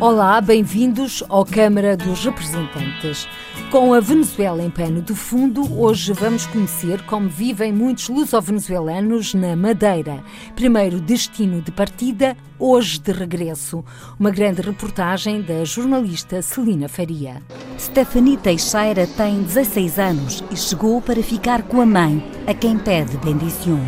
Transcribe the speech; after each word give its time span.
Olá, 0.00 0.40
bem-vindos 0.40 1.24
ao 1.28 1.44
Câmara 1.44 1.96
dos 1.96 2.24
Representantes. 2.24 3.28
Com 3.68 3.92
a 3.92 3.98
Venezuela 3.98 4.62
em 4.62 4.70
pano 4.70 5.02
de 5.02 5.12
fundo, 5.12 5.76
hoje 5.76 6.12
vamos 6.12 6.46
conhecer 6.46 7.02
como 7.02 7.28
vivem 7.28 7.72
muitos 7.72 8.08
luso-venezuelanos 8.08 9.34
na 9.34 9.56
Madeira. 9.56 10.22
Primeiro 10.54 11.00
destino 11.00 11.60
de 11.60 11.72
partida, 11.72 12.36
hoje 12.60 13.00
de 13.00 13.10
regresso. 13.10 13.84
Uma 14.20 14.30
grande 14.30 14.62
reportagem 14.62 15.42
da 15.42 15.64
jornalista 15.64 16.42
Celina 16.42 16.88
Faria. 16.88 17.42
Stephanie 17.76 18.36
Teixeira 18.36 19.04
tem 19.04 19.42
16 19.42 19.98
anos 19.98 20.44
e 20.52 20.56
chegou 20.56 21.02
para 21.02 21.20
ficar 21.24 21.64
com 21.64 21.80
a 21.80 21.86
mãe, 21.86 22.24
a 22.46 22.54
quem 22.54 22.78
pede 22.78 23.16
bendição. 23.16 23.80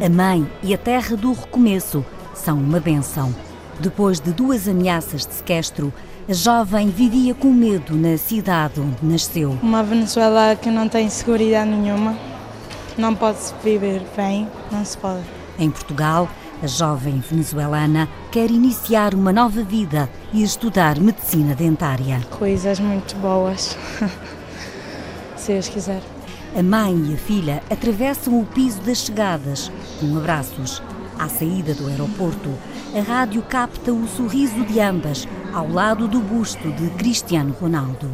A 0.00 0.08
mãe 0.08 0.46
e 0.62 0.72
a 0.72 0.78
terra 0.78 1.16
do 1.16 1.32
recomeço 1.32 2.06
são 2.34 2.56
uma 2.56 2.78
benção. 2.78 3.34
Depois 3.78 4.20
de 4.20 4.32
duas 4.32 4.66
ameaças 4.66 5.26
de 5.26 5.34
sequestro, 5.34 5.92
a 6.28 6.32
jovem 6.32 6.88
vivia 6.88 7.34
com 7.34 7.52
medo 7.52 7.94
na 7.94 8.16
cidade 8.16 8.80
onde 8.80 8.96
nasceu. 9.02 9.58
Uma 9.62 9.82
Venezuela 9.82 10.56
que 10.56 10.70
não 10.70 10.88
tem 10.88 11.08
segurança 11.10 11.64
nenhuma, 11.66 12.16
não 12.96 13.14
pode 13.14 13.38
viver 13.62 14.02
bem, 14.16 14.48
não 14.72 14.84
se 14.84 14.96
pode. 14.96 15.22
Em 15.58 15.70
Portugal, 15.70 16.28
a 16.62 16.66
jovem 16.66 17.20
venezuelana 17.20 18.08
quer 18.32 18.50
iniciar 18.50 19.14
uma 19.14 19.30
nova 19.30 19.62
vida 19.62 20.08
e 20.32 20.42
estudar 20.42 20.98
medicina 20.98 21.54
dentária. 21.54 22.20
Coisas 22.30 22.80
muito 22.80 23.14
boas, 23.16 23.76
se 25.36 25.52
Deus 25.52 25.68
quiser. 25.68 26.02
A 26.58 26.62
mãe 26.62 27.10
e 27.10 27.14
a 27.14 27.16
filha 27.18 27.62
atravessam 27.70 28.40
o 28.40 28.46
piso 28.46 28.80
das 28.80 28.98
chegadas 28.98 29.70
com 30.00 30.16
abraços. 30.16 30.82
À 31.18 31.28
saída 31.28 31.74
do 31.74 31.86
aeroporto, 31.88 32.50
a 32.96 33.02
rádio 33.02 33.42
capta 33.42 33.92
o 33.92 34.08
sorriso 34.08 34.64
de 34.64 34.80
ambas 34.80 35.28
ao 35.52 35.68
lado 35.68 36.08
do 36.08 36.18
busto 36.18 36.72
de 36.72 36.88
Cristiano 36.96 37.54
Ronaldo. 37.60 38.10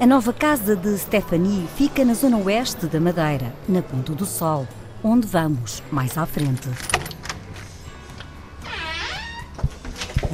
A 0.00 0.06
nova 0.06 0.32
casa 0.32 0.74
de 0.74 0.96
Stephanie 0.96 1.68
fica 1.76 2.02
na 2.06 2.14
zona 2.14 2.38
oeste 2.38 2.86
da 2.86 2.98
Madeira, 2.98 3.54
na 3.68 3.82
Ponta 3.82 4.14
do 4.14 4.24
Sol, 4.24 4.66
onde 5.02 5.26
vamos 5.26 5.82
mais 5.92 6.16
à 6.16 6.24
frente. 6.24 6.70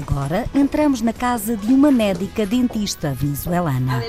Agora 0.00 0.46
entramos 0.54 1.02
na 1.02 1.12
casa 1.12 1.56
de 1.56 1.72
uma 1.72 1.90
médica 1.90 2.46
dentista 2.46 3.12
venezuelana. 3.12 4.00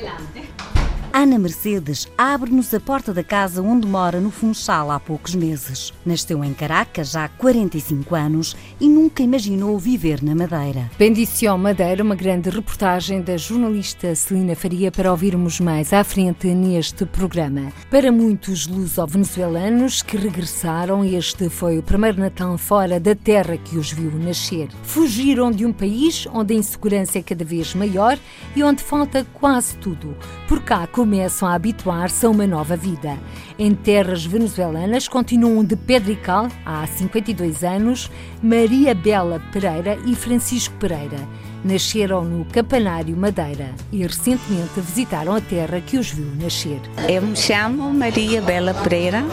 Ana 1.21 1.37
Mercedes 1.37 2.07
abre-nos 2.17 2.73
a 2.73 2.79
porta 2.79 3.13
da 3.13 3.23
casa 3.23 3.61
onde 3.61 3.87
mora 3.87 4.19
no 4.19 4.31
Funchal 4.31 4.89
há 4.89 4.99
poucos 4.99 5.35
meses. 5.35 5.93
Nasceu 6.03 6.43
em 6.43 6.51
Caracas 6.51 7.15
há 7.15 7.27
45 7.27 8.15
anos 8.15 8.57
e 8.79 8.89
nunca 8.89 9.21
imaginou 9.21 9.77
viver 9.77 10.23
na 10.23 10.33
Madeira. 10.33 10.89
Bendição 10.97 11.59
Madeira, 11.59 12.03
uma 12.03 12.15
grande 12.15 12.49
reportagem 12.49 13.21
da 13.21 13.37
jornalista 13.37 14.15
Celina 14.15 14.55
Faria 14.55 14.91
para 14.91 15.11
ouvirmos 15.11 15.59
mais 15.59 15.93
à 15.93 16.03
frente 16.03 16.47
neste 16.47 17.05
programa. 17.05 17.71
Para 17.91 18.11
muitos 18.11 18.65
luso-venezuelanos 18.65 20.01
que 20.01 20.17
regressaram, 20.17 21.05
este 21.05 21.49
foi 21.49 21.77
o 21.77 21.83
primeiro 21.83 22.19
Natal 22.19 22.57
fora 22.57 22.99
da 22.99 23.13
terra 23.13 23.57
que 23.57 23.77
os 23.77 23.91
viu 23.91 24.09
nascer. 24.17 24.69
Fugiram 24.81 25.51
de 25.51 25.67
um 25.67 25.71
país 25.71 26.27
onde 26.33 26.55
a 26.55 26.57
insegurança 26.57 27.19
é 27.19 27.21
cada 27.21 27.45
vez 27.45 27.75
maior 27.75 28.17
e 28.55 28.63
onde 28.63 28.81
falta 28.81 29.23
quase 29.31 29.77
tudo. 29.77 30.17
Por 30.47 30.63
cá, 30.63 30.87
começam 31.11 31.45
a 31.45 31.55
habituar-se 31.55 32.25
a 32.25 32.29
uma 32.29 32.47
nova 32.47 32.77
vida. 32.77 33.19
Em 33.59 33.75
terras 33.75 34.25
venezuelanas 34.25 35.09
continuam 35.09 35.61
de 35.61 35.75
pedra 35.75 36.13
e 36.13 36.15
cal, 36.15 36.47
há 36.65 36.87
52 36.87 37.65
anos, 37.65 38.09
Maria 38.41 38.95
Bela 38.95 39.41
Pereira 39.51 39.99
e 40.05 40.15
Francisco 40.15 40.73
Pereira. 40.75 41.17
Nasceram 41.63 42.23
no 42.23 42.43
Campanário 42.45 43.15
Madeira 43.15 43.69
e 43.91 44.01
recentemente 44.01 44.71
visitaram 44.77 45.35
a 45.35 45.41
terra 45.41 45.79
que 45.79 45.97
os 45.97 46.09
viu 46.09 46.25
nascer. 46.41 46.81
Eu 47.07 47.21
me 47.21 47.35
chamo 47.35 47.93
Maria 47.93 48.41
Bela 48.41 48.73
Pereira, 48.73 49.23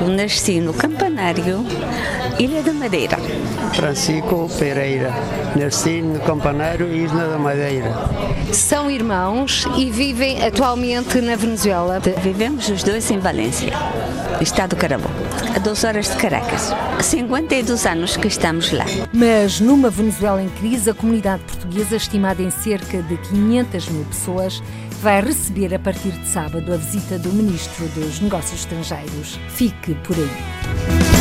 eu 0.00 0.08
nasci 0.08 0.60
no 0.60 0.72
Campanário, 0.72 1.66
Ilha 2.38 2.62
da 2.62 2.72
Madeira. 2.72 3.16
Francisco 3.74 4.48
Pereira, 4.56 5.12
nasci 5.56 6.00
no 6.00 6.20
Campanário, 6.20 6.86
Ilha 6.92 7.26
da 7.26 7.38
Madeira. 7.38 7.92
São 8.52 8.88
irmãos 8.88 9.66
e 9.76 9.90
vivem 9.90 10.44
atualmente 10.44 11.20
na 11.20 11.34
Venezuela. 11.34 12.00
Vivemos 12.22 12.68
os 12.68 12.84
dois 12.84 13.10
em 13.10 13.18
Valência, 13.18 13.72
Estado 14.40 14.76
Carabobo, 14.76 15.14
a 15.56 15.58
duas 15.58 15.82
horas 15.82 16.08
de 16.08 16.16
Caracas. 16.16 16.72
52 17.00 17.86
anos 17.86 18.16
que 18.16 18.28
estamos 18.28 18.70
lá. 18.70 18.84
Mas 19.12 19.58
numa 19.58 19.90
Venezuela 19.90 20.40
em 20.42 20.48
crise, 20.48 20.90
a 20.90 20.94
comunidade 20.94 21.31
portuguesa, 21.38 21.96
estimada 21.96 22.42
em 22.42 22.50
cerca 22.50 23.02
de 23.02 23.16
500 23.16 23.88
mil 23.88 24.04
pessoas, 24.04 24.62
vai 25.00 25.20
receber 25.20 25.74
a 25.74 25.78
partir 25.78 26.12
de 26.12 26.26
sábado 26.28 26.72
a 26.72 26.76
visita 26.76 27.18
do 27.18 27.32
Ministro 27.32 27.86
dos 27.88 28.20
Negócios 28.20 28.60
Estrangeiros. 28.60 29.38
Fique 29.48 29.94
por 29.96 30.16
aí. 30.16 31.11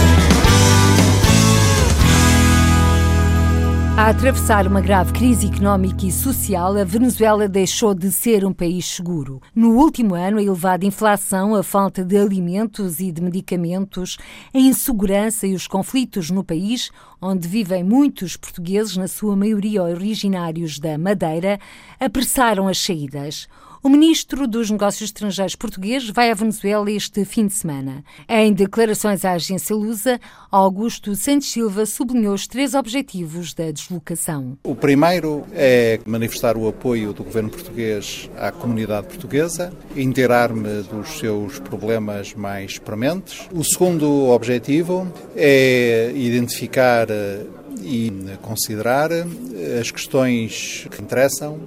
A 4.01 4.07
atravessar 4.09 4.65
uma 4.65 4.81
grave 4.81 5.13
crise 5.13 5.45
económica 5.45 6.07
e 6.07 6.11
social, 6.11 6.75
a 6.75 6.83
Venezuela 6.83 7.47
deixou 7.47 7.93
de 7.93 8.11
ser 8.11 8.43
um 8.43 8.51
país 8.51 8.83
seguro. 8.83 9.39
No 9.53 9.75
último 9.75 10.15
ano, 10.15 10.39
a 10.39 10.41
elevada 10.41 10.87
inflação, 10.87 11.53
a 11.53 11.61
falta 11.61 12.03
de 12.03 12.17
alimentos 12.17 12.99
e 12.99 13.11
de 13.11 13.21
medicamentos, 13.21 14.17
a 14.51 14.57
insegurança 14.57 15.45
e 15.45 15.53
os 15.53 15.67
conflitos 15.67 16.31
no 16.31 16.43
país, 16.43 16.89
onde 17.21 17.47
vivem 17.47 17.83
muitos 17.83 18.35
portugueses, 18.35 18.97
na 18.97 19.07
sua 19.07 19.35
maioria 19.35 19.83
originários 19.83 20.79
da 20.79 20.97
Madeira, 20.97 21.59
apressaram 21.99 22.67
as 22.67 22.79
saídas. 22.79 23.47
O 23.83 23.89
ministro 23.89 24.47
dos 24.47 24.69
Negócios 24.69 25.09
Estrangeiros 25.09 25.55
português 25.55 26.07
vai 26.07 26.29
à 26.29 26.35
Venezuela 26.35 26.91
este 26.91 27.25
fim 27.25 27.47
de 27.47 27.53
semana. 27.53 28.03
Em 28.29 28.53
declarações 28.53 29.25
à 29.25 29.31
agência 29.31 29.75
Lusa, 29.75 30.19
Augusto 30.51 31.15
Santos 31.15 31.51
Silva 31.51 31.87
sublinhou 31.87 32.35
os 32.35 32.45
três 32.45 32.75
objetivos 32.75 33.55
da 33.55 33.71
deslocação. 33.71 34.55
O 34.63 34.75
primeiro 34.75 35.47
é 35.51 35.99
manifestar 36.05 36.57
o 36.57 36.67
apoio 36.67 37.11
do 37.11 37.23
governo 37.23 37.49
português 37.49 38.29
à 38.37 38.51
comunidade 38.51 39.07
portuguesa, 39.07 39.73
inteirar-me 39.95 40.83
dos 40.83 41.17
seus 41.17 41.57
problemas 41.57 42.35
mais 42.35 42.77
prementes. 42.77 43.49
O 43.51 43.63
segundo 43.63 44.27
objetivo 44.29 45.11
é 45.35 46.11
identificar 46.13 47.07
e 47.81 48.13
considerar 48.43 49.09
as 49.79 49.89
questões 49.89 50.87
que 50.91 51.01
interessam 51.01 51.59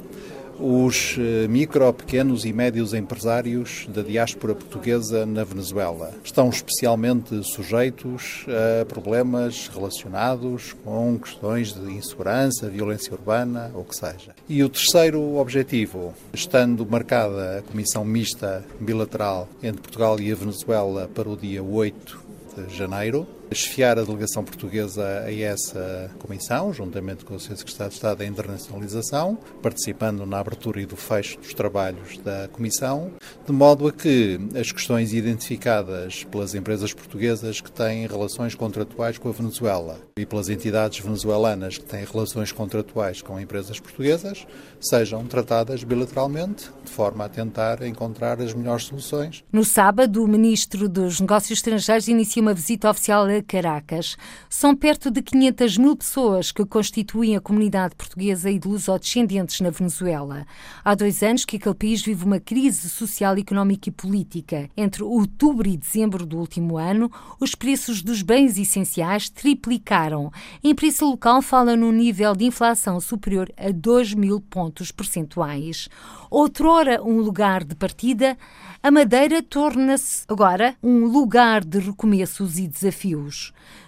os 0.59 1.17
micro, 1.49 1.93
pequenos 1.93 2.45
e 2.45 2.53
médios 2.53 2.95
empresários 2.95 3.87
da 3.89 4.03
diáspora 4.03 4.55
portuguesa 4.55 5.27
na 5.27 5.45
Venezuela. 5.45 6.13
Estão 6.23 6.49
especialmente 6.49 7.43
sujeitos 7.45 8.47
a 8.49 8.85
problemas 8.85 9.69
relacionados 9.69 10.75
com 10.85 11.19
questões 11.19 11.73
de 11.73 11.93
insegurança, 11.93 12.69
violência 12.69 13.13
urbana, 13.13 13.71
ou 13.75 13.85
que 13.85 13.97
seja. 13.97 14.35
E 14.49 14.63
o 14.63 14.69
terceiro 14.69 15.37
objetivo, 15.37 16.15
estando 16.33 16.87
marcada 16.87 17.59
a 17.59 17.63
comissão 17.63 18.05
mista 18.05 18.65
bilateral 18.81 19.49
entre 19.63 19.81
Portugal 19.83 20.21
e 20.21 20.31
a 20.31 20.35
Venezuela 20.35 21.11
para 21.15 21.29
o 21.29 21.37
dia 21.37 21.63
8 21.63 22.25
de 22.69 22.77
janeiro, 22.77 23.27
chefiar 23.55 23.99
a 23.99 24.03
delegação 24.03 24.45
portuguesa 24.45 25.23
a 25.25 25.33
essa 25.33 26.11
comissão, 26.19 26.73
juntamente 26.73 27.25
com 27.25 27.35
o 27.35 27.41
Sr. 27.41 27.57
Secretário 27.57 27.91
de 27.91 27.97
Estado 27.97 28.19
da 28.19 28.27
Internacionalização, 28.27 29.39
participando 29.63 30.27
na 30.27 30.39
abertura 30.39 30.81
e 30.81 30.87
do 30.87 30.97
fecho 30.97 31.39
dos 31.39 31.55
trabalhos 31.55 32.19
da 32.19 32.49
comissão, 32.49 33.13
de 33.47 33.53
modo 33.53 33.89
a 33.89 33.93
que 33.93 34.39
as 34.59 34.73
questões 34.73 35.13
identificadas 35.13 36.25
pelas 36.25 36.55
empresas 36.55 36.93
portuguesas 36.93 37.61
que 37.61 37.71
têm 37.71 38.07
relações 38.07 38.55
contratuais 38.55 39.19
com 39.19 39.29
a 39.29 39.33
Venezuela 39.33 39.99
e 40.19 40.27
pelas 40.27 40.49
entidades 40.49 40.99
venezuelanas 40.99 41.79
que 41.79 41.85
têm 41.85 42.05
relações 42.05 42.53
contratuais 42.53 43.23
com 43.23 43.39
empresas 43.39 43.79
portuguesas 43.81 44.47
sejam 44.81 45.25
tratadas 45.27 45.83
bilateralmente, 45.83 46.71
de 46.85 46.91
forma 46.91 47.25
a 47.25 47.29
tentar 47.29 47.83
encontrar 47.83 48.41
as 48.41 48.53
melhores 48.53 48.85
soluções. 48.85 49.43
No 49.53 49.65
sábado, 49.65 50.23
o 50.23 50.29
Ministro 50.29 50.89
dos 50.89 51.21
Negócios 51.21 51.59
Estrangeiros 51.59 52.09
inicia 52.09 52.43
uma 52.43 52.55
visita 52.55 52.91
oficial 52.91 53.25
a 53.25 53.27
Caracas. 53.45 54.17
São 54.49 54.75
perto 54.75 55.11
de 55.11 55.23
500 55.23 55.79
mil 55.79 55.97
pessoas 55.97 56.51
que 56.51 56.65
constituem 56.67 57.37
a 57.37 57.41
comunidade 57.41 57.95
portuguesa 57.95 58.51
e 58.51 58.59
de 58.59 58.67
lusodescendentes 58.67 59.61
na 59.61 59.71
Venezuela. 59.71 60.47
Há 60.85 60.95
dois 60.95 61.23
anos 61.23 61.45
que 61.45 61.57
aquele 61.57 61.75
país 61.75 62.03
vive 62.03 62.25
uma 62.25 62.41
crise 62.41 62.89
social, 62.89 63.37
económica 63.37 63.89
e 63.89 63.93
política. 63.93 64.69
Entre 64.77 65.03
outubro 65.03 65.69
e 65.69 65.77
dezembro 65.77 66.27
do 66.27 66.39
último 66.39 66.77
ano, 66.77 67.11
os 67.39 67.55
preços 67.55 68.03
dos 68.03 68.23
bens 68.23 68.59
essenciais 68.59 69.29
triplicaram. 69.29 70.33
A 70.65 70.67
imprensa 70.67 71.05
local 71.05 71.43
fala 71.43 71.77
num 71.77 71.93
nível 71.93 72.35
de 72.35 72.45
inflação 72.45 73.01
superior 73.01 73.53
a 73.57 73.71
2 73.71 74.15
mil 74.15 74.41
pontos 74.41 74.91
percentuais. 74.91 75.89
Outrora 76.31 77.03
um 77.03 77.19
lugar 77.19 77.63
de 77.63 77.75
partida, 77.75 78.37
a 78.83 78.91
Madeira 78.91 79.43
torna-se 79.43 80.25
agora 80.29 80.77
um 80.83 81.07
lugar 81.07 81.65
de 81.65 81.79
recomeços 81.79 82.59
e 82.59 82.67
desafios. 82.69 83.24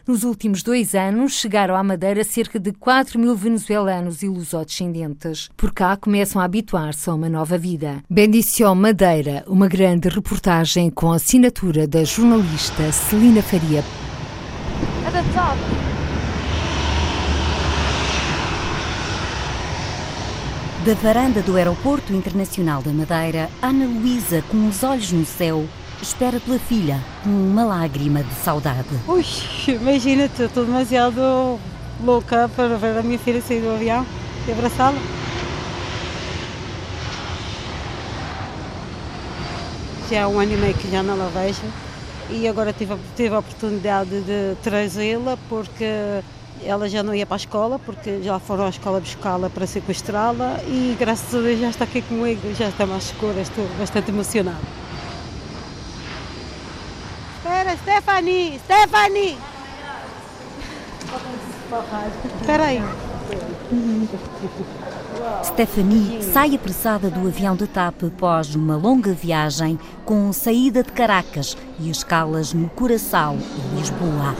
Nos 0.06 0.22
últimos 0.22 0.62
dois 0.62 0.94
anos, 0.94 1.32
chegaram 1.32 1.74
à 1.74 1.82
Madeira 1.82 2.22
cerca 2.22 2.58
de 2.58 2.72
4 2.72 3.18
mil 3.18 3.34
venezuelanos 3.34 4.22
e 4.22 4.28
lusodescendentes. 4.28 5.50
Por 5.56 5.72
cá 5.72 5.96
começam 5.96 6.40
a 6.40 6.44
habituar-se 6.44 7.10
a 7.10 7.14
uma 7.14 7.28
nova 7.28 7.58
vida. 7.58 8.02
Bendição 8.08 8.74
Madeira, 8.74 9.44
uma 9.46 9.68
grande 9.68 10.08
reportagem 10.08 10.90
com 10.90 11.12
a 11.12 11.16
assinatura 11.16 11.86
da 11.86 12.04
jornalista 12.04 12.90
Celina 12.92 13.42
Faria. 13.42 13.84
Da 20.84 20.94
varanda 20.94 21.42
do 21.42 21.56
Aeroporto 21.56 22.14
Internacional 22.14 22.80
da 22.80 22.92
Madeira, 22.92 23.50
Ana 23.60 23.86
Luísa, 23.86 24.40
com 24.48 24.68
os 24.68 24.84
olhos 24.84 25.10
no 25.10 25.26
céu, 25.26 25.66
espera 26.02 26.38
pela 26.40 26.58
filha, 26.58 27.00
com 27.22 27.30
uma 27.30 27.64
lágrima 27.64 28.22
de 28.22 28.34
saudade. 28.34 28.88
Ui, 29.06 29.24
imagina-te, 29.68 30.42
estou 30.42 30.64
demasiado 30.64 31.58
louca 32.04 32.50
para 32.54 32.76
ver 32.76 32.98
a 32.98 33.02
minha 33.02 33.18
filha 33.18 33.40
sair 33.40 33.60
do 33.60 33.70
avião 33.70 34.06
e 34.46 34.52
abraçá-la. 34.52 34.98
Já 40.10 40.24
há 40.24 40.28
um 40.28 40.38
ano 40.38 40.52
e 40.52 40.56
meio 40.56 40.74
que 40.74 40.90
já 40.90 41.02
não 41.02 41.14
a 41.14 41.28
vejo 41.28 41.62
e 42.30 42.46
agora 42.46 42.72
tive, 42.72 42.94
tive 43.16 43.34
a 43.34 43.38
oportunidade 43.38 44.20
de 44.20 44.56
trazê-la 44.62 45.36
porque 45.48 45.84
ela 46.64 46.88
já 46.88 47.02
não 47.02 47.14
ia 47.14 47.26
para 47.26 47.36
a 47.36 47.38
escola, 47.38 47.78
porque 47.78 48.22
já 48.22 48.38
foram 48.38 48.66
à 48.66 48.68
escola 48.68 49.00
buscá-la 49.00 49.50
para 49.50 49.66
sequestrá-la 49.66 50.60
e 50.66 50.96
graças 50.98 51.34
a 51.34 51.40
Deus 51.40 51.60
já 51.60 51.70
está 51.70 51.84
aqui 51.84 52.02
comigo, 52.02 52.40
já 52.54 52.68
está 52.68 52.86
mais 52.86 53.04
segura, 53.04 53.40
estou 53.40 53.66
bastante 53.78 54.10
emocionada. 54.10 54.56
Espera, 57.38 57.74
Stephanie! 58.16 58.58
Stephanie! 58.64 59.38
Espera 62.40 62.64
aí. 62.64 62.82
Stephanie 65.44 66.22
sai 66.22 66.54
apressada 66.54 67.10
do 67.10 67.28
avião 67.28 67.54
de 67.54 67.66
TAP 67.66 68.04
após 68.04 68.54
uma 68.54 68.74
longa 68.74 69.12
viagem 69.12 69.78
com 70.06 70.32
saída 70.32 70.82
de 70.82 70.92
Caracas 70.92 71.58
e 71.78 71.90
escalas 71.90 72.54
no 72.54 72.70
Curaçao 72.70 73.36
e 73.36 73.78
Lisboa. 73.78 74.34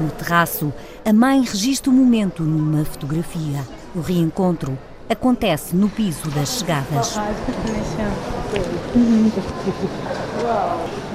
No 0.00 0.10
terraço, 0.10 0.72
a 1.04 1.12
mãe 1.12 1.42
registra 1.42 1.92
o 1.92 1.94
momento 1.94 2.42
numa 2.42 2.84
fotografia. 2.84 3.64
O 3.94 4.00
reencontro 4.00 4.76
acontece 5.08 5.74
no 5.76 5.88
piso 5.88 6.28
das 6.30 6.58
chegadas. 6.58 7.18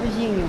Beijinho. 0.00 0.48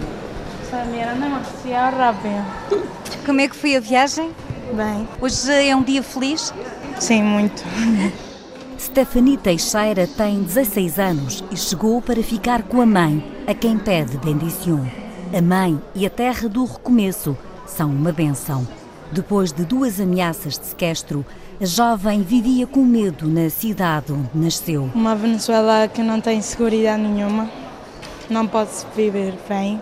É. 2.25 3.25
Como 3.25 3.41
é 3.41 3.47
que 3.47 3.55
foi 3.55 3.75
a 3.75 3.79
viagem? 3.79 4.31
Bem, 4.73 5.07
Hoje 5.19 5.51
é 5.51 5.75
um 5.75 5.83
dia 5.83 6.01
feliz? 6.01 6.53
sim, 6.99 7.21
muito. 7.21 7.63
Stephanie 8.79 9.37
Teixeira 9.37 10.07
tem 10.07 10.41
16 10.41 10.97
anos 10.99 11.43
e 11.51 11.57
chegou 11.57 12.01
para 12.01 12.23
ficar 12.23 12.63
com 12.63 12.81
a 12.81 12.85
mãe, 12.85 13.23
a 13.45 13.53
quem 13.53 13.77
pede 13.77 14.17
bendição. 14.17 14.89
A 15.37 15.41
mãe 15.41 15.79
e 15.93 16.05
a 16.05 16.09
terra 16.09 16.47
do 16.49 16.65
recomeço 16.65 17.37
são 17.67 17.89
uma 17.89 18.11
benção. 18.11 18.67
Depois 19.11 19.51
de 19.51 19.65
duas 19.65 19.99
ameaças 19.99 20.57
de 20.57 20.65
sequestro, 20.67 21.25
a 21.61 21.65
jovem 21.65 22.23
vivia 22.23 22.65
com 22.65 22.83
medo 22.83 23.27
na 23.27 23.47
cidade 23.47 24.11
onde 24.11 24.29
nasceu. 24.33 24.89
Uma 24.95 25.15
Venezuela 25.15 25.87
que 25.87 26.01
não 26.01 26.19
tem 26.19 26.41
segurança 26.41 26.97
nenhuma, 26.97 27.47
não 28.27 28.47
pode-se 28.47 28.83
viver 28.95 29.35
bem, 29.47 29.79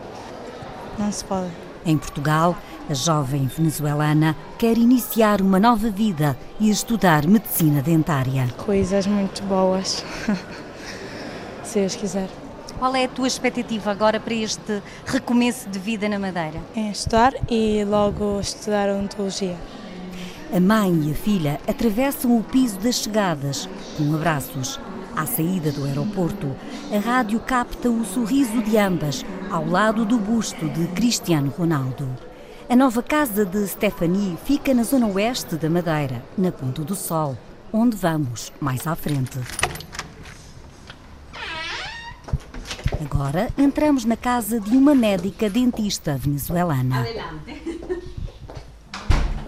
não 0.98 1.10
se 1.10 1.24
pode. 1.24 1.50
Em 1.86 1.98
Portugal, 1.98 2.58
a 2.90 2.94
jovem 2.94 3.48
venezuelana 3.48 4.36
quer 4.58 4.78
iniciar 4.78 5.40
uma 5.42 5.58
nova 5.58 5.90
vida 5.90 6.38
e 6.60 6.70
estudar 6.70 7.26
medicina 7.26 7.82
dentária. 7.82 8.50
Coisas 8.58 9.08
muito 9.08 9.42
boas, 9.44 10.04
se 11.64 11.80
Deus 11.80 11.96
quiser. 11.96 12.28
Qual 12.78 12.94
é 12.94 13.06
a 13.06 13.10
tua 13.10 13.28
expectativa 13.28 13.90
agora 13.90 14.20
para 14.20 14.34
este 14.34 14.82
recomeço 15.06 15.70
de 15.70 15.80
vida 15.80 16.10
na 16.10 16.20
Madeira? 16.20 16.60
Em 16.76 16.92
estudar 16.92 17.34
e 17.50 17.86
logo 17.86 18.38
estudar 18.42 18.90
odontologia. 18.90 19.56
A 20.52 20.60
mãe 20.60 20.92
e 21.06 21.12
a 21.12 21.14
filha 21.14 21.60
atravessam 21.68 22.36
o 22.36 22.44
piso 22.44 22.80
das 22.80 22.96
chegadas 22.96 23.70
com 23.96 24.16
abraços. 24.16 24.80
À 25.16 25.28
saída 25.28 25.72
do 25.72 25.86
aeroporto, 25.86 26.56
a 26.92 26.98
rádio 26.98 27.40
capta 27.40 27.88
o 27.88 28.04
sorriso 28.04 28.60
de 28.64 28.76
ambas 28.76 29.24
ao 29.52 29.68
lado 29.68 30.06
do 30.06 30.18
busto 30.18 30.68
de 30.70 30.88
Cristiano 30.88 31.54
Ronaldo. 31.56 32.10
A 32.68 32.76
nova 32.76 33.04
casa 33.04 33.46
de 33.46 33.68
Stephanie 33.68 34.40
fica 34.44 34.74
na 34.74 34.82
zona 34.82 35.06
oeste 35.06 35.56
da 35.56 35.70
Madeira, 35.70 36.24
na 36.36 36.52
Ponta 36.52 36.82
do 36.82 36.96
Sol, 36.96 37.38
onde 37.72 37.96
vamos 37.96 38.52
mais 38.60 38.88
à 38.88 38.96
frente. 38.96 39.38
Agora 43.00 43.50
entramos 43.56 44.04
na 44.04 44.18
casa 44.18 44.60
de 44.60 44.76
uma 44.76 44.96
médica 44.96 45.48
dentista 45.48 46.18
venezuelana. 46.18 47.06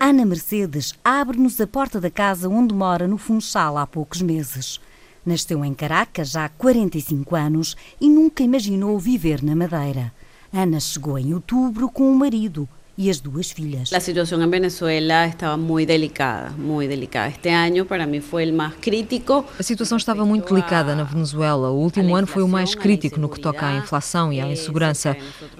Ana 0.03 0.25
Mercedes 0.25 0.95
abre-nos 1.03 1.61
a 1.61 1.67
porta 1.67 2.01
da 2.01 2.09
casa 2.09 2.49
onde 2.49 2.73
mora 2.73 3.07
no 3.07 3.19
Funchal 3.19 3.77
há 3.77 3.85
poucos 3.85 4.19
meses. 4.19 4.81
Nasceu 5.23 5.63
em 5.63 5.75
Caracas 5.75 6.35
há 6.35 6.49
45 6.49 7.35
anos 7.35 7.77
e 8.01 8.09
nunca 8.09 8.41
imaginou 8.41 8.97
viver 8.97 9.43
na 9.43 9.55
Madeira. 9.55 10.11
Ana 10.51 10.79
chegou 10.79 11.19
em 11.19 11.35
outubro 11.35 11.87
com 11.87 12.11
o 12.11 12.15
marido 12.15 12.67
e 12.97 13.09
as 13.09 13.21
duas 13.21 13.51
filhas. 13.51 13.91
La 13.91 13.99
situación 13.99 14.41
en 14.41 14.51
Venezuela 14.51 15.25
estaba 15.25 15.57
muy 15.57 15.85
delicada, 15.85 16.51
muy 16.51 16.87
delicada. 16.87 17.27
Este 17.27 17.51
año 17.51 17.85
para 17.85 18.05
mí 18.05 18.19
fue 18.19 18.43
el 18.43 18.53
más 18.53 18.73
crítico. 18.79 19.45
A 19.59 19.63
situação 19.63 19.97
estava 19.97 20.25
muito 20.25 20.53
delicada 20.53 20.95
na 20.95 21.03
Venezuela. 21.03 21.69
O 21.69 21.79
último 21.79 22.15
ano 22.15 22.27
foi 22.27 22.43
o 22.43 22.47
mais 22.47 22.75
crítico 22.75 23.19
no 23.19 23.29
que 23.29 23.39
toca 23.39 23.65
à 23.65 23.77
inflação 23.77 24.31
e 24.31 24.41
à 24.41 24.47
insegurança. 24.47 25.15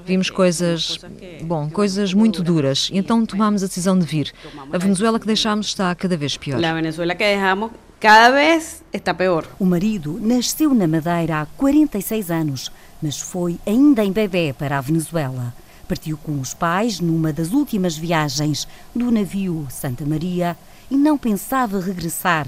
Vimos 0.06 0.30
coisas, 0.30 1.00
bom, 1.44 1.70
coisas 1.70 2.14
muito 2.14 2.44
duras 2.44 2.90
e 2.92 2.98
então 2.98 3.26
tomámos 3.26 3.64
a 3.64 3.68
decisão 3.68 3.98
de 3.98 4.06
vir. 4.06 4.34
A 4.72 4.78
Venezuela 4.78 5.20
que 5.20 5.28
deixámos 5.28 5.68
está 5.68 5.94
cada 5.96 6.18
vez 6.18 6.38
pior. 6.38 6.60
La 6.60 6.74
Venezuela 6.74 7.16
que 7.16 7.24
dejamos 7.24 7.72
cada 8.00 8.32
vez 8.32 8.84
está 8.92 9.14
peor. 9.14 9.48
O 9.60 9.66
marido 9.66 10.20
nasceu 10.22 10.74
na 10.74 10.88
Madeira 10.88 11.42
há 11.42 11.46
46 11.46 12.32
anos, 12.32 12.72
mas 13.02 13.20
foi 13.20 13.60
ainda 13.66 14.04
em 14.04 14.12
bebê 14.12 14.54
para 14.58 14.78
a 14.78 14.82
Venezuela. 14.82 15.54
Partiu 15.92 16.16
com 16.16 16.40
os 16.40 16.54
pais 16.54 17.02
numa 17.02 17.34
das 17.34 17.52
últimas 17.52 17.98
viagens 17.98 18.66
do 18.96 19.12
navio 19.12 19.68
Santa 19.70 20.06
Maria 20.06 20.56
e 20.90 20.96
não 20.96 21.18
pensava 21.18 21.82
regressar. 21.82 22.48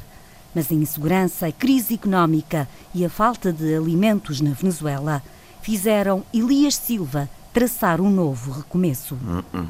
Mas 0.56 0.72
a 0.72 0.74
insegurança, 0.74 1.48
a 1.48 1.52
crise 1.52 1.96
económica 1.96 2.70
e 2.96 3.04
a 3.04 3.10
falta 3.10 3.52
de 3.52 3.76
alimentos 3.76 4.40
na 4.40 4.52
Venezuela 4.52 5.22
fizeram 5.62 6.24
Elias 6.34 6.76
Silva 6.76 7.28
traçar 7.52 8.00
um 8.00 8.10
novo 8.10 8.50
recomeço. 8.50 9.18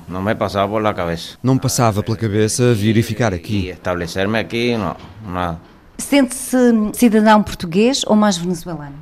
Não 0.08 0.22
me 0.22 0.36
passava 0.36 0.72
por 0.72 0.80
la 0.80 0.94
cabeça. 0.94 1.39
Não 1.42 1.56
me 1.56 1.60
passava 1.60 2.03
pela 2.03 2.15
cabeça 2.15 2.75
vir 2.75 2.96
e 2.96 3.01
ficar 3.01 3.34
aqui. 3.34 3.70
estabelecer-me 3.70 4.38
aqui, 4.38 4.77
não, 4.77 4.96
nada. 5.25 5.60
Sente-se 5.98 6.58
cidadão 6.94 7.42
português 7.42 8.03
ou 8.06 8.15
mais 8.15 8.38
venezuelano? 8.38 8.98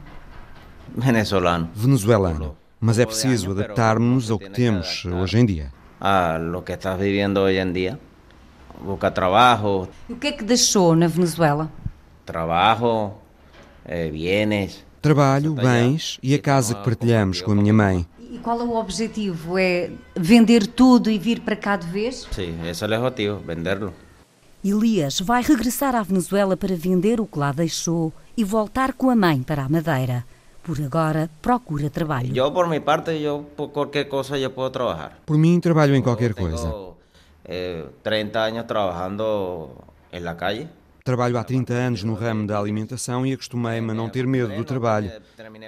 Venezolano. 0.96 1.70
Venezuelano. 1.76 2.61
Mas 2.82 2.98
é 2.98 3.06
preciso 3.06 3.52
adaptarmos 3.52 4.32
ao 4.32 4.40
que 4.40 4.50
temos 4.50 5.06
hoje 5.06 5.38
em 5.38 5.46
dia. 5.46 5.72
A 6.00 6.38
lo 6.40 6.64
que 6.64 6.74
estás 6.74 6.98
viviendo 7.00 7.42
hoy 7.44 7.58
en 7.60 7.72
día. 7.74 8.00
Busca 8.84 9.12
trabajo, 9.12 9.88
E 10.10 10.14
o 10.14 10.16
que 10.16 10.28
é 10.30 10.32
que 10.32 10.44
deixou 10.44 10.96
na 10.96 11.06
Venezuela? 11.08 11.70
trabajo, 12.26 13.12
eh, 13.86 14.10
bienes. 14.10 14.84
Trabalho, 15.02 15.54
bens 15.54 16.18
e 16.24 16.34
a 16.34 16.40
casa 16.40 16.74
que 16.76 16.84
partilhamos 16.84 17.42
com 17.42 17.52
a 17.52 17.56
minha 17.56 17.74
mãe. 17.74 18.08
E 18.32 18.38
qual 18.40 18.60
é 18.62 18.64
o 18.64 18.76
objetivo? 18.76 19.58
É 19.58 19.92
vender 20.16 20.66
tudo 20.66 21.12
e 21.12 21.20
vir 21.20 21.42
para 21.42 21.56
cá 21.56 21.76
de 21.76 21.86
vez? 21.88 22.28
Sí, 22.32 22.56
ese 22.64 22.72
es 22.72 22.82
el 22.82 22.94
objetivo, 22.94 23.40
venderlo. 23.46 23.94
Elias 24.64 25.20
vai 25.20 25.42
regressar 25.44 25.94
à 25.96 26.02
Venezuela 26.04 26.56
para 26.56 26.76
vender 26.76 27.20
o 27.20 27.26
que 27.26 27.38
lá 27.38 27.52
deixou 27.52 28.14
e 28.38 28.44
voltar 28.44 28.94
com 28.94 29.10
a 29.10 29.16
mãe 29.16 29.42
para 29.44 29.64
a 29.64 29.70
Madeira. 29.70 30.24
Por 30.64 30.80
agora, 30.82 31.28
procura 31.42 31.90
trabalho. 31.90 32.34
Yo 32.34 32.54
por 32.54 32.68
mi 32.68 32.80
parte, 32.80 33.20
yo 33.20 33.44
por 33.56 33.72
cualquier 33.72 34.08
cosa 34.08 34.38
yo 34.38 34.52
puedo 34.54 34.70
trabajar. 34.72 35.18
Por 35.26 35.38
mim, 35.38 35.60
trabalho 35.60 35.96
em 35.96 36.02
qualquer 36.04 36.34
Tengo, 36.36 36.50
coisa. 36.50 36.72
eh, 37.46 37.86
30 38.04 38.44
años 38.44 38.68
trabajando 38.68 39.72
en 40.12 40.24
la 40.24 40.36
calle. 40.38 40.68
Trabalho 41.04 41.40
há 41.40 41.44
30 41.44 41.74
anos 41.74 42.04
no 42.04 42.14
ramo 42.14 42.46
da 42.46 42.60
alimentação 42.60 43.26
e 43.26 43.34
acostumei-me 43.34 43.90
a 43.90 43.94
não 43.96 44.08
ter 44.08 44.28
medo 44.28 44.56
do 44.56 44.64
trabalho. 44.64 45.12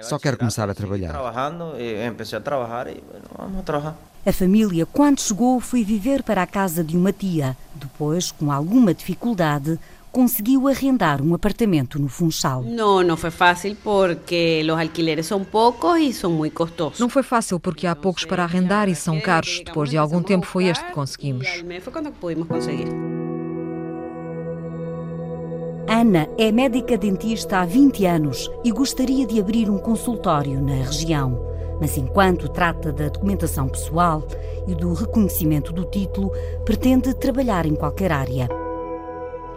Só 0.02 0.16
quero 0.16 0.38
começar 0.38 0.70
a 0.70 0.74
trabalhar. 0.74 1.10
Trabajando, 1.10 1.74
y 1.76 1.96
empecé 2.06 2.36
a 2.36 2.40
trabajar 2.40 2.86
y 2.86 3.02
bueno, 3.10 3.26
vamos 3.36 3.62
a 3.62 3.64
trabajar. 3.64 3.94
A 4.24 4.32
família, 4.32 4.86
quando 4.86 5.20
chegou, 5.20 5.58
foi 5.60 5.82
viver 5.84 6.22
para 6.22 6.42
a 6.42 6.46
casa 6.46 6.84
de 6.84 6.96
uma 6.96 7.12
tia. 7.12 7.56
Depois, 7.74 8.30
com 8.30 8.50
alguma 8.52 8.94
dificuldade, 8.94 9.78
conseguiu 10.14 10.68
arrendar 10.68 11.20
um 11.20 11.34
apartamento 11.34 11.98
no 12.00 12.08
Funchal. 12.08 12.62
Não, 12.62 13.02
não 13.02 13.16
foi 13.16 13.32
fácil 13.32 13.76
porque 13.82 14.62
os 14.62 14.70
alquileres 14.70 15.26
são 15.26 15.42
poucos 15.42 15.98
e 15.98 16.12
são 16.12 16.30
muito 16.30 16.54
custosos. 16.54 17.00
Não 17.00 17.08
foi 17.08 17.24
fácil 17.24 17.58
porque 17.58 17.84
há 17.84 17.96
poucos 17.96 18.24
para 18.24 18.44
arrendar 18.44 18.88
e 18.88 18.94
são 18.94 19.20
caros. 19.20 19.60
Depois 19.66 19.90
de 19.90 19.98
algum 19.98 20.22
tempo 20.22 20.46
foi 20.46 20.66
este 20.66 20.84
que 20.84 20.92
conseguimos. 20.92 21.48
Foi 21.82 21.92
quando 21.92 22.12
pudimos 22.12 22.46
conseguir. 22.46 22.86
Ana 25.88 26.28
é 26.38 26.52
médica 26.52 26.96
dentista 26.96 27.58
há 27.58 27.64
20 27.66 28.06
anos 28.06 28.48
e 28.64 28.70
gostaria 28.70 29.26
de 29.26 29.40
abrir 29.40 29.68
um 29.68 29.78
consultório 29.78 30.62
na 30.62 30.76
região. 30.84 31.44
Mas 31.80 31.98
enquanto 31.98 32.48
trata 32.48 32.92
da 32.92 33.08
documentação 33.08 33.68
pessoal 33.68 34.22
e 34.68 34.76
do 34.76 34.92
reconhecimento 34.94 35.72
do 35.72 35.84
título, 35.84 36.30
pretende 36.64 37.12
trabalhar 37.14 37.66
em 37.66 37.74
qualquer 37.74 38.12
área. 38.12 38.63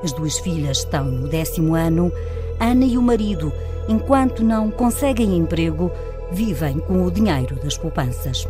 As 0.04 0.12
duas 0.12 0.38
filhas 0.38 0.80
estão 0.80 1.06
no 1.06 1.28
décimo 1.28 1.76
ano. 1.76 2.12
Ana 2.60 2.86
e 2.86 2.98
o 2.98 3.02
marido, 3.02 3.52
enquanto 3.88 4.44
não 4.44 4.70
conseguem 4.70 5.38
emprego, 5.38 5.92
vivem 6.32 6.80
com 6.80 7.06
o 7.06 7.12
dinheiro 7.12 7.56
das 7.56 7.78
poupanças. 7.78 8.48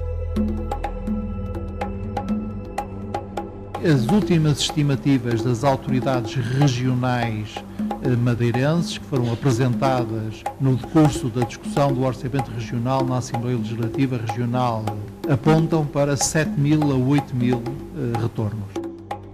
As 3.83 4.07
últimas 4.07 4.59
estimativas 4.59 5.41
das 5.43 5.63
autoridades 5.63 6.33
regionais 6.35 7.55
eh, 8.01 8.15
madeirenses, 8.15 8.97
que 8.97 9.05
foram 9.05 9.31
apresentadas 9.31 10.43
no 10.59 10.75
decurso 10.75 11.29
da 11.29 11.45
discussão 11.45 11.93
do 11.93 12.03
Orçamento 12.03 12.51
Regional 12.51 13.05
na 13.05 13.17
Assembleia 13.17 13.57
Legislativa 13.57 14.17
Regional, 14.17 14.83
apontam 15.29 15.85
para 15.85 16.17
7 16.17 16.59
mil 16.59 16.81
a 16.91 16.95
8 16.95 17.35
mil 17.35 17.61
eh, 17.65 18.19
retornos. 18.19 18.86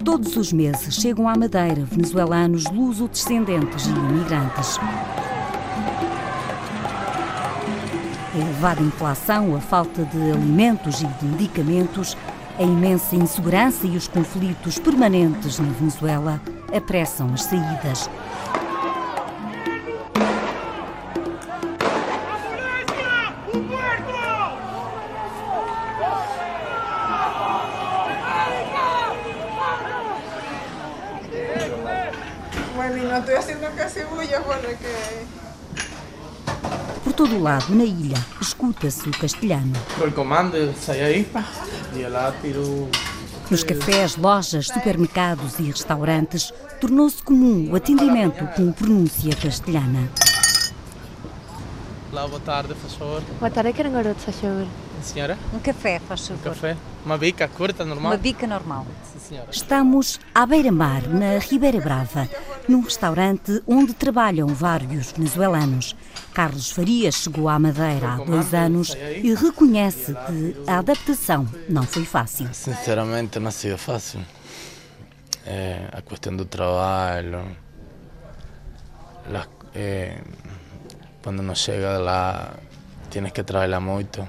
Todos 0.03 0.35
os 0.35 0.51
meses 0.51 0.95
chegam 0.95 1.29
à 1.29 1.35
Madeira 1.37 1.85
venezuelanos 1.85 2.65
luso-descendentes 2.65 3.85
e 3.85 3.89
imigrantes. 3.89 4.77
A 8.33 8.37
elevada 8.37 8.81
inflação, 8.81 9.55
a 9.55 9.61
falta 9.61 10.03
de 10.03 10.31
alimentos 10.31 11.01
e 11.01 11.07
de 11.07 11.25
medicamentos, 11.25 12.17
a 12.59 12.63
imensa 12.63 13.15
insegurança 13.15 13.87
e 13.87 13.95
os 13.95 14.07
conflitos 14.07 14.77
permanentes 14.77 15.57
na 15.59 15.71
Venezuela 15.71 16.41
apressam 16.75 17.33
as 17.33 17.43
saídas. 17.43 18.09
Por 37.03 37.13
todo 37.13 37.35
o 37.35 37.43
lado, 37.43 37.75
na 37.75 37.83
ilha, 37.83 38.17
escuta-se 38.41 39.07
o 39.07 39.11
castelhano. 39.11 39.73
O 39.99 40.11
comando 40.11 40.73
sai 40.75 41.01
aí, 41.01 41.31
e 41.95 42.01
lá 42.07 42.33
tiro 42.41 42.89
nos 43.51 43.63
cafés, 43.63 44.15
lojas, 44.15 44.65
supermercados 44.65 45.59
e 45.59 45.63
restaurantes, 45.63 46.51
tornou-se 46.81 47.21
comum 47.21 47.69
o 47.71 47.75
atendimento 47.75 48.47
com 48.55 48.71
pronúncia 48.71 49.35
castelhana. 49.35 50.09
Olá, 52.11 52.27
boa 52.27 52.39
tarde, 52.39 52.73
faz 52.73 52.93
favor. 52.93 53.21
Boa 53.39 53.51
tarde, 53.51 53.73
quero 53.73 53.89
um 53.89 53.93
garoto, 53.93 54.21
faz 54.21 54.37
favor. 54.37 54.65
Senhora? 55.03 55.37
Um 55.53 55.59
café, 55.59 55.99
faz 55.99 56.27
favor. 56.27 56.39
Um 56.39 56.43
café? 56.43 56.77
Uma 57.05 57.17
bica 57.17 57.47
curta, 57.47 57.83
normal? 57.83 58.11
Uma 58.11 58.17
bica 58.17 58.47
normal. 58.47 58.87
Sim, 59.03 59.19
senhora. 59.19 59.47
Estamos 59.51 60.19
à 60.33 60.45
beira-mar, 60.45 61.07
na 61.07 61.37
Ribeira 61.37 61.79
Brava, 61.81 62.29
num 62.67 62.81
restaurante 62.81 63.61
onde 63.67 63.93
trabalham 63.93 64.47
vários 64.47 65.11
venezuelanos. 65.11 65.95
Carlos 66.33 66.71
Farias 66.71 67.15
chegou 67.15 67.49
à 67.49 67.59
Madeira 67.59 68.13
há 68.13 68.15
dois 68.17 68.53
anos 68.53 68.95
e 69.23 69.33
reconhece 69.33 70.13
que 70.13 70.55
a 70.67 70.79
adaptação 70.79 71.47
não 71.69 71.83
foi 71.83 72.05
fácil. 72.05 72.49
Sinceramente, 72.53 73.39
não 73.39 73.51
sido 73.51 73.77
fácil. 73.77 74.19
É, 75.45 75.89
a 75.91 76.01
questão 76.01 76.35
do 76.35 76.45
trabalho, 76.45 77.43
é, 79.75 80.17
quando 81.21 81.41
não 81.41 81.55
chega 81.55 81.97
lá, 81.97 82.53
tienes 83.09 83.31
que 83.31 83.43
trabalhar 83.43 83.79
muito 83.79 84.27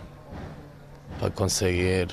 para 1.18 1.30
conseguir 1.30 2.08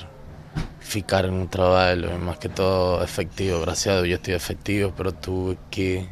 ficar 0.82 1.24
en 1.24 1.34
un 1.34 1.48
trabajo, 1.48 2.18
más 2.18 2.38
que 2.38 2.48
todo 2.48 3.02
efectivo. 3.02 3.60
Gracias 3.60 3.94
a 3.94 4.02
Dios 4.02 4.10
yo 4.10 4.16
estoy 4.16 4.34
efectivo, 4.34 4.92
pero 4.96 5.12
tuve 5.12 5.56
que 5.70 6.08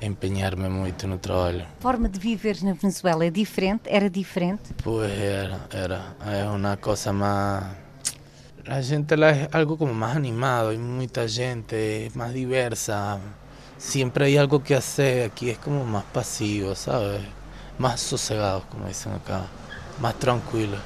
empenhar-me 0.00 0.68
muito 0.68 1.06
no 1.06 1.18
trabalho. 1.18 1.64
Forma 1.80 2.08
de 2.08 2.18
viver 2.18 2.62
na 2.62 2.74
Venezuela 2.74 3.24
é 3.24 3.30
diferente? 3.30 3.88
Era 3.88 4.10
diferente? 4.10 4.74
Pues 4.82 5.10
era, 5.12 5.60
era. 5.70 6.16
É 6.26 6.44
uma 6.44 6.76
coisa 6.76 7.12
mais. 7.12 7.64
A 8.66 8.80
gente 8.80 9.16
lá 9.16 9.30
é 9.30 9.48
algo 9.52 9.76
como 9.76 9.92
mais 9.92 10.16
animado, 10.16 10.68
hay 10.70 10.78
muita 10.78 11.28
gente, 11.28 12.10
más 12.14 12.32
diversa. 12.32 13.18
Siempre 13.76 14.26
hay 14.26 14.36
algo 14.36 14.62
que 14.62 14.74
hacer. 14.74 15.26
Aquí 15.26 15.50
es 15.50 15.58
como 15.58 15.84
más 15.84 16.04
pasivo, 16.04 16.74
¿sabes? 16.74 17.20
Más 17.78 18.00
sosegado, 18.00 18.62
como 18.68 18.86
dicen 18.86 19.12
acá. 19.14 19.46
Más 20.00 20.14
tranquilo. 20.18 20.78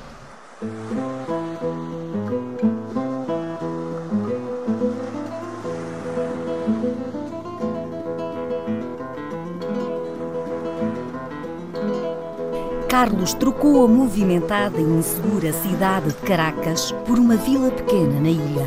Carlos 12.99 13.35
trocou 13.35 13.85
a 13.85 13.89
movimentada 13.89 14.81
e 14.81 14.83
insegura 14.83 15.53
cidade 15.53 16.09
de 16.09 16.15
Caracas 16.23 16.93
por 17.07 17.19
uma 17.19 17.37
vila 17.37 17.71
pequena 17.71 18.19
na 18.19 18.31
ilha. 18.31 18.67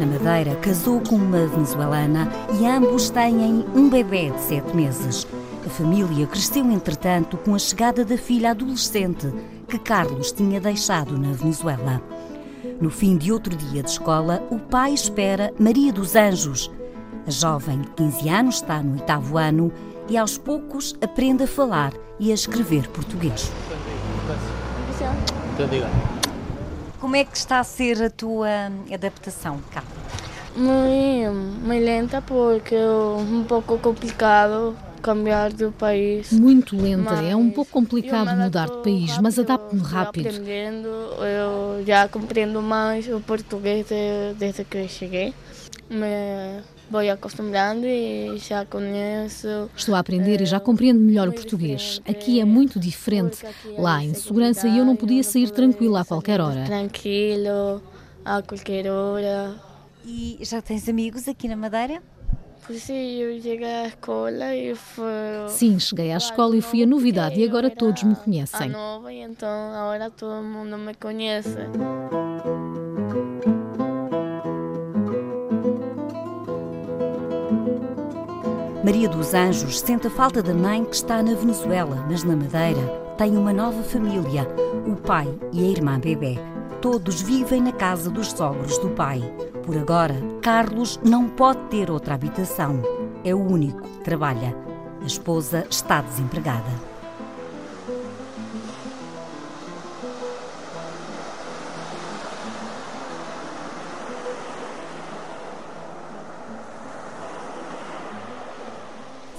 Na 0.00 0.04
Madeira, 0.04 0.56
casou 0.56 1.00
com 1.00 1.14
uma 1.14 1.46
venezuelana 1.46 2.28
e 2.58 2.66
ambos 2.66 3.08
têm 3.08 3.64
um 3.76 3.88
bebê 3.88 4.30
de 4.30 4.40
sete 4.40 4.74
meses. 4.74 5.28
A 5.64 5.70
família 5.70 6.26
cresceu, 6.26 6.68
entretanto, 6.68 7.36
com 7.36 7.54
a 7.54 7.58
chegada 7.60 8.04
da 8.04 8.18
filha 8.18 8.50
adolescente 8.50 9.32
que 9.68 9.78
Carlos 9.78 10.32
tinha 10.32 10.60
deixado 10.60 11.16
na 11.16 11.30
Venezuela. 11.30 12.02
No 12.80 12.90
fim 12.90 13.16
de 13.16 13.30
outro 13.30 13.54
dia 13.54 13.84
de 13.84 13.90
escola, 13.90 14.42
o 14.50 14.58
pai 14.58 14.92
espera 14.92 15.54
Maria 15.56 15.92
dos 15.92 16.16
Anjos. 16.16 16.68
A 17.24 17.30
jovem 17.30 17.82
de 17.82 17.90
15 17.90 18.28
anos 18.28 18.54
está 18.56 18.82
no 18.82 18.94
oitavo 18.94 19.38
ano 19.38 19.70
e 20.08 20.16
aos 20.16 20.36
poucos 20.36 20.96
aprende 21.00 21.44
a 21.44 21.46
falar 21.46 21.92
e 22.18 22.32
a 22.32 22.34
escrever 22.34 22.88
português. 22.88 23.52
Como 27.00 27.16
é 27.16 27.24
que 27.24 27.36
está 27.36 27.58
a 27.58 27.64
ser 27.64 28.02
a 28.02 28.10
tua 28.10 28.48
adaptação, 28.92 29.60
cá? 29.72 29.82
Muito, 30.54 31.32
muito 31.32 31.84
lenta 31.84 32.22
porque 32.22 32.74
é 32.74 32.86
um 32.86 33.44
pouco 33.44 33.78
complicado 33.78 34.76
cambiar 35.02 35.52
de 35.52 35.70
país. 35.70 36.32
Muito 36.32 36.76
lenta, 36.76 37.14
é 37.14 37.34
um 37.34 37.50
pouco 37.50 37.70
complicado 37.72 38.36
mudar 38.36 38.68
de 38.68 38.78
país, 38.82 39.18
mas 39.18 39.38
adapto-me 39.38 39.82
rápido. 39.82 40.28
Aprendendo, 40.28 40.88
eu 40.88 41.84
já 41.86 42.08
compreendo 42.08 42.60
mais 42.60 43.08
o 43.08 43.20
português 43.20 43.86
desde 44.36 44.64
que 44.64 44.86
cheguei. 44.88 45.34
Me 45.88 46.62
vou 46.90 47.00
acostumando 47.00 47.86
e 47.86 48.38
já 48.38 48.64
conheço. 48.64 49.70
Estou 49.76 49.94
a 49.94 49.98
aprender 49.98 50.40
e 50.40 50.46
já 50.46 50.58
compreendo 50.58 51.00
melhor 51.00 51.28
o 51.28 51.32
português. 51.32 52.00
Aqui 52.08 52.40
é 52.40 52.44
muito 52.44 52.78
diferente. 52.78 53.44
Lá 53.76 53.96
há 53.96 54.04
insegurança 54.04 54.68
e 54.68 54.78
eu 54.78 54.84
não 54.84 54.96
podia 54.96 55.22
sair 55.22 55.50
tranquila 55.50 56.00
a 56.00 56.04
qualquer 56.04 56.40
hora. 56.40 56.64
Tranquilo, 56.64 57.82
a 58.24 58.42
qualquer 58.42 58.86
hora. 58.90 59.54
E 60.04 60.38
já 60.40 60.62
tens 60.62 60.88
amigos 60.88 61.28
aqui 61.28 61.48
na 61.48 61.56
Madeira? 61.56 62.02
Sim, 62.70 63.14
eu 63.14 63.40
cheguei 63.40 63.66
à 63.66 63.86
escola 63.86 64.54
e 64.54 64.74
foi. 64.74 65.04
Sim, 65.48 65.78
cheguei 65.78 66.12
à 66.12 66.18
escola 66.18 66.54
e 66.54 66.60
fui 66.60 66.82
a 66.82 66.86
novidade 66.86 67.40
e 67.40 67.44
agora 67.44 67.70
todos 67.70 68.02
me 68.02 68.14
conhecem. 68.14 68.66
A 68.66 68.68
nova, 68.68 69.12
então 69.12 69.72
agora 69.72 70.10
todo 70.10 70.42
mundo 70.42 70.76
me 70.76 70.94
conhece. 70.94 71.56
Maria 78.88 79.06
dos 79.06 79.34
Anjos 79.34 79.80
sente 79.80 80.06
a 80.06 80.10
falta 80.10 80.42
da 80.42 80.54
mãe 80.54 80.82
que 80.82 80.94
está 80.94 81.22
na 81.22 81.34
Venezuela, 81.34 82.06
mas 82.08 82.24
na 82.24 82.34
Madeira 82.34 82.80
tem 83.18 83.36
uma 83.36 83.52
nova 83.52 83.82
família, 83.82 84.48
o 84.86 84.96
pai 84.96 85.28
e 85.52 85.62
a 85.62 85.66
irmã 85.68 86.00
bebê. 86.00 86.38
Todos 86.80 87.20
vivem 87.20 87.60
na 87.60 87.72
casa 87.72 88.08
dos 88.08 88.28
sogros 88.28 88.78
do 88.78 88.88
pai. 88.88 89.20
Por 89.62 89.76
agora, 89.76 90.14
Carlos 90.40 90.98
não 91.04 91.28
pode 91.28 91.60
ter 91.68 91.90
outra 91.90 92.14
habitação. 92.14 92.80
É 93.22 93.34
o 93.34 93.46
único 93.46 93.82
que 93.82 94.00
trabalha. 94.04 94.56
A 95.02 95.04
esposa 95.04 95.66
está 95.68 96.00
desempregada. 96.00 96.87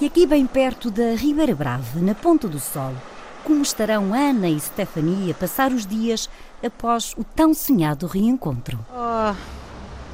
Aqui 0.09 0.25
bem 0.25 0.47
perto 0.47 0.89
da 0.89 1.13
Ribeira 1.15 1.53
Brava, 1.53 1.99
na 2.01 2.15
Ponta 2.15 2.47
do 2.47 2.59
Sol, 2.59 2.95
como 3.43 3.61
estarão 3.61 4.11
Ana 4.11 4.49
e 4.49 4.59
Stefania 4.59 5.33
a 5.33 5.35
passar 5.35 5.71
os 5.71 5.85
dias 5.85 6.27
após 6.65 7.13
o 7.15 7.23
tão 7.23 7.53
sonhado 7.53 8.07
reencontro? 8.07 8.83
Oh, 8.91 9.35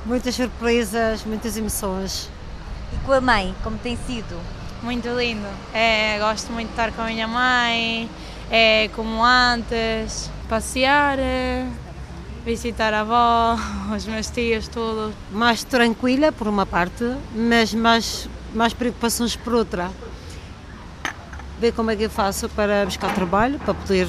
muitas 0.06 0.36
surpresas, 0.36 1.24
muitas 1.24 1.56
emoções. 1.56 2.30
E 2.92 3.06
com 3.06 3.14
a 3.14 3.22
mãe, 3.22 3.56
como 3.64 3.78
tem 3.78 3.98
sido? 4.06 4.38
Muito 4.84 5.08
lindo. 5.18 5.48
É, 5.74 6.20
gosto 6.20 6.52
muito 6.52 6.68
de 6.68 6.74
estar 6.74 6.92
com 6.92 7.02
a 7.02 7.06
minha 7.06 7.28
mãe, 7.28 8.10
é 8.52 8.90
como 8.90 9.24
antes, 9.24 10.30
passear, 10.50 11.18
é, 11.20 11.66
visitar 12.44 12.94
a 12.94 13.00
avó, 13.00 13.58
os 13.96 14.06
meus 14.06 14.30
tios, 14.30 14.68
tudo. 14.68 15.14
Mais 15.32 15.64
tranquila 15.64 16.34
por 16.34 16.50
uma 16.50 16.66
parte, 16.66 17.16
mas 17.34 17.74
mais, 17.74 18.28
mais 18.55 18.74
preocupações 18.74 19.35
por 19.35 19.53
outra. 19.53 19.91
Ver 21.59 21.71
como 21.74 21.91
é 21.91 21.95
que 21.95 22.03
eu 22.03 22.09
faço 22.09 22.50
para 22.50 22.85
buscar 22.85 23.13
trabalho, 23.13 23.59
para 23.59 23.74
poder 23.74 24.07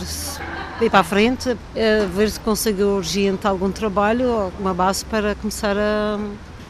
ir 0.81 0.91
para 0.91 1.01
a 1.01 1.05
frente, 1.05 1.57
eh, 1.75 2.07
ver 2.15 2.31
se 2.31 2.41
consigo 2.41 2.83
urgente 2.83 3.47
algum 3.47 3.71
trabalho, 3.71 4.31
alguma 4.33 4.75
base 4.75 5.05
para 5.05 5.35
começar 5.35 5.77
a. 5.77 6.19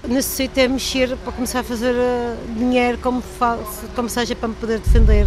Necessito 0.07 0.61
é 0.61 0.69
mexer 0.69 1.17
para 1.17 1.33
começar 1.33 1.61
a 1.61 1.65
fazer 1.65 1.95
eh, 1.95 2.37
dinheiro 2.57 2.99
como, 2.99 3.23
como 3.95 4.09
seja 4.09 4.37
para 4.37 4.49
me 4.49 4.55
poder 4.55 4.79
defender. 4.79 5.27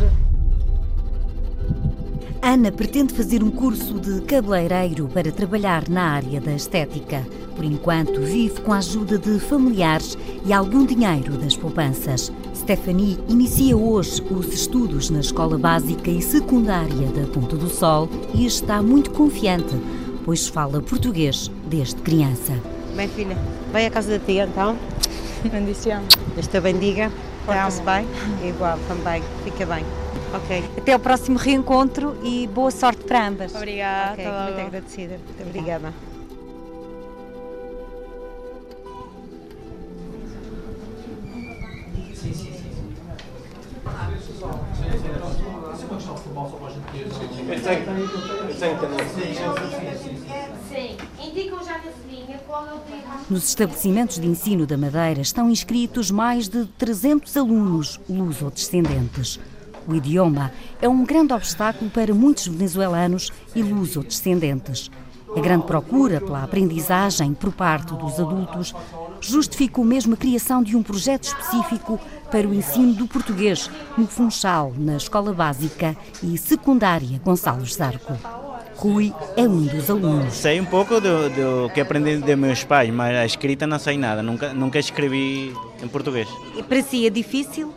Ana 2.42 2.72
pretende 2.72 3.14
fazer 3.14 3.44
um 3.44 3.52
curso 3.52 4.00
de 4.00 4.22
cabeleireiro 4.22 5.10
para 5.10 5.30
trabalhar 5.30 5.90
na 5.90 6.14
área 6.14 6.40
da 6.40 6.54
estética. 6.54 7.28
Por 7.54 7.66
enquanto, 7.66 8.22
vive 8.22 8.62
com 8.62 8.72
a 8.72 8.78
ajuda 8.78 9.18
de 9.18 9.40
familiares 9.40 10.18
e 10.46 10.54
algum 10.54 10.86
dinheiro 10.86 11.38
das 11.38 11.58
poupanças. 11.58 12.32
Stephanie 12.56 13.20
inicia 13.28 13.76
hoje 13.76 14.24
os 14.32 14.54
estudos 14.54 15.10
na 15.10 15.20
escola 15.20 15.58
básica 15.58 16.10
e 16.10 16.22
secundária 16.22 17.10
da 17.10 17.28
Ponta 17.28 17.58
do 17.58 17.70
Sol 17.70 18.08
e 18.34 18.46
está 18.46 18.82
muito 18.82 19.12
confiante, 19.12 19.76
pois 20.24 20.48
fala 20.48 20.82
português 20.82 21.52
desde 21.68 22.02
criança. 22.02 22.54
Bem, 22.96 23.10
filha, 23.10 23.38
vai 23.74 23.86
à 23.86 23.92
casa 23.92 24.18
da 24.18 24.26
tia 24.26 24.46
então. 24.46 24.78
Bendição. 25.44 26.02
Deus 26.36 26.48
te 26.48 26.60
bendiga. 26.62 27.12
Porta-se 27.46 27.82
bem? 27.82 28.08
Igual, 28.48 28.80
também. 28.88 29.22
Fica 29.44 29.66
bem. 29.66 29.84
Ok. 30.34 30.64
Até 30.78 30.94
ao 30.94 31.00
próximo 31.00 31.38
reencontro 31.38 32.16
e 32.24 32.46
boa 32.48 32.70
sorte 32.70 33.04
para 33.04 33.28
ambas. 33.28 33.56
Obrigada. 33.56 34.14
Okay, 34.14 34.26
muito 34.28 34.60
agradecida. 34.62 35.20
Muito 35.26 35.44
obrigada. 35.48 35.94
Nos 53.30 53.48
estabelecimentos 53.48 54.20
de 54.20 54.28
ensino 54.28 54.66
da 54.66 54.78
Madeira 54.78 55.22
estão 55.22 55.50
inscritos 55.50 56.12
mais 56.12 56.48
de 56.48 56.66
300 56.78 57.38
alunos 57.38 58.00
luso-descendentes. 58.10 59.40
O 59.88 59.96
idioma 59.96 60.52
é 60.82 60.88
um 60.88 61.04
grande 61.04 61.34
obstáculo 61.34 61.90
para 61.90 62.14
muitos 62.14 62.48
venezuelanos 62.48 63.32
e 63.56 63.62
luso-descendentes. 63.62 64.90
A 65.36 65.40
grande 65.40 65.66
procura 65.66 66.20
pela 66.20 66.44
aprendizagem 66.44 67.34
por 67.34 67.52
parte 67.52 67.94
dos 67.94 68.20
adultos 68.20 68.74
justificou 69.22 69.84
mesmo 69.84 70.14
a 70.14 70.18
criação 70.18 70.64
de 70.64 70.76
um 70.76 70.82
projeto 70.82 71.26
específico 71.26 72.00
para 72.32 72.48
o 72.48 72.54
ensino 72.54 72.94
do 72.94 73.08
português 73.08 73.70
no 73.98 74.08
Funchal, 74.08 74.74
na 74.78 74.96
Escola 74.96 75.34
Básica 75.34 75.96
e 76.24 76.38
Secundária 76.38 77.20
Gonçalves 77.24 77.76
Zarco. 77.76 78.14
Rui 78.76 79.14
é 79.36 79.42
um 79.42 79.66
dos 79.66 79.90
alunos. 79.90 80.34
Sei 80.34 80.60
um 80.60 80.66
pouco 80.66 81.02
do, 81.02 81.30
do 81.30 81.70
que 81.74 81.82
aprendi 81.82 82.18
de 82.18 82.36
meus 82.36 82.64
pais, 82.64 82.90
mas 82.90 83.14
a 83.14 83.26
escrita 83.26 83.68
não 83.68 83.78
sei 83.78 83.98
nada, 83.98 84.24
nunca, 84.24 84.54
nunca 84.54 84.80
escrevi 84.80 85.54
em 85.84 85.88
português. 85.90 86.30
E 86.58 86.64
para 86.64 86.82
si 86.82 87.06
é 87.06 87.10
difícil? 87.10 87.74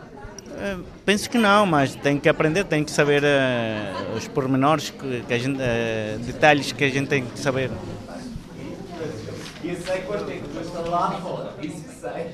Uh, 0.63 0.85
penso 1.05 1.29
que 1.29 1.37
não, 1.37 1.67
mas 1.67 1.97
tem 1.97 2.21
que 2.21 2.29
aprender, 2.29 2.63
tem 2.63 2.85
que 2.85 2.93
saber 2.93 3.25
uh, 3.25 4.17
os 4.17 4.29
pormenores, 4.29 4.91
que, 4.91 5.23
que 5.23 5.35
a 5.35 5.39
gente, 5.39 5.57
uh, 5.61 6.19
detalhes 6.21 6.71
que 6.71 6.85
a 6.85 6.89
gente 6.89 7.09
tem 7.09 7.27
que 7.27 7.37
saber. 7.37 7.69
Isso 9.65 9.83
sei 9.83 10.03
que 10.03 10.61
estar 10.61 10.81
lá 10.89 11.11
fora, 11.21 11.53
isso 11.61 11.83
que 11.83 11.95
sei. 11.95 12.31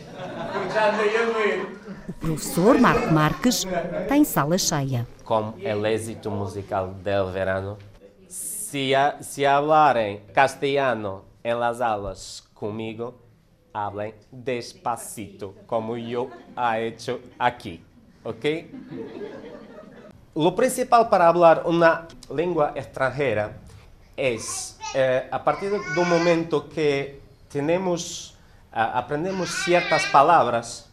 Eu 0.55 0.71
já 0.71 0.95
andei 0.95 1.17
a 1.17 1.25
ver. 1.25 1.79
O 2.07 2.13
professor 2.13 2.79
Marco 2.79 3.15
Marques 3.15 3.67
tem 4.09 4.25
sala 4.25 4.59
cheia. 4.59 5.07
Como 5.25 5.55
é 5.63 5.75
o 5.75 5.87
êxito 5.87 6.31
musical 6.31 6.89
del 6.89 7.29
verano, 7.29 7.79
se, 8.29 8.95
a, 8.95 9.23
se 9.23 9.47
hablarem 9.47 10.21
castelhano 10.35 11.25
em 11.43 11.55
las 11.55 11.81
aulas 11.81 12.45
comigo, 12.55 13.15
hablen 13.73 14.15
despacito, 14.31 15.55
como 15.67 15.97
eu 15.97 16.31
ha 16.57 16.81
hecho 16.81 17.21
aqui, 17.39 17.83
¿ok? 18.25 18.45
Lo 20.35 20.55
principal 20.55 21.09
para 21.09 21.29
hablar 21.29 21.63
una 21.67 22.07
lengua 22.33 22.73
extranjera 22.77 23.57
es, 24.17 24.79
eh, 24.95 25.29
a 25.31 25.43
partir 25.43 25.71
do 25.95 26.05
momento 26.05 26.69
que 26.69 27.21
tenemos, 27.49 28.37
uh, 28.73 28.95
aprendemos 28.95 29.51
ciertas 29.65 30.07
palabras, 30.07 30.89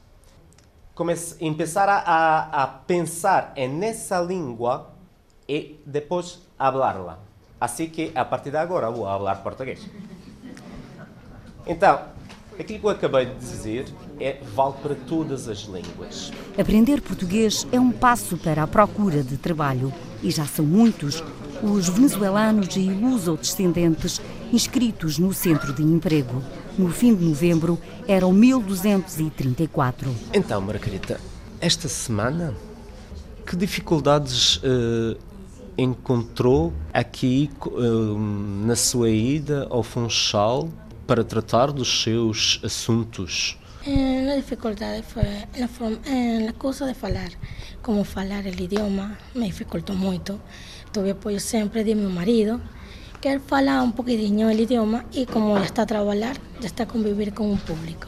empezar 1.39 1.89
a, 1.89 2.63
a 2.63 2.81
pensar 2.88 3.51
en 3.55 3.83
esa 3.83 4.21
lengua 4.21 4.91
y 5.47 5.79
después 5.85 6.41
hablarla. 6.57 7.19
Assim 7.59 7.89
que, 7.89 8.11
a 8.15 8.23
partir 8.23 8.51
de 8.51 8.57
agora, 8.57 8.89
vou 8.89 9.05
falar 9.05 9.35
português. 9.43 9.88
Então, 11.65 11.99
aquilo 12.59 12.79
que 12.79 12.85
eu 12.85 12.89
acabei 12.91 13.25
de 13.25 13.35
dizer 13.35 13.85
é 14.19 14.39
vale 14.56 14.75
para 14.82 14.95
todas 14.95 15.47
as 15.47 15.60
línguas. 15.60 16.32
Aprender 16.58 17.01
português 17.01 17.67
é 17.71 17.80
um 17.80 17.91
passo 17.91 18.38
para 18.38 18.63
a 18.63 18.67
procura 18.67 19.23
de 19.23 19.38
trabalho 19.38 19.93
e 20.23 20.32
já 20.32 20.45
são 20.45 20.65
muitos 20.65 21.23
os 21.62 21.88
venezuelanos 21.88 22.75
e 22.75 22.82
luso-descendentes 22.82 24.21
inscritos 24.51 25.17
no 25.17 25.34
centro 25.34 25.73
de 25.73 25.84
emprego. 25.84 26.43
No 26.78 26.89
fim 26.89 27.15
de 27.15 27.23
novembro 27.23 27.80
eram 28.08 28.32
1234. 28.34 30.13
Então, 30.34 30.62
Margarita, 30.62 31.19
esta 31.62 31.88
semana, 31.88 32.54
que 33.45 33.56
dificuldades 33.56 34.58
uh, 34.58 35.17
encontrou 35.78 36.73
aqui 36.93 37.49
uh, 37.65 38.17
na 38.65 38.75
sua 38.75 39.10
ida 39.10 39.67
ao 39.69 39.84
Funchal 39.84 40.69
para 41.08 41.23
tratar 41.23 41.71
dos 41.71 42.04
seus 42.04 42.60
assuntos? 42.63 43.58
Eh, 43.88 44.32
a 44.32 44.36
dificuldade 44.36 45.04
foi 45.04 45.21
na, 45.60 45.67
forma, 45.67 46.00
na 46.43 46.54
coisa 46.54 46.88
de 46.88 46.95
falar. 46.95 47.30
Como 47.84 48.04
falar 48.04 48.43
o 48.43 48.48
idioma 48.48 49.15
me 49.36 49.45
dificultou 49.45 49.95
muito. 49.95 50.41
Tive 50.91 51.12
apoio 51.12 51.39
sempre 51.39 51.84
de 51.84 51.93
meu 51.93 52.10
marido, 52.10 52.60
que 53.21 53.28
ele 53.28 53.39
fala 53.39 53.84
um 53.84 53.91
pouquinho 53.91 54.48
o 54.48 54.52
idioma 54.52 55.06
e 55.13 55.28
como 55.28 55.56
já 55.60 55.65
está 55.65 55.84
a 55.84 55.86
trabalhar, 55.86 56.36
já 56.60 56.65
está 56.65 56.82
a 56.84 56.88
conviver 56.88 57.32
com 57.32 57.54
o 57.54 57.58
público. 57.58 58.08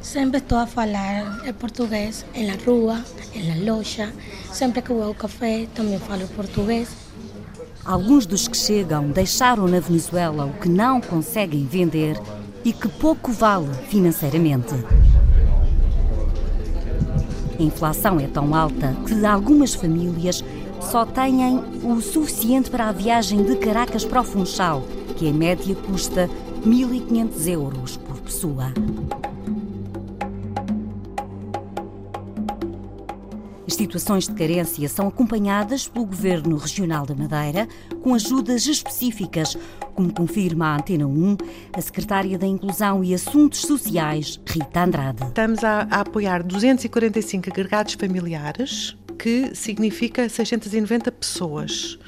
Sempre 0.00 0.38
estou 0.38 0.56
a 0.56 0.66
falar 0.66 1.46
o 1.46 1.52
português 1.54 2.24
na 2.34 2.54
rua, 2.64 3.04
na 3.34 3.70
loja, 3.70 4.10
sempre 4.50 4.80
que 4.80 4.94
vou 4.94 5.02
ao 5.02 5.14
café 5.14 5.66
também 5.74 5.98
falo 5.98 6.26
português. 6.28 6.88
Alguns 7.84 8.24
dos 8.24 8.48
que 8.48 8.56
chegam 8.56 9.10
deixaram 9.10 9.68
na 9.68 9.80
Venezuela 9.80 10.46
o 10.46 10.54
que 10.54 10.70
não 10.70 11.02
conseguem 11.02 11.66
vender 11.66 12.16
e 12.64 12.72
que 12.72 12.88
pouco 12.88 13.32
vale 13.32 13.72
financeiramente. 13.88 14.74
A 17.58 17.62
inflação 17.62 18.18
é 18.18 18.26
tão 18.26 18.54
alta 18.54 18.96
que 19.06 19.24
algumas 19.26 19.74
famílias 19.74 20.42
só 20.80 21.06
têm 21.06 21.58
o 21.82 22.00
suficiente 22.00 22.70
para 22.70 22.88
a 22.88 22.92
viagem 22.92 23.42
de 23.44 23.56
Caracas 23.56 24.04
para 24.04 24.20
o 24.20 24.24
Funchal, 24.24 24.82
que 25.16 25.26
em 25.26 25.32
média 25.32 25.74
custa 25.74 26.28
1.500 26.66 27.46
euros 27.46 27.96
por 27.96 28.18
pessoa. 28.20 28.72
As 33.66 33.74
situações 33.74 34.26
de 34.26 34.34
carência 34.34 34.88
são 34.88 35.08
acompanhadas 35.08 35.88
pelo 35.88 36.04
Governo 36.04 36.56
Regional 36.56 37.06
da 37.06 37.14
Madeira 37.14 37.68
com 38.02 38.14
ajudas 38.14 38.66
específicas, 38.66 39.56
como 39.94 40.12
confirma 40.12 40.66
a 40.66 40.76
Antena 40.76 41.06
1 41.06 41.36
a 41.72 41.80
Secretária 41.80 42.38
da 42.38 42.46
Inclusão 42.46 43.02
e 43.04 43.14
Assuntos 43.14 43.60
Sociais, 43.60 44.40
Rita 44.46 44.84
Andrade. 44.84 45.24
Estamos 45.24 45.62
a, 45.64 45.86
a 45.90 46.00
apoiar 46.00 46.42
245 46.42 47.50
agregados 47.50 47.94
familiares, 47.94 48.96
que 49.18 49.54
significa 49.54 50.28
690 50.28 51.12
pessoas 51.12 51.98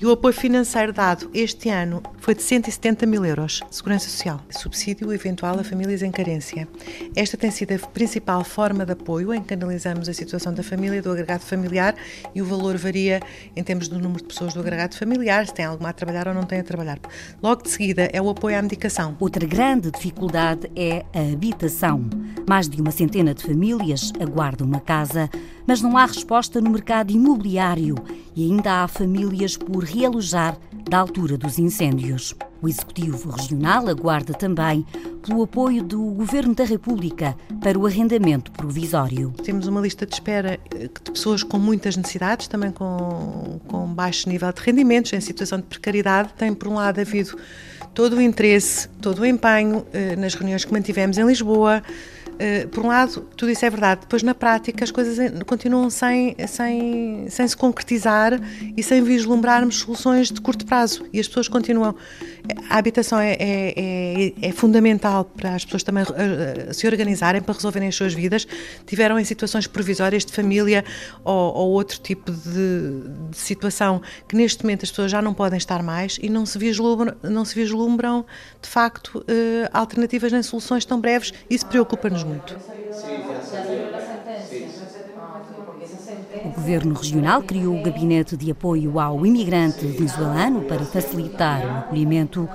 E 0.00 0.06
o 0.06 0.12
apoio 0.12 0.32
financeiro 0.32 0.92
dado 0.92 1.28
este 1.34 1.68
ano 1.70 2.00
foi 2.18 2.32
de 2.32 2.40
170 2.40 3.04
mil 3.04 3.24
euros. 3.24 3.60
Segurança 3.68 4.08
Social, 4.08 4.40
subsídio 4.48 5.12
eventual 5.12 5.58
a 5.58 5.64
famílias 5.64 6.02
em 6.02 6.12
carência. 6.12 6.68
Esta 7.16 7.36
tem 7.36 7.50
sido 7.50 7.72
a 7.72 7.78
principal 7.88 8.44
forma 8.44 8.86
de 8.86 8.92
apoio 8.92 9.34
em 9.34 9.42
que 9.42 9.54
analisamos 9.54 10.08
a 10.08 10.12
situação 10.12 10.54
da 10.54 10.62
família, 10.62 11.02
do 11.02 11.10
agregado 11.10 11.42
familiar 11.42 11.96
e 12.32 12.40
o 12.40 12.44
valor 12.44 12.76
varia 12.76 13.20
em 13.56 13.64
termos 13.64 13.88
do 13.88 13.98
número 13.98 14.22
de 14.22 14.28
pessoas 14.28 14.54
do 14.54 14.60
agregado 14.60 14.94
familiar, 14.94 15.44
se 15.48 15.54
tem 15.54 15.64
alguma 15.64 15.88
a 15.88 15.92
trabalhar 15.92 16.28
ou 16.28 16.34
não 16.34 16.44
tem 16.44 16.60
a 16.60 16.64
trabalhar. 16.64 17.00
Logo 17.42 17.64
de 17.64 17.70
seguida 17.70 18.08
é 18.12 18.22
o 18.22 18.30
apoio 18.30 18.56
à 18.56 18.62
medicação. 18.62 19.16
Outra 19.18 19.44
grande 19.48 19.90
dificuldade 19.90 20.70
é 20.76 21.04
a 21.12 21.32
habitação. 21.32 22.08
Mais 22.48 22.68
de 22.68 22.80
uma 22.80 22.92
centena 22.92 23.34
de 23.34 23.42
famílias 23.42 24.12
aguardam 24.20 24.64
uma 24.64 24.80
casa, 24.80 25.28
mas 25.66 25.82
não 25.82 25.96
há 25.96 26.06
resposta 26.06 26.60
no 26.60 26.70
mercado 26.70 27.10
imobiliário 27.10 27.96
e 28.36 28.44
ainda 28.44 28.84
há 28.84 28.88
famílias 28.88 29.56
por 29.56 29.87
realojar 29.88 30.56
da 30.88 30.98
altura 30.98 31.36
dos 31.36 31.58
incêndios. 31.58 32.34
O 32.60 32.68
Executivo 32.68 33.30
Regional 33.30 33.88
aguarda 33.88 34.34
também 34.34 34.84
pelo 35.24 35.42
apoio 35.42 35.82
do 35.82 36.02
Governo 36.12 36.54
da 36.54 36.64
República 36.64 37.36
para 37.60 37.78
o 37.78 37.86
arrendamento 37.86 38.50
provisório. 38.52 39.32
Temos 39.44 39.66
uma 39.66 39.80
lista 39.80 40.04
de 40.06 40.14
espera 40.14 40.58
eh, 40.74 40.88
de 40.88 41.10
pessoas 41.12 41.42
com 41.42 41.58
muitas 41.58 41.96
necessidades, 41.96 42.48
também 42.48 42.70
com, 42.70 43.60
com 43.68 43.86
baixo 43.86 44.28
nível 44.28 44.52
de 44.52 44.60
rendimentos, 44.60 45.12
em 45.12 45.20
situação 45.20 45.58
de 45.58 45.64
precariedade. 45.64 46.32
Tem, 46.36 46.52
por 46.52 46.68
um 46.68 46.74
lado, 46.74 47.00
havido 47.00 47.36
todo 47.94 48.16
o 48.16 48.22
interesse, 48.22 48.88
todo 49.00 49.20
o 49.20 49.26
empenho 49.26 49.86
eh, 49.92 50.16
nas 50.16 50.34
reuniões 50.34 50.64
que 50.64 50.72
mantivemos 50.72 51.18
em 51.18 51.26
Lisboa, 51.26 51.82
Uh, 52.38 52.68
por 52.68 52.84
um 52.84 52.88
lado, 52.88 53.22
tudo 53.36 53.50
isso 53.50 53.64
é 53.64 53.70
verdade, 53.70 54.02
depois 54.02 54.22
na 54.22 54.32
prática 54.32 54.84
as 54.84 54.92
coisas 54.92 55.18
continuam 55.44 55.90
sem, 55.90 56.36
sem, 56.46 57.26
sem 57.28 57.48
se 57.48 57.56
concretizar 57.56 58.38
e 58.76 58.82
sem 58.82 59.02
vislumbrarmos 59.02 59.80
soluções 59.80 60.30
de 60.30 60.40
curto 60.40 60.64
prazo 60.64 61.04
e 61.12 61.18
as 61.18 61.26
pessoas 61.26 61.48
continuam. 61.48 61.96
A 62.70 62.78
habitação 62.78 63.18
é, 63.18 63.32
é, 63.32 63.74
é, 63.76 64.32
é 64.42 64.52
fundamental 64.52 65.24
para 65.24 65.54
as 65.54 65.64
pessoas 65.64 65.82
também 65.82 66.04
uh, 66.04 66.72
se 66.72 66.86
organizarem 66.86 67.42
para 67.42 67.54
resolverem 67.54 67.88
as 67.88 67.96
suas 67.96 68.14
vidas. 68.14 68.46
Tiveram 68.86 69.18
em 69.18 69.24
situações 69.24 69.66
provisórias 69.66 70.24
de 70.24 70.32
família 70.32 70.84
ou, 71.24 71.54
ou 71.54 71.70
outro 71.70 71.98
tipo 71.98 72.30
de, 72.30 73.30
de, 73.30 73.36
situação 73.36 74.00
que 74.28 74.36
neste 74.36 74.62
momento 74.62 74.84
as 74.84 74.90
pessoas 74.90 75.10
já 75.10 75.20
não 75.20 75.34
podem 75.34 75.56
estar 75.56 75.82
mais 75.82 76.18
e 76.22 76.28
não 76.28 76.46
se 76.46 76.58
vislumbram, 76.58 77.14
não 77.22 77.44
se 77.44 77.54
vislumbram 77.54 78.24
de 78.62 78.68
facto 78.68 79.18
uh, 79.18 79.24
alternativas 79.72 80.30
nem 80.30 80.42
soluções 80.42 80.84
tão 80.84 81.00
breves. 81.00 81.32
Isso 81.50 81.66
preocupa-nos 81.66 82.27
muito. 82.28 82.56
O 86.44 86.48
Governo 86.50 86.94
Regional 86.94 87.42
criou 87.42 87.78
o 87.78 87.82
Gabinete 87.82 88.36
de 88.36 88.50
Apoio 88.50 89.00
ao 89.00 89.24
Imigrante 89.24 89.86
Venezuelano 89.86 90.62
para 90.62 90.84
facilitar 90.84 91.64
o 91.64 91.78
acolhimento. 91.78 92.48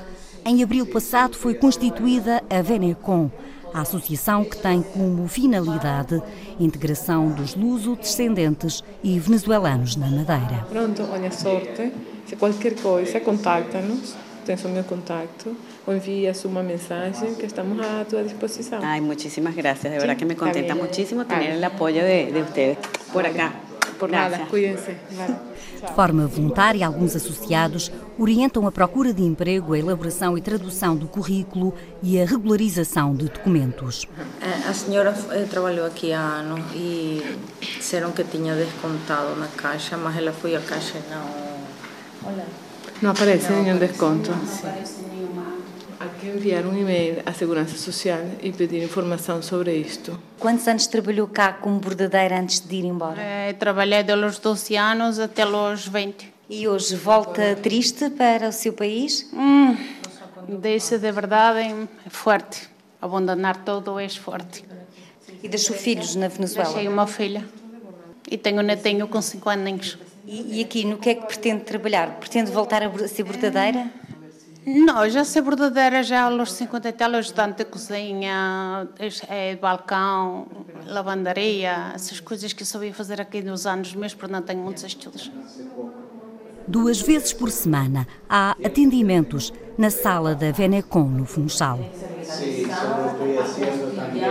Em 0.46 0.62
abril 0.62 0.86
passado 0.86 1.36
foi 1.36 1.56
constituída 1.56 2.44
a 2.50 2.62
Venecom, 2.62 3.32
a 3.74 3.82
associação 3.82 4.46
que 4.46 4.58
tem 4.58 4.82
como 4.84 5.28
finalidade 5.28 6.22
a 6.60 6.64
integração 6.64 7.30
dos 7.30 7.56
luso-descendentes 7.56 8.84
e 9.04 9.18
venezuelanos 9.20 9.96
na 9.96 10.08
Madeira. 10.08 10.66
Pronto, 10.70 11.02
olha 11.12 11.32
sorte. 11.32 11.92
Se 12.28 12.36
qualquer 12.36 12.76
coisa, 12.76 13.20
contacta-nos. 13.20 14.16
Tens 14.46 14.64
o 14.66 14.70
meu 14.70 14.84
contacto 14.84 15.56
o 15.86 15.92
envías 15.92 16.46
uma 16.46 16.64
mensagem 16.64 17.36
que 17.36 17.46
estamos 17.46 17.80
a 17.86 18.06
tua 18.06 18.24
disposição. 18.24 18.80
Ai, 18.82 19.02
muchísimas 19.02 19.56
gracias. 19.56 19.92
De 19.92 20.00
verdad 20.00 20.16
que 20.16 20.26
me 20.26 20.36
contenta 20.36 20.76
muchísimo 20.76 21.26
tener 21.26 21.52
el 21.52 21.64
apoyo 21.64 22.02
de, 22.04 22.32
de 22.32 22.42
ustedes 22.42 22.78
por 23.12 23.26
acá. 23.26 23.54
Por 24.00 24.10
nada, 24.10 24.46
cuídense. 24.50 24.98
De 25.82 25.94
forma 25.94 26.28
voluntária, 26.28 26.86
alguns 26.86 27.16
associados 27.16 27.92
orientam 28.18 28.66
a 28.66 28.72
procura 28.72 29.14
de 29.14 29.22
emprego, 29.22 29.74
a 29.74 29.80
elaboração 29.80 30.38
e 30.38 30.42
tradução 30.42 30.96
do 30.96 31.08
currículo 31.08 31.74
e 32.02 32.20
a 32.22 32.26
regularização 32.26 33.14
de 33.14 33.26
documentos. 33.26 34.08
A 34.68 34.74
senhora 34.74 35.14
eh, 35.32 35.46
trabalhou 35.50 35.86
aqui 35.86 36.14
há 36.14 36.20
anos 36.20 36.62
e 36.74 37.38
disseram 37.60 38.12
que 38.12 38.24
tinha 38.24 38.56
descontado 38.56 39.36
na 39.36 39.48
caixa, 39.48 39.98
mas 39.98 40.18
ela 40.18 40.32
foi 40.32 40.56
à 40.56 40.62
caixa 40.62 40.98
e 40.98 41.14
não. 41.14 42.32
Olha. 42.32 42.46
Não 43.02 43.12
aparece 43.12 43.52
não 43.52 43.64
nenhum 43.64 43.78
desconto. 43.78 44.32
Sim. 44.46 44.68
Que 44.72 45.13
enviar 46.28 46.66
um 46.66 46.78
e-mail 46.78 47.22
à 47.26 47.34
Segurança 47.34 47.78
Social 47.78 48.22
e 48.42 48.52
pedir 48.52 48.84
informação 48.84 49.42
sobre 49.42 49.76
isto. 49.76 50.18
Quantos 50.40 50.68
anos 50.68 50.88
trabalhou 50.88 51.28
cá 51.28 51.54
como 51.54 51.80
bordadeira 51.80 52.40
antes 52.40 52.60
de 52.60 52.76
ir 52.78 52.86
embora? 52.86 53.22
É, 53.22 53.54
trabalhei 53.54 54.04
dos 54.04 54.40
12 54.40 54.76
anos 54.76 55.20
até 55.20 55.46
os 55.46 55.88
20. 55.88 56.34
E 56.50 56.68
hoje 56.68 56.96
volta 56.96 57.56
triste 57.56 58.10
para 58.10 58.50
o 58.50 58.52
seu 58.52 58.74
país? 58.74 59.30
Hum, 59.34 59.76
deixa 60.60 60.98
de 61.00 61.12
verdade 61.12 61.88
forte. 62.10 62.70
Abandonar 63.02 63.64
todo 63.64 64.00
é 64.00 64.08
forte. 64.10 64.64
E 65.42 65.48
deixou 65.48 65.76
filhos 65.76 66.16
na 66.16 66.28
Venezuela? 66.28 66.70
Deixei 66.70 66.88
uma 66.88 67.08
filha. 67.08 67.46
E 68.30 68.38
tenho 68.38 68.60
um 68.60 68.64
netinho 68.64 69.08
com 69.08 69.22
5 69.22 69.50
anos. 69.50 69.98
E, 70.26 70.60
e 70.60 70.64
aqui, 70.64 70.86
no 70.86 70.98
que 70.98 71.10
é 71.10 71.16
que 71.16 71.26
pretende 71.26 71.64
trabalhar? 71.64 72.12
Pretende 72.20 72.50
voltar 72.52 72.82
a 72.84 73.08
ser 73.08 73.24
bordadeira? 73.24 73.90
Não, 74.66 75.10
já 75.10 75.26
sei 75.26 75.42
verdadeira 75.42 76.02
já 76.04 76.24
aos 76.24 76.54
50 76.54 76.88
e 76.88 76.92
tal, 76.94 77.16
ajudante 77.16 77.58
de 77.58 77.66
cozinha, 77.66 78.88
é, 79.28 79.56
balcão, 79.58 80.48
lavandaria, 80.86 81.92
essas 81.94 82.22
coisas 82.22 82.54
que 82.54 82.64
eu 82.64 82.68
sabia 82.68 82.94
fazer 82.94 83.20
aqui 83.20 83.42
nos 83.42 83.66
anos 83.66 83.94
meus, 83.94 84.14
porque 84.14 84.32
não 84.32 84.42
tenho 84.42 84.60
muitos 84.62 84.84
estudos. 84.84 85.30
Duas 86.66 87.02
vezes 87.02 87.34
por 87.34 87.52
semana 87.52 88.08
há 88.30 88.52
atendimentos 88.64 89.52
na 89.78 89.90
sala 89.90 90.34
da 90.34 90.52
Venecon, 90.52 91.10
no 91.10 91.26
Funchal. 91.26 91.80
Sim, 92.24 92.66
só 92.68 93.08
estou 93.12 93.42
haciendo 93.42 93.96
também. 93.96 94.24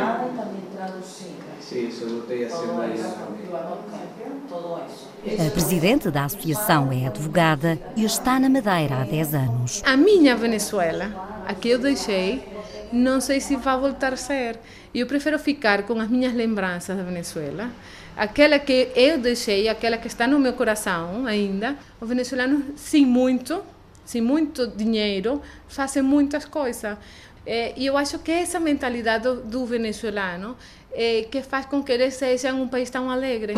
Sim, 1.61 1.91
só 1.91 2.07
estou 2.07 2.47
haciendo 2.47 2.83
a 5.25 5.51
presidente 5.51 6.11
da 6.11 6.25
associação 6.25 6.91
é 6.93 7.07
advogada 7.07 7.79
e 7.97 8.05
está 8.05 8.41
na 8.41 8.49
Madeira 8.49 9.03
há 9.03 9.05
10 9.05 9.35
anos. 9.35 9.83
A 9.87 9.97
minha 9.97 10.35
Venezuela, 10.35 11.45
a 11.47 11.55
que 11.55 11.69
eu 11.69 11.79
deixei, 11.79 12.43
não 12.93 13.21
sei 13.21 13.41
se 13.41 13.55
vai 13.55 13.79
voltar 13.79 14.13
a 14.13 14.17
ser. 14.17 14.59
Eu 14.93 15.07
prefiro 15.07 15.39
ficar 15.39 15.85
com 15.85 15.99
as 16.01 16.09
minhas 16.11 16.35
lembranças 16.35 16.97
da 16.97 17.05
Venezuela, 17.05 17.71
aquela 18.17 18.59
que 18.59 18.89
eu 18.97 19.17
deixei, 19.17 19.69
aquela 19.69 19.97
que 19.97 20.09
está 20.09 20.27
no 20.27 20.41
meu 20.41 20.55
coração 20.55 21.25
ainda. 21.25 21.77
Os 22.01 22.09
venezuelanos, 22.09 22.65
sem 22.75 23.07
muito, 23.07 23.63
sem 24.05 24.21
muito 24.21 24.67
dinheiro, 24.67 25.41
fazem 25.69 26.03
muitas 26.03 26.45
coisas. 26.45 26.99
É, 27.47 27.73
e 27.77 27.87
eu 27.87 27.97
acho 27.97 28.19
que 28.19 28.33
essa 28.33 28.59
mentalidade 28.59 29.23
do, 29.23 29.37
do 29.37 29.67
venezuelano 29.67 30.57
é 30.93 31.23
que 31.31 31.43
faz 31.43 31.65
com 31.67 31.81
que 31.81 31.93
eles 31.93 32.15
sejam 32.15 32.61
um 32.61 32.67
país 32.67 32.91
tão 32.91 33.09
alegre. 33.09 33.55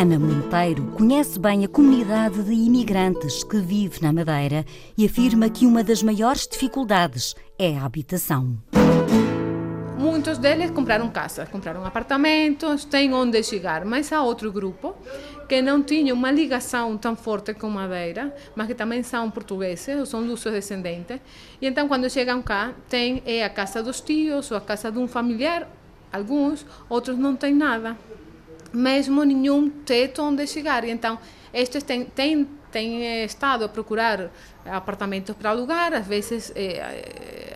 Ana 0.00 0.18
Monteiro 0.18 0.86
conhece 0.96 1.38
bem 1.38 1.62
a 1.62 1.68
comunidade 1.68 2.42
de 2.42 2.54
imigrantes 2.54 3.44
que 3.44 3.58
vive 3.58 4.00
na 4.00 4.10
Madeira 4.10 4.64
e 4.96 5.04
afirma 5.04 5.50
que 5.50 5.66
uma 5.66 5.84
das 5.84 6.02
maiores 6.02 6.48
dificuldades 6.48 7.36
é 7.58 7.76
a 7.76 7.84
habitação. 7.84 8.56
Muitos 9.98 10.38
deles 10.38 10.70
compraram 10.70 11.10
casa, 11.10 11.44
compraram 11.44 11.84
apartamentos, 11.84 12.86
têm 12.86 13.12
onde 13.12 13.42
chegar, 13.42 13.84
mas 13.84 14.10
há 14.10 14.22
outro 14.22 14.50
grupo 14.50 14.96
que 15.46 15.60
não 15.60 15.82
tinha 15.82 16.14
uma 16.14 16.30
ligação 16.30 16.96
tão 16.96 17.14
forte 17.14 17.52
com 17.52 17.68
Madeira, 17.68 18.34
mas 18.56 18.68
que 18.68 18.74
também 18.74 19.02
são 19.02 19.30
portugueses, 19.30 19.98
ou 19.98 20.06
são 20.06 20.22
lusos 20.22 20.50
descendentes. 20.50 21.20
E 21.60 21.66
então, 21.66 21.86
quando 21.86 22.08
chegam 22.08 22.40
cá, 22.40 22.72
tem 22.88 23.22
é 23.26 23.44
a 23.44 23.50
casa 23.50 23.82
dos 23.82 24.00
tios 24.00 24.50
ou 24.50 24.56
a 24.56 24.62
casa 24.62 24.90
de 24.90 24.98
um 24.98 25.06
familiar, 25.06 25.68
alguns, 26.10 26.64
outros 26.88 27.18
não 27.18 27.36
têm 27.36 27.54
nada 27.54 27.98
mesmo 28.72 29.24
nenhum 29.24 29.68
teto 29.68 30.22
onde 30.22 30.46
chegar. 30.46 30.84
E 30.84 30.90
então, 30.90 31.18
estes 31.52 31.82
têm, 31.82 32.04
têm, 32.04 32.48
têm 32.70 33.24
estado 33.24 33.64
a 33.64 33.68
procurar 33.68 34.30
apartamentos 34.64 35.34
para 35.36 35.50
alugar, 35.50 35.92
às 35.92 36.06
vezes 36.06 36.52
é, 36.54 36.62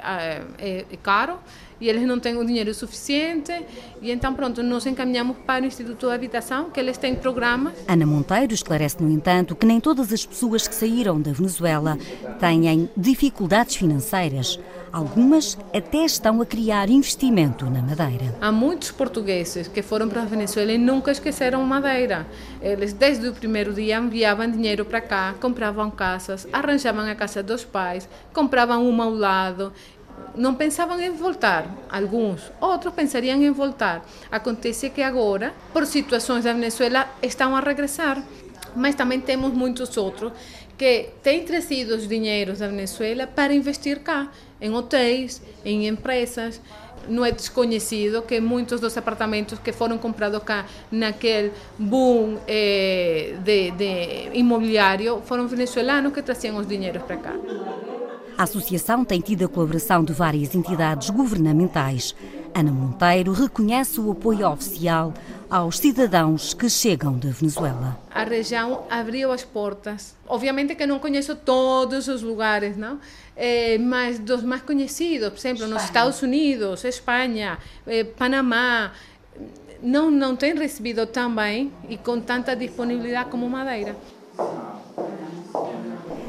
é, 0.02 0.42
é, 0.58 0.86
é, 0.90 0.96
caro 1.02 1.38
e 1.84 1.88
eles 1.90 2.06
não 2.06 2.18
têm 2.18 2.34
o 2.38 2.44
dinheiro 2.44 2.72
suficiente 2.72 3.52
e 4.00 4.10
então 4.10 4.32
pronto, 4.32 4.62
nós 4.62 4.86
encaminhamos 4.86 5.36
para 5.46 5.64
o 5.64 5.66
Instituto 5.66 6.08
de 6.08 6.14
Habitação, 6.14 6.70
que 6.70 6.80
eles 6.80 6.96
têm 6.96 7.14
programas. 7.14 7.74
Ana 7.86 8.06
Monteiro 8.06 8.54
esclarece, 8.54 9.02
no 9.02 9.10
entanto, 9.10 9.54
que 9.54 9.66
nem 9.66 9.80
todas 9.80 10.10
as 10.12 10.24
pessoas 10.24 10.66
que 10.66 10.74
saíram 10.74 11.20
da 11.20 11.32
Venezuela 11.32 11.98
têm 12.40 12.88
dificuldades 12.96 13.76
financeiras. 13.76 14.58
Algumas 14.92 15.58
até 15.74 16.04
estão 16.04 16.40
a 16.40 16.46
criar 16.46 16.88
investimento 16.88 17.64
na 17.64 17.82
Madeira. 17.82 18.34
Há 18.40 18.52
muitos 18.52 18.92
portugueses 18.92 19.66
que 19.66 19.82
foram 19.82 20.08
para 20.08 20.22
a 20.22 20.24
Venezuela 20.24 20.70
e 20.70 20.78
nunca 20.78 21.10
esqueceram 21.10 21.62
Madeira. 21.64 22.26
Eles, 22.62 22.92
desde 22.92 23.26
o 23.26 23.32
primeiro 23.32 23.72
dia, 23.72 23.98
enviavam 23.98 24.48
dinheiro 24.48 24.84
para 24.84 25.00
cá, 25.00 25.34
compravam 25.40 25.90
casas, 25.90 26.46
arranjavam 26.52 27.10
a 27.10 27.14
casa 27.14 27.42
dos 27.42 27.64
pais, 27.64 28.08
compravam 28.32 28.88
uma 28.88 29.04
ao 29.04 29.14
lado 29.14 29.72
não 30.36 30.54
pensavam 30.54 31.00
em 31.00 31.10
voltar, 31.10 31.66
alguns, 31.88 32.50
outros 32.60 32.92
pensariam 32.94 33.40
em 33.42 33.50
voltar. 33.50 34.04
Acontece 34.30 34.90
que 34.90 35.02
agora, 35.02 35.54
por 35.72 35.86
situações 35.86 36.44
da 36.44 36.52
Venezuela, 36.52 37.08
estão 37.22 37.54
a 37.56 37.60
regressar, 37.60 38.22
mas 38.74 38.94
também 38.94 39.20
temos 39.20 39.52
muitos 39.52 39.96
outros 39.96 40.32
que 40.76 41.10
têm 41.22 41.44
trazido 41.44 41.94
os 41.94 42.08
dinheiros 42.08 42.58
da 42.58 42.66
Venezuela 42.66 43.26
para 43.26 43.54
investir 43.54 44.00
cá, 44.00 44.28
em 44.60 44.70
hotéis, 44.74 45.40
em 45.64 45.86
empresas. 45.86 46.60
Não 47.06 47.24
é 47.24 47.30
desconhecido 47.30 48.22
que 48.22 48.40
muitos 48.40 48.80
dos 48.80 48.96
apartamentos 48.96 49.58
que 49.58 49.72
foram 49.72 49.98
comprados 49.98 50.42
cá 50.42 50.64
naquele 50.90 51.52
boom 51.78 52.38
eh, 52.48 53.34
de, 53.44 53.70
de 53.72 54.30
imobiliário 54.38 55.22
foram 55.26 55.46
venezuelanos 55.46 56.14
que 56.14 56.22
traziam 56.22 56.56
os 56.56 56.66
dinheiros 56.66 57.02
para 57.02 57.18
cá. 57.18 57.34
A 58.36 58.42
associação 58.42 59.04
tem 59.04 59.20
tido 59.20 59.44
a 59.44 59.48
colaboração 59.48 60.02
de 60.02 60.12
várias 60.12 60.54
entidades 60.56 61.08
governamentais. 61.10 62.16
Ana 62.52 62.72
Monteiro 62.72 63.32
reconhece 63.32 64.00
o 64.00 64.10
apoio 64.10 64.48
oficial 64.48 65.14
aos 65.48 65.78
cidadãos 65.78 66.52
que 66.52 66.68
chegam 66.68 67.16
da 67.16 67.30
Venezuela. 67.30 67.96
A 68.10 68.24
região 68.24 68.84
abriu 68.90 69.30
as 69.30 69.44
portas. 69.44 70.16
Obviamente 70.26 70.74
que 70.74 70.84
não 70.84 70.98
conheço 70.98 71.36
todos 71.36 72.08
os 72.08 72.22
lugares, 72.22 72.76
não? 72.76 72.98
É, 73.36 73.78
mas 73.78 74.18
dos 74.18 74.42
mais 74.42 74.62
conhecidos, 74.62 75.28
por 75.28 75.38
exemplo, 75.38 75.62
Espanha. 75.62 75.74
nos 75.74 75.84
Estados 75.84 76.22
Unidos, 76.22 76.84
Espanha, 76.84 77.58
é, 77.86 78.02
Panamá, 78.02 78.92
não, 79.80 80.10
não 80.10 80.34
tem 80.34 80.54
recebido 80.54 81.06
tão 81.06 81.32
bem 81.32 81.72
e 81.88 81.96
com 81.96 82.20
tanta 82.20 82.56
disponibilidade 82.56 83.30
como 83.30 83.48
Madeira. 83.48 83.94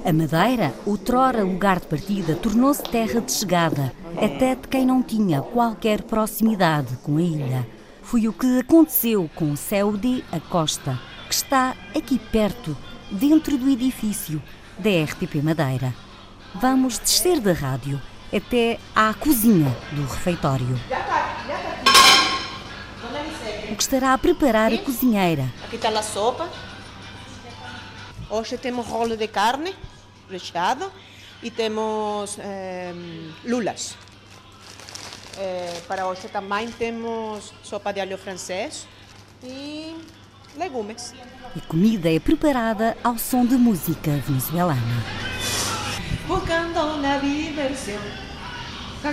A 0.05 0.13
Madeira, 0.13 0.71
outrora 0.85 1.43
lugar 1.43 1.79
de 1.79 1.87
partida, 1.87 2.35
tornou-se 2.35 2.83
terra 2.83 3.19
de 3.19 3.31
chegada, 3.31 3.91
até 4.21 4.53
de 4.53 4.67
quem 4.67 4.85
não 4.85 5.01
tinha 5.01 5.41
qualquer 5.41 6.03
proximidade 6.03 6.95
com 6.97 7.17
a 7.17 7.21
ilha. 7.23 7.67
Foi 8.03 8.27
o 8.27 8.33
que 8.33 8.59
aconteceu 8.59 9.27
com 9.33 9.55
Saudi 9.55 10.23
Acosta, 10.31 11.01
que 11.27 11.33
está 11.33 11.75
aqui 11.97 12.19
perto, 12.19 12.77
dentro 13.09 13.57
do 13.57 13.67
edifício 13.67 14.39
da 14.77 14.91
RTP 14.91 15.41
Madeira. 15.41 15.91
Vamos 16.53 16.99
descer 16.99 17.39
da 17.39 17.53
rádio 17.53 17.99
até 18.31 18.77
à 18.95 19.11
cozinha 19.11 19.75
do 19.91 20.03
refeitório. 20.03 20.79
O 23.71 23.75
que 23.75 23.81
estará 23.81 24.13
a 24.13 24.17
preparar 24.19 24.71
a 24.71 24.77
cozinheira? 24.77 25.51
Aqui 25.63 25.77
está 25.77 25.89
a 25.89 26.03
sopa. 26.03 26.47
Hoje 28.29 28.55
temos 28.55 28.85
rolo 28.85 29.17
de 29.17 29.27
carne 29.27 29.73
recheado 30.29 30.91
e 31.41 31.51
temos 31.51 32.37
eh, 32.39 32.93
lulas. 33.43 33.95
Eh, 35.37 35.81
para 35.87 36.07
hoje 36.07 36.27
também 36.29 36.71
temos 36.71 37.53
sopa 37.61 37.91
de 37.91 37.99
alho 37.99 38.17
francês 38.17 38.87
e 39.43 39.95
legumes. 40.57 41.13
A 41.55 41.61
comida 41.67 42.09
é 42.09 42.19
preparada 42.19 42.97
ao 43.03 43.17
som 43.17 43.45
de 43.45 43.55
música 43.55 44.11
venezuelana. 44.25 45.03
Buscando 46.27 46.97
la 47.01 47.19
diversión. 47.19 48.01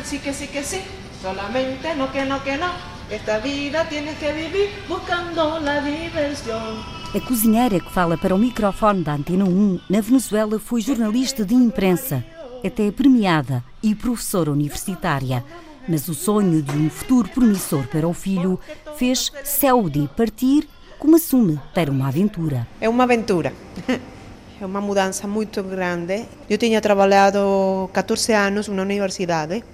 Sí 0.05 0.21
que 0.21 0.33
sí 0.33 0.49
que 0.49 0.63
sí, 0.65 0.81
solamente 1.21 1.95
no 1.95 2.11
que 2.11 2.25
no 2.25 2.43
que 2.43 2.57
no. 2.57 2.71
Esta 3.11 3.39
vida 3.41 3.87
tienes 3.91 4.17
que 4.19 4.33
vivir 4.33 4.71
buscando 4.89 5.61
la 5.61 5.83
diversión. 5.83 7.02
A 7.15 7.21
cozinheira 7.21 7.79
que 7.79 7.93
fala 7.93 8.17
para 8.17 8.35
o 8.35 8.39
microfone 8.39 9.05
da 9.05 9.13
Antena 9.13 9.45
1 9.45 9.81
na 9.91 10.01
Venezuela 10.01 10.59
foi 10.59 10.81
jornalista 10.81 11.45
de 11.45 11.55
imprensa, 11.55 12.25
até 12.65 12.91
premiada 12.91 13.63
e 13.83 13.95
professora 13.95 14.51
universitária. 14.51 15.45
Mas 15.87 16.09
o 16.09 16.15
sonho 16.15 16.63
de 16.63 16.73
um 16.75 16.89
futuro 16.89 17.29
promissor 17.29 17.87
para 17.89 18.09
o 18.09 18.15
filho 18.15 18.59
fez 18.97 19.31
Saudi 19.45 20.09
partir 20.17 20.67
como 20.99 21.17
assume 21.17 21.61
ter 21.75 21.91
uma 21.91 22.09
aventura. 22.09 22.67
É 22.81 22.89
uma 22.89 23.05
aventura. 23.05 23.53
É 24.61 24.65
uma 24.65 24.81
mudança 24.81 25.27
muito 25.27 25.61
grande. 25.61 26.25
Eu 26.49 26.57
tinha 26.57 26.81
trabalhado 26.81 27.91
14 27.93 28.33
anos 28.33 28.69
na 28.69 28.81
universidade, 28.81 29.65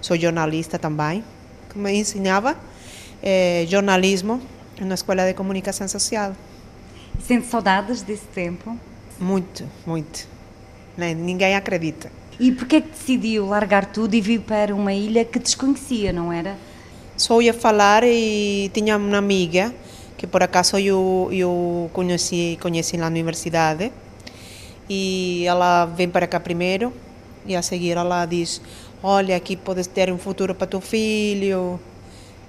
sou 0.00 0.18
jornalista 0.18 0.80
também, 0.80 1.22
me 1.76 1.92
ensinava 1.92 2.56
eh, 3.22 3.64
jornalismo 3.68 4.42
na 4.80 4.94
Escola 4.94 5.26
de 5.26 5.34
Comunicação 5.34 5.86
Social. 5.86 6.34
Sente 7.26 7.46
saudades 7.46 8.02
desse 8.02 8.26
tempo? 8.26 8.76
Muito, 9.18 9.64
muito. 9.86 10.26
Ninguém 10.96 11.54
acredita. 11.54 12.10
E 12.38 12.50
por 12.50 12.66
que 12.66 12.80
decidiu 12.80 13.46
largar 13.46 13.86
tudo 13.86 14.14
e 14.14 14.20
vir 14.20 14.40
para 14.40 14.74
uma 14.74 14.92
ilha 14.92 15.24
que 15.24 15.38
desconhecia, 15.38 16.12
não 16.12 16.32
era? 16.32 16.56
Só 17.16 17.40
ia 17.40 17.54
falar 17.54 18.02
e 18.04 18.70
tinha 18.74 18.96
uma 18.96 19.18
amiga 19.18 19.72
que 20.16 20.26
por 20.26 20.42
acaso 20.42 20.78
eu, 20.78 21.28
eu 21.30 21.90
conheci, 21.92 22.58
conheci 22.60 22.96
na 22.96 23.06
universidade 23.06 23.92
e 24.88 25.44
ela 25.46 25.84
vem 25.86 26.08
para 26.08 26.26
cá 26.26 26.40
primeiro 26.40 26.92
e 27.46 27.54
a 27.54 27.62
seguir 27.62 27.96
ela 27.96 28.24
diz 28.26 28.60
olha 29.02 29.36
aqui 29.36 29.56
podes 29.56 29.86
ter 29.86 30.12
um 30.12 30.18
futuro 30.18 30.54
para 30.54 30.66
teu 30.66 30.80
filho 30.80 31.78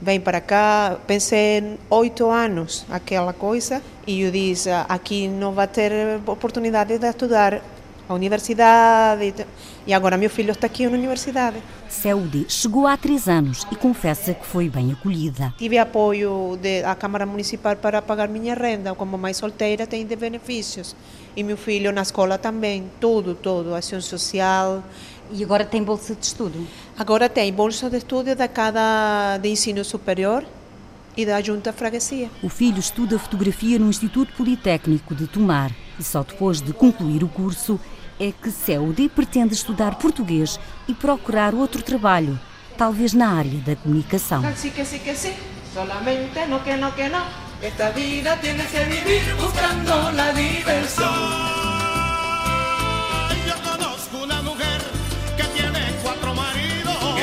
vem 0.02 0.20
para 0.20 0.42
cá 0.42 0.98
pensei 1.08 1.78
oito 1.90 2.30
anos 2.30 2.86
aquela 2.90 3.34
coisa 3.34 3.82
e 4.06 4.22
eu 4.22 4.32
disse 4.32 4.70
aqui 4.90 5.28
não 5.28 5.54
vai 5.54 5.68
ter 5.68 5.92
oportunidade 6.26 6.98
de 6.98 7.08
estudar 7.08 7.62
a 8.08 8.14
universidade 8.14 9.46
e 9.86 9.94
agora 9.94 10.18
meu 10.18 10.30
filho 10.30 10.52
está 10.52 10.68
aqui 10.68 10.86
na 10.88 10.94
universidade. 10.94 11.58
Saúde 11.90 12.46
chegou 12.50 12.88
há 12.88 12.98
três 12.98 13.28
anos 13.28 13.66
e 13.72 13.76
confessa 13.76 14.34
que 14.34 14.46
foi 14.46 14.70
bem 14.70 14.92
acolhida. 14.92 15.54
Tive 15.58 15.78
apoio 15.78 16.58
da 16.84 16.96
Câmara 16.96 17.26
Municipal 17.26 17.76
para 17.76 18.02
pagar 18.02 18.28
minha 18.28 18.56
renda, 18.56 18.96
como 18.96 19.18
mãe 19.18 19.34
solteira 19.34 19.86
tem 19.86 20.06
de 20.06 20.16
benefícios. 20.16 20.96
E 21.36 21.44
meu 21.44 21.58
filho 21.58 21.92
na 21.92 22.02
escola 22.02 22.38
também, 22.38 22.90
tudo, 23.00 23.36
tudo, 23.36 23.74
ação 23.74 24.00
social. 24.00 24.84
E 25.36 25.44
agora 25.44 25.66
tem 25.66 25.84
bolsa 25.84 26.14
de 26.14 26.28
estudo? 26.28 26.68
Agora 26.96 27.28
tem 27.28 27.52
bolsa 27.52 27.90
de 27.90 27.98
estudo 27.98 28.36
da 28.36 28.48
cada 28.48 29.40
de 29.40 29.50
ensino 29.50 29.84
superior 29.84 30.46
e 31.18 31.26
da 31.26 31.42
Junta 31.42 31.74
Freguesia. 31.74 32.30
O 32.44 32.50
filho 32.50 32.78
estuda 32.78 33.18
fotografia 33.18 33.80
no 33.80 33.90
Instituto 33.90 34.32
Politécnico 34.34 35.16
de 35.16 35.26
Tomar 35.26 35.72
e 36.00 36.04
só 36.04 36.22
depois 36.22 36.62
de 36.62 36.72
concluir 36.72 37.24
o 37.24 37.28
curso 37.28 37.80
é 38.20 38.32
que 38.32 38.52
Saudi 38.52 39.10
pretende 39.10 39.56
estudar 39.56 39.96
português 39.96 40.60
e 40.88 40.94
procurar 40.94 41.56
outro 41.56 41.82
trabalho, 41.82 42.40
talvez 42.78 43.14
na 43.14 43.30
área 43.30 43.60
da 43.62 43.76
comunicação. 43.76 44.44
Sí 44.56 44.70
que 44.70 44.86
sí 44.86 45.00
que 45.00 45.16
sí, 45.16 45.34
solamente 45.74 46.46
no 46.48 46.60
que 46.60 46.78
no 46.78 46.92
que 46.92 47.10
no. 47.10 47.24
Esta 47.60 47.90
vida 47.90 48.38
tienes 48.40 48.68
que 48.68 48.84
vivir 48.86 49.36
buscando 49.36 50.12
la 50.12 50.32
diversión. 50.32 51.63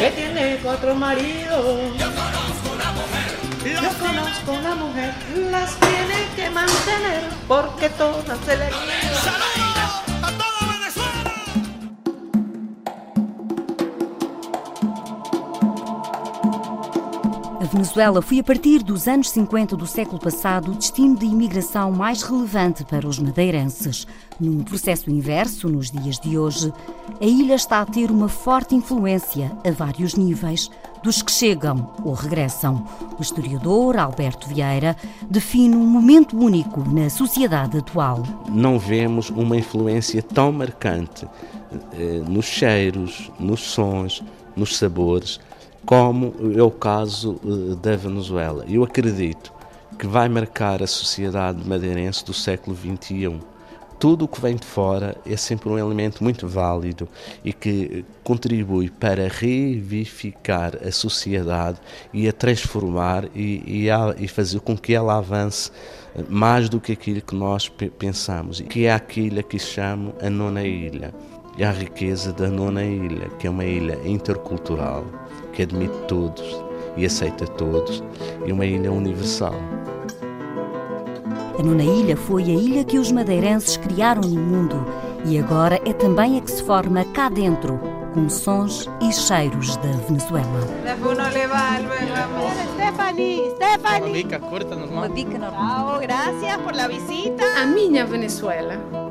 Que 0.00 0.10
tiene 0.12 0.58
cuatro 0.62 0.94
maridos. 0.94 1.92
Yo 1.98 2.06
conozco 2.06 2.72
una 2.74 2.92
mujer. 2.92 3.82
Yo 3.82 3.98
conozco 3.98 4.52
una 4.52 4.74
mujer, 4.74 5.14
las 5.50 5.76
tiene 5.76 6.26
que 6.34 6.48
mantener 6.48 7.24
porque 7.46 7.90
todas 7.90 8.38
se 8.46 8.56
le 8.56 8.70
Venezuela 17.72 18.20
foi 18.20 18.40
a 18.40 18.42
partir 18.42 18.82
dos 18.82 19.06
anos 19.06 19.30
50 19.30 19.76
do 19.76 19.86
século 19.86 20.18
passado 20.18 20.72
o 20.72 20.74
destino 20.74 21.16
de 21.16 21.24
imigração 21.24 21.92
mais 21.92 22.20
relevante 22.20 22.84
para 22.84 23.06
os 23.06 23.16
madeirenses. 23.20 24.08
Num 24.40 24.64
processo 24.64 25.08
inverso, 25.08 25.68
nos 25.68 25.88
dias 25.88 26.18
de 26.18 26.36
hoje, 26.36 26.72
a 27.20 27.24
ilha 27.24 27.54
está 27.54 27.80
a 27.80 27.86
ter 27.86 28.10
uma 28.10 28.28
forte 28.28 28.74
influência 28.74 29.52
a 29.64 29.70
vários 29.70 30.16
níveis 30.16 30.68
dos 31.00 31.22
que 31.22 31.30
chegam 31.30 31.92
ou 32.04 32.12
regressam. 32.12 32.84
O 33.16 33.22
historiador 33.22 33.96
Alberto 33.98 34.48
Vieira 34.48 34.96
define 35.30 35.76
um 35.76 35.86
momento 35.86 36.36
único 36.36 36.82
na 36.92 37.08
sociedade 37.08 37.78
atual. 37.78 38.24
Não 38.48 38.80
vemos 38.80 39.30
uma 39.30 39.56
influência 39.56 40.20
tão 40.24 40.50
marcante 40.50 41.24
eh, 41.92 42.20
nos 42.28 42.46
cheiros, 42.46 43.30
nos 43.38 43.60
sons, 43.60 44.24
nos 44.56 44.76
sabores, 44.76 45.38
como 45.90 46.32
é 46.56 46.62
o 46.62 46.70
caso 46.70 47.40
eh, 47.44 47.74
da 47.74 47.96
Venezuela. 47.96 48.64
Eu 48.68 48.84
acredito 48.84 49.52
que 49.98 50.06
vai 50.06 50.28
marcar 50.28 50.80
a 50.84 50.86
sociedade 50.86 51.68
madeirense 51.68 52.24
do 52.24 52.32
século 52.32 52.76
XXI 52.76 53.40
tudo 53.98 54.24
o 54.24 54.28
que 54.28 54.40
vem 54.40 54.56
de 54.56 54.64
fora 54.64 55.14
é 55.26 55.36
sempre 55.36 55.68
um 55.68 55.76
elemento 55.76 56.24
muito 56.24 56.48
válido 56.48 57.06
e 57.44 57.52
que 57.52 58.02
contribui 58.24 58.88
para 58.88 59.28
revivificar 59.28 60.74
a 60.82 60.90
sociedade 60.90 61.78
e 62.10 62.26
a 62.26 62.32
transformar 62.32 63.28
e, 63.34 63.62
e, 63.66 63.90
a, 63.90 64.14
e 64.16 64.26
fazer 64.26 64.60
com 64.60 64.74
que 64.74 64.94
ela 64.94 65.18
avance 65.18 65.70
mais 66.30 66.70
do 66.70 66.80
que 66.80 66.92
aquilo 66.92 67.20
que 67.20 67.34
nós 67.34 67.68
pensamos, 67.68 68.62
que 68.62 68.86
é 68.86 68.92
aquilo 68.92 69.42
que 69.42 69.58
chamo 69.58 70.14
a 70.22 70.30
nona 70.30 70.64
ilha. 70.64 71.12
E 71.56 71.64
a 71.64 71.70
riqueza 71.70 72.32
da 72.32 72.48
nona 72.48 72.82
ilha, 72.82 73.28
que 73.38 73.46
é 73.46 73.50
uma 73.50 73.64
ilha 73.64 73.98
intercultural, 74.04 75.04
que 75.52 75.62
admite 75.62 75.96
todos 76.08 76.64
e 76.96 77.04
aceita 77.04 77.46
todos, 77.46 78.02
e 78.46 78.52
uma 78.52 78.64
ilha 78.64 78.90
universal. 78.90 79.54
A 81.58 81.62
nona 81.62 81.82
ilha 81.82 82.16
foi 82.16 82.44
a 82.44 82.54
ilha 82.54 82.84
que 82.84 82.98
os 82.98 83.12
madeirenses 83.12 83.76
criaram 83.76 84.22
no 84.22 84.40
mundo 84.40 84.86
e 85.26 85.38
agora 85.38 85.78
é 85.84 85.92
também 85.92 86.38
a 86.38 86.40
que 86.40 86.50
se 86.50 86.62
forma 86.62 87.04
cá 87.12 87.28
dentro, 87.28 87.78
com 88.14 88.28
sons 88.30 88.88
e 89.02 89.12
cheiros 89.12 89.76
da 89.76 89.92
Venezuela. 90.08 90.60
Stephanie, 92.74 93.50
Stephanie. 93.56 94.00
Uma 94.00 94.12
bica 94.12 94.38
curta, 94.38 94.74
normal. 94.74 94.96
Uma 94.96 95.08
bica 95.08 95.38
normal. 95.38 95.96
Oh, 95.96 96.00
gracias 96.00 96.56
por 96.62 96.74
la 96.74 96.88
visita. 96.88 97.44
A 97.60 97.66
minha 97.66 98.06
Venezuela. 98.06 99.09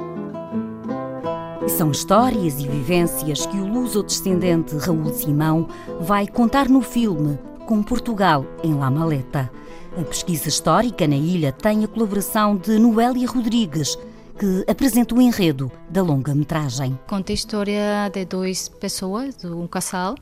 São 1.77 1.91
histórias 1.91 2.59
e 2.59 2.67
vivências 2.67 3.45
que 3.45 3.55
o 3.55 3.65
luso-descendente 3.65 4.75
Raul 4.75 5.13
Simão 5.13 5.69
vai 6.01 6.27
contar 6.27 6.67
no 6.67 6.81
filme 6.81 7.39
Com 7.65 7.81
Portugal 7.81 8.45
em 8.61 8.73
La 8.73 8.91
Maleta. 8.91 9.49
A 9.97 10.03
pesquisa 10.03 10.49
histórica 10.49 11.07
na 11.07 11.15
ilha 11.15 11.53
tem 11.53 11.85
a 11.85 11.87
colaboração 11.87 12.57
de 12.57 12.77
Noélia 12.77 13.25
Rodrigues, 13.29 13.97
que 14.37 14.65
apresenta 14.69 15.15
o 15.15 15.21
enredo 15.21 15.71
da 15.89 16.01
longa-metragem. 16.01 16.99
Conta 17.07 17.31
a 17.31 17.35
história 17.35 18.09
de 18.11 18.25
duas 18.25 18.67
pessoas, 18.67 19.37
de 19.37 19.47
um 19.47 19.65
casal, 19.65 20.15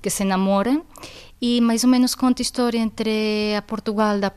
que 0.00 0.08
se 0.08 0.24
namoram 0.24 0.84
e 1.40 1.60
mais 1.60 1.84
ou 1.84 1.90
menos 1.90 2.14
conta 2.14 2.40
a 2.40 2.44
história 2.44 2.78
entre 2.78 3.54
a 3.54 3.60
Portugal 3.60 4.18
da 4.18 4.30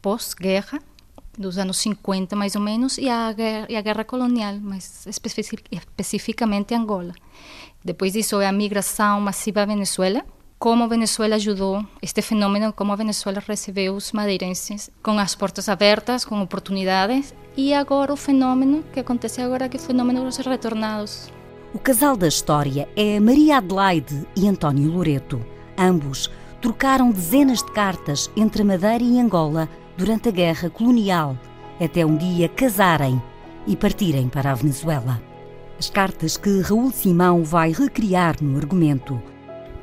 pós-guerra, 0.00 0.80
dos 1.38 1.58
anos 1.58 1.78
50 1.78 2.34
mais 2.36 2.54
ou 2.54 2.62
menos, 2.62 2.98
e 2.98 3.08
a 3.08 3.32
guerra, 3.32 3.66
e 3.68 3.76
a 3.76 3.80
guerra 3.80 4.04
colonial, 4.04 4.54
mais 4.60 5.06
especificamente 5.06 6.74
Angola. 6.74 7.14
Depois 7.84 8.12
disso 8.12 8.40
é 8.40 8.46
a 8.46 8.52
migração 8.52 9.20
massiva 9.20 9.62
à 9.62 9.66
Venezuela, 9.66 10.24
como 10.58 10.84
a 10.84 10.86
Venezuela 10.86 11.36
ajudou 11.36 11.84
este 12.00 12.22
fenômeno, 12.22 12.72
como 12.72 12.92
a 12.92 12.96
Venezuela 12.96 13.42
recebeu 13.46 13.94
os 13.94 14.12
madeirenses 14.12 14.90
com 15.02 15.18
as 15.18 15.34
portas 15.34 15.68
abertas, 15.68 16.24
com 16.24 16.40
oportunidades, 16.40 17.34
e 17.56 17.74
agora 17.74 18.12
o 18.12 18.16
fenômeno 18.16 18.82
que 18.92 19.00
acontece 19.00 19.42
agora, 19.42 19.68
que 19.68 19.76
é 19.76 19.80
o 19.80 19.82
fenômeno 19.82 20.24
dos 20.24 20.38
retornados. 20.38 21.30
O 21.74 21.78
casal 21.78 22.16
da 22.16 22.28
história 22.28 22.88
é 22.96 23.20
Maria 23.20 23.58
Adelaide 23.58 24.26
e 24.34 24.48
António 24.48 24.90
Loreto. 24.90 25.44
Ambos 25.76 26.30
trocaram 26.62 27.10
dezenas 27.10 27.62
de 27.62 27.70
cartas 27.72 28.30
entre 28.34 28.64
Madeira 28.64 29.04
e 29.04 29.20
Angola 29.20 29.68
durante 29.96 30.28
a 30.28 30.32
guerra 30.32 30.70
colonial, 30.70 31.38
até 31.80 32.04
um 32.04 32.16
dia 32.16 32.48
casarem 32.48 33.20
e 33.66 33.76
partirem 33.76 34.28
para 34.28 34.52
a 34.52 34.54
Venezuela. 34.54 35.20
As 35.78 35.90
cartas 35.90 36.36
que 36.36 36.60
Raul 36.60 36.90
Simão 36.92 37.42
vai 37.42 37.72
recriar 37.72 38.36
no 38.40 38.56
argumento 38.56 39.20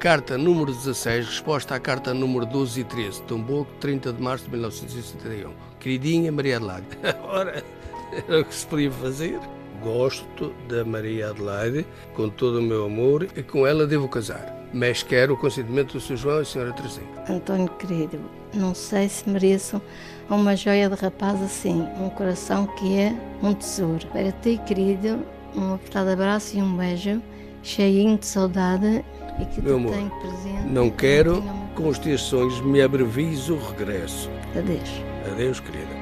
Carta 0.01 0.35
número 0.35 0.73
16, 0.73 1.27
resposta 1.27 1.75
à 1.75 1.79
carta 1.79 2.11
número 2.11 2.43
12 2.43 2.81
e 2.81 2.83
13, 2.83 3.21
Tomboco, 3.21 3.71
30 3.79 4.11
de 4.11 4.19
março 4.19 4.45
de 4.45 4.49
1971. 4.49 5.53
Queridinha 5.79 6.31
Maria 6.31 6.57
Adelaide. 6.57 6.87
Ora, 7.23 7.63
era 8.11 8.41
o 8.41 8.43
que 8.43 8.55
se 8.55 8.65
podia 8.65 8.89
fazer. 8.89 9.39
Gosto 9.79 10.55
da 10.67 10.83
Maria 10.83 11.29
Adelaide 11.29 11.85
com 12.15 12.29
todo 12.29 12.57
o 12.57 12.63
meu 12.63 12.85
amor 12.85 13.27
e 13.35 13.43
com 13.43 13.67
ela 13.67 13.85
devo 13.85 14.09
casar. 14.09 14.67
Mas 14.73 15.03
quero 15.03 15.35
o 15.35 15.37
consentimento 15.37 15.93
do 15.93 16.01
Sr. 16.01 16.17
João 16.17 16.35
e 16.37 16.39
da 16.39 16.49
Sra. 16.49 16.73
Terezinha. 16.73 17.07
António 17.29 17.69
querido, 17.77 18.19
não 18.53 18.75
sei 18.75 19.07
se 19.09 19.29
mereço 19.29 19.81
uma 20.29 20.55
joia 20.55 20.89
de 20.89 20.95
rapaz 20.95 21.41
assim, 21.41 21.87
um 21.99 22.09
coração 22.09 22.67
que 22.67 22.97
é 22.97 23.13
um 23.41 23.53
tesouro. 23.53 24.05
Para 24.07 24.31
ti, 24.31 24.59
querido, 24.65 25.25
um 25.55 25.73
apertado 25.73 26.09
abraço 26.09 26.57
e 26.57 26.61
um 26.61 26.75
beijo, 26.75 27.21
cheinho 27.63 28.17
de 28.17 28.25
saudade 28.25 29.03
e 29.39 29.45
que 29.45 29.61
Meu 29.61 29.77
te 29.77 29.81
amor, 29.81 29.93
tenho 29.93 30.09
presente. 30.09 30.67
Não 30.69 30.89
quero 30.89 31.43
com 31.75 31.87
os 31.87 31.99
teus 31.99 32.21
sonhos 32.21 32.61
me 32.61 32.81
abrevies 32.81 33.49
o 33.49 33.57
regresso. 33.57 34.29
Adeus. 34.57 35.01
Adeus, 35.31 35.59
querida. 35.59 36.01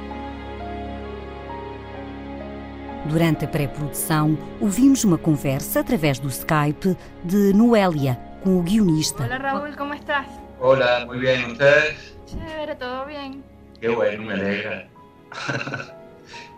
Durante 3.05 3.45
a 3.45 3.47
pré-produção, 3.47 4.37
ouvimos 4.59 5.03
uma 5.03 5.17
conversa 5.17 5.79
através 5.79 6.19
do 6.19 6.27
Skype 6.27 6.95
de 7.23 7.53
Noélia 7.53 8.19
com 8.43 8.59
o 8.59 8.61
guionista. 8.61 9.23
Hola 9.23 9.37
Raúl, 9.37 9.75
¿cómo 9.75 9.93
estás? 9.93 10.27
Hola, 10.59 11.05
muy 11.07 11.19
bien, 11.19 11.51
¿ustedes? 11.51 12.18
Chévere, 12.29 12.75
todo 12.75 13.05
bien. 13.05 13.43
Qué 13.81 13.89
bueno, 13.89 14.23
me 14.23 14.33
alegra. 14.33 14.87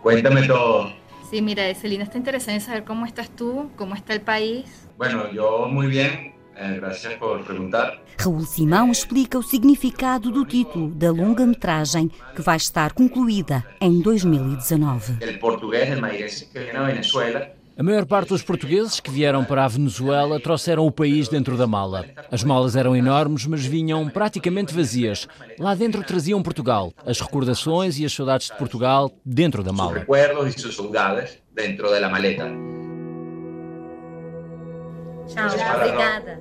Cuéntame 0.01 0.47
todo. 0.47 0.91
Sí, 1.29 1.41
mira, 1.41 1.73
Celina 1.75 2.03
está 2.03 2.17
interesada 2.17 2.55
en 2.55 2.62
saber 2.62 2.84
cómo 2.84 3.05
estás 3.05 3.29
tú, 3.29 3.69
cómo 3.77 3.95
está 3.95 4.13
el 4.13 4.21
país. 4.21 4.89
Bueno, 4.97 5.31
yo 5.31 5.67
muy 5.67 5.88
bien, 5.88 6.34
eh, 6.57 6.77
gracias 6.77 7.13
por 7.13 7.43
preguntar. 7.45 8.03
Raul 8.17 8.45
Simão 8.45 8.91
explica 8.91 9.39
o 9.39 9.43
significado 9.43 10.29
do 10.29 10.45
título 10.45 10.89
da 10.89 11.10
longa-metragem 11.10 12.12
que 12.36 12.41
vai 12.41 12.57
estar 12.57 12.93
concluída 12.93 13.65
em 13.79 14.01
2019. 14.01 15.17
El 15.21 15.39
portugués, 15.39 15.89
el 15.89 16.01
mairense 16.01 16.49
que 16.51 16.60
viene 16.60 16.77
a 16.77 16.84
Venezuela, 16.84 17.49
A 17.81 17.83
maior 17.83 18.05
parte 18.05 18.29
dos 18.29 18.43
portugueses 18.43 18.99
que 18.99 19.09
vieram 19.09 19.43
para 19.43 19.65
a 19.65 19.67
Venezuela 19.67 20.39
trouxeram 20.39 20.85
o 20.85 20.91
país 20.91 21.27
dentro 21.27 21.57
da 21.57 21.65
mala. 21.65 22.05
As 22.31 22.43
malas 22.43 22.75
eram 22.75 22.95
enormes, 22.95 23.47
mas 23.47 23.65
vinham 23.65 24.07
praticamente 24.07 24.71
vazias. 24.71 25.27
Lá 25.57 25.73
dentro 25.73 26.03
traziam 26.03 26.43
Portugal, 26.43 26.93
as 27.03 27.19
recordações 27.19 27.97
e 27.97 28.05
as 28.05 28.13
saudades 28.13 28.49
de 28.49 28.53
Portugal 28.55 29.11
dentro 29.25 29.63
da 29.63 29.73
mala. 29.73 30.05
dentro 31.55 31.91
de 31.91 31.99
la 31.99 32.07
maleta. 32.07 32.51
Tchau, 35.25 35.47
obrigada. 35.75 36.39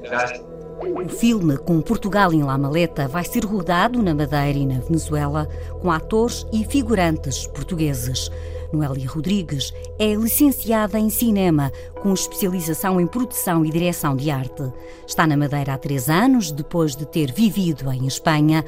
O 0.83 1.09
filme 1.09 1.57
com 1.57 1.81
Portugal 1.81 2.35
em 2.35 2.43
La 2.43 2.59
Maleta 2.59 3.09
vai 3.09 3.25
ser 3.25 3.47
rodado 3.47 4.03
na 4.03 4.15
Madeira 4.15 4.59
e 4.59 4.67
na 4.67 4.81
Venezuela 4.81 5.47
com 5.81 5.91
atores 5.91 6.47
e 6.53 6.65
figurantes 6.65 7.47
portugueses. 7.47 8.31
Noélia 8.73 9.09
Rodrigues 9.09 9.73
é 9.99 10.15
licenciada 10.15 10.99
em 10.99 11.11
cinema, 11.11 11.73
com 12.03 12.13
especialização 12.13 13.01
em 13.01 13.07
produção 13.07 13.65
e 13.65 13.71
direção 13.71 14.17
de 14.17 14.31
arte. 14.31 14.63
Está 15.07 15.27
na 15.27 15.37
Madeira 15.37 15.75
há 15.75 15.79
três 15.79 16.09
anos, 16.09 16.51
depois 16.51 16.95
de 16.95 17.07
ter 17.07 17.33
vivido 17.33 17.91
em 17.91 18.07
Espanha. 18.07 18.65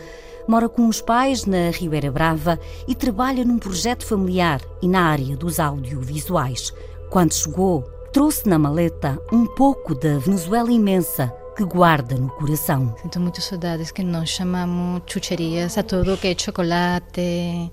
Mora 0.48 0.68
com 0.68 0.88
os 0.88 1.00
pais 1.00 1.46
na 1.46 1.70
Ribeira 1.70 2.10
Brava 2.10 2.58
e 2.88 2.94
trabalha 2.94 3.44
num 3.44 3.58
projeto 3.58 4.04
familiar 4.04 4.60
e 4.82 4.88
na 4.88 5.02
área 5.02 5.36
dos 5.36 5.60
audiovisuais. 5.60 6.72
Quando 7.10 7.34
chegou, 7.34 7.82
trouxe 8.12 8.48
na 8.48 8.58
maleta 8.58 9.20
um 9.32 9.46
pouco 9.46 9.94
da 9.94 10.18
Venezuela 10.18 10.70
imensa 10.70 11.32
que 11.56 11.64
guarda 11.64 12.16
no 12.16 12.28
coração. 12.30 12.94
Sinto 13.02 13.20
muitas 13.20 13.44
saudades 13.44 13.90
que 13.90 14.02
nós 14.02 14.30
chamamos 14.30 15.02
chucherias 15.06 15.76
a 15.76 15.82
tudo 15.82 16.16
que 16.16 16.28
é 16.28 16.34
chocolate. 16.38 17.70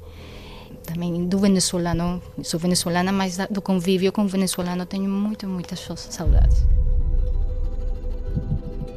Também 0.91 1.27
do 1.27 1.37
venezuelano, 1.37 2.19
sou 2.41 2.59
venezuelana, 2.59 3.11
mas 3.11 3.37
do 3.47 3.61
convívio 3.61 4.11
com 4.11 4.23
o 4.23 4.27
venezuelano 4.27 4.87
tenho 4.87 5.07
muito, 5.07 5.47
muitas 5.47 5.87
saudades. 6.09 6.65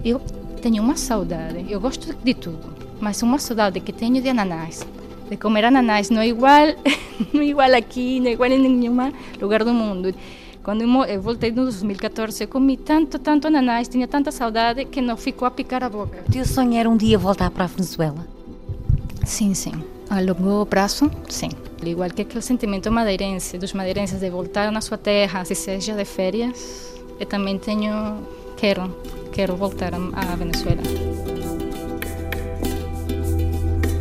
Eu 0.02 0.18
tenho 0.62 0.82
uma 0.82 0.96
saudade, 0.96 1.70
eu 1.70 1.78
gosto 1.78 2.14
de 2.14 2.32
tudo, 2.32 2.72
mas 2.98 3.22
uma 3.22 3.38
saudade 3.38 3.78
que 3.78 3.92
tenho 3.92 4.22
de 4.22 4.28
ananás, 4.30 4.86
de 5.28 5.36
comer 5.36 5.66
ananás, 5.66 6.08
não 6.08 6.22
é 6.22 6.28
igual, 6.28 6.68
não 7.30 7.42
é 7.42 7.44
igual 7.44 7.74
aqui, 7.74 8.20
não 8.20 8.28
é 8.28 8.32
igual 8.32 8.50
em 8.50 8.58
nenhum 8.58 9.12
lugar 9.38 9.62
do 9.62 9.74
mundo. 9.74 10.14
Quando 10.62 10.82
eu 10.82 11.20
voltei 11.20 11.50
no 11.50 11.64
2014, 11.64 12.44
eu 12.44 12.48
comi 12.48 12.78
tanto, 12.78 13.18
tanto 13.18 13.48
ananás, 13.48 13.86
tinha 13.86 14.08
tanta 14.08 14.32
saudade 14.32 14.86
que 14.86 15.02
não 15.02 15.18
ficou 15.18 15.46
a 15.46 15.50
picar 15.50 15.84
a 15.84 15.90
boca. 15.90 16.24
O 16.26 16.32
teu 16.32 16.46
sonho 16.46 16.74
era 16.74 16.88
um 16.88 16.96
dia 16.96 17.18
voltar 17.18 17.50
para 17.50 17.64
a 17.64 17.66
Venezuela? 17.66 18.26
Sim, 19.26 19.52
sim. 19.52 19.72
A 20.08 20.20
longo 20.20 20.64
prazo, 20.66 21.10
sim. 21.28 21.50
Igual 21.90 22.10
que 22.10 22.22
aquele 22.22 22.42
sentimento 22.42 22.90
madeirense, 22.90 23.58
dos 23.58 23.72
madeirenses 23.72 24.20
de 24.20 24.30
voltar 24.30 24.70
na 24.70 24.80
sua 24.80 24.96
terra, 24.96 25.44
se 25.44 25.54
seja 25.54 25.94
de 25.94 26.04
férias, 26.04 26.94
eu 27.18 27.26
também 27.26 27.58
tenho, 27.58 28.18
quero, 28.56 28.94
quero 29.32 29.56
voltar 29.56 29.92
à 29.94 30.36
Venezuela. 30.36 30.82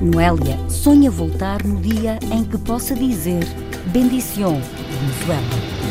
Noélia 0.02 0.58
sonha 0.70 1.12
voltar 1.12 1.64
no 1.64 1.80
dia 1.80 2.18
em 2.32 2.44
que 2.44 2.58
possa 2.58 2.96
dizer 2.96 3.46
bendición 3.88 4.60
Venezuela. 4.90 5.82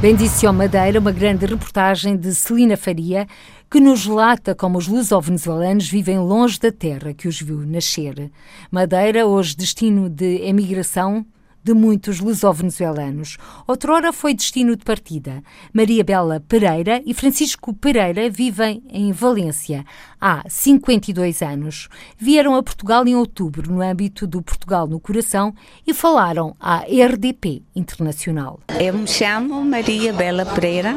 Bendição 0.00 0.50
Madeira, 0.52 0.98
uma 0.98 1.12
grande 1.12 1.44
reportagem 1.44 2.16
de 2.16 2.34
Celina 2.34 2.74
Faria, 2.74 3.26
que 3.70 3.78
nos 3.78 4.04
relata 4.04 4.52
como 4.52 4.78
os 4.78 4.88
luso-venezuelanos 4.88 5.88
vivem 5.88 6.18
longe 6.18 6.58
da 6.58 6.72
terra 6.72 7.14
que 7.14 7.28
os 7.28 7.40
viu 7.40 7.58
nascer. 7.58 8.28
Madeira, 8.68 9.24
hoje 9.24 9.56
destino 9.56 10.10
de 10.10 10.42
emigração, 10.42 11.24
de 11.62 11.74
muitos 11.74 12.20
luso-venezuelanos. 12.20 13.36
Outrora 13.66 14.12
foi 14.12 14.34
destino 14.34 14.76
de 14.76 14.84
partida. 14.84 15.42
Maria 15.72 16.02
Bela 16.02 16.42
Pereira 16.48 17.02
e 17.04 17.12
Francisco 17.12 17.74
Pereira 17.74 18.30
vivem 18.30 18.82
em 18.88 19.12
Valência 19.12 19.84
há 20.20 20.42
52 20.48 21.42
anos. 21.42 21.88
Vieram 22.18 22.54
a 22.54 22.62
Portugal 22.62 23.06
em 23.06 23.14
outubro, 23.14 23.70
no 23.70 23.82
âmbito 23.82 24.26
do 24.26 24.42
Portugal 24.42 24.86
no 24.86 25.00
Coração, 25.00 25.54
e 25.86 25.92
falaram 25.92 26.54
à 26.58 26.78
RDP 26.78 27.62
Internacional. 27.74 28.60
Eu 28.78 28.94
me 28.94 29.06
chamo 29.06 29.64
Maria 29.64 30.12
Bela 30.12 30.44
Pereira, 30.46 30.96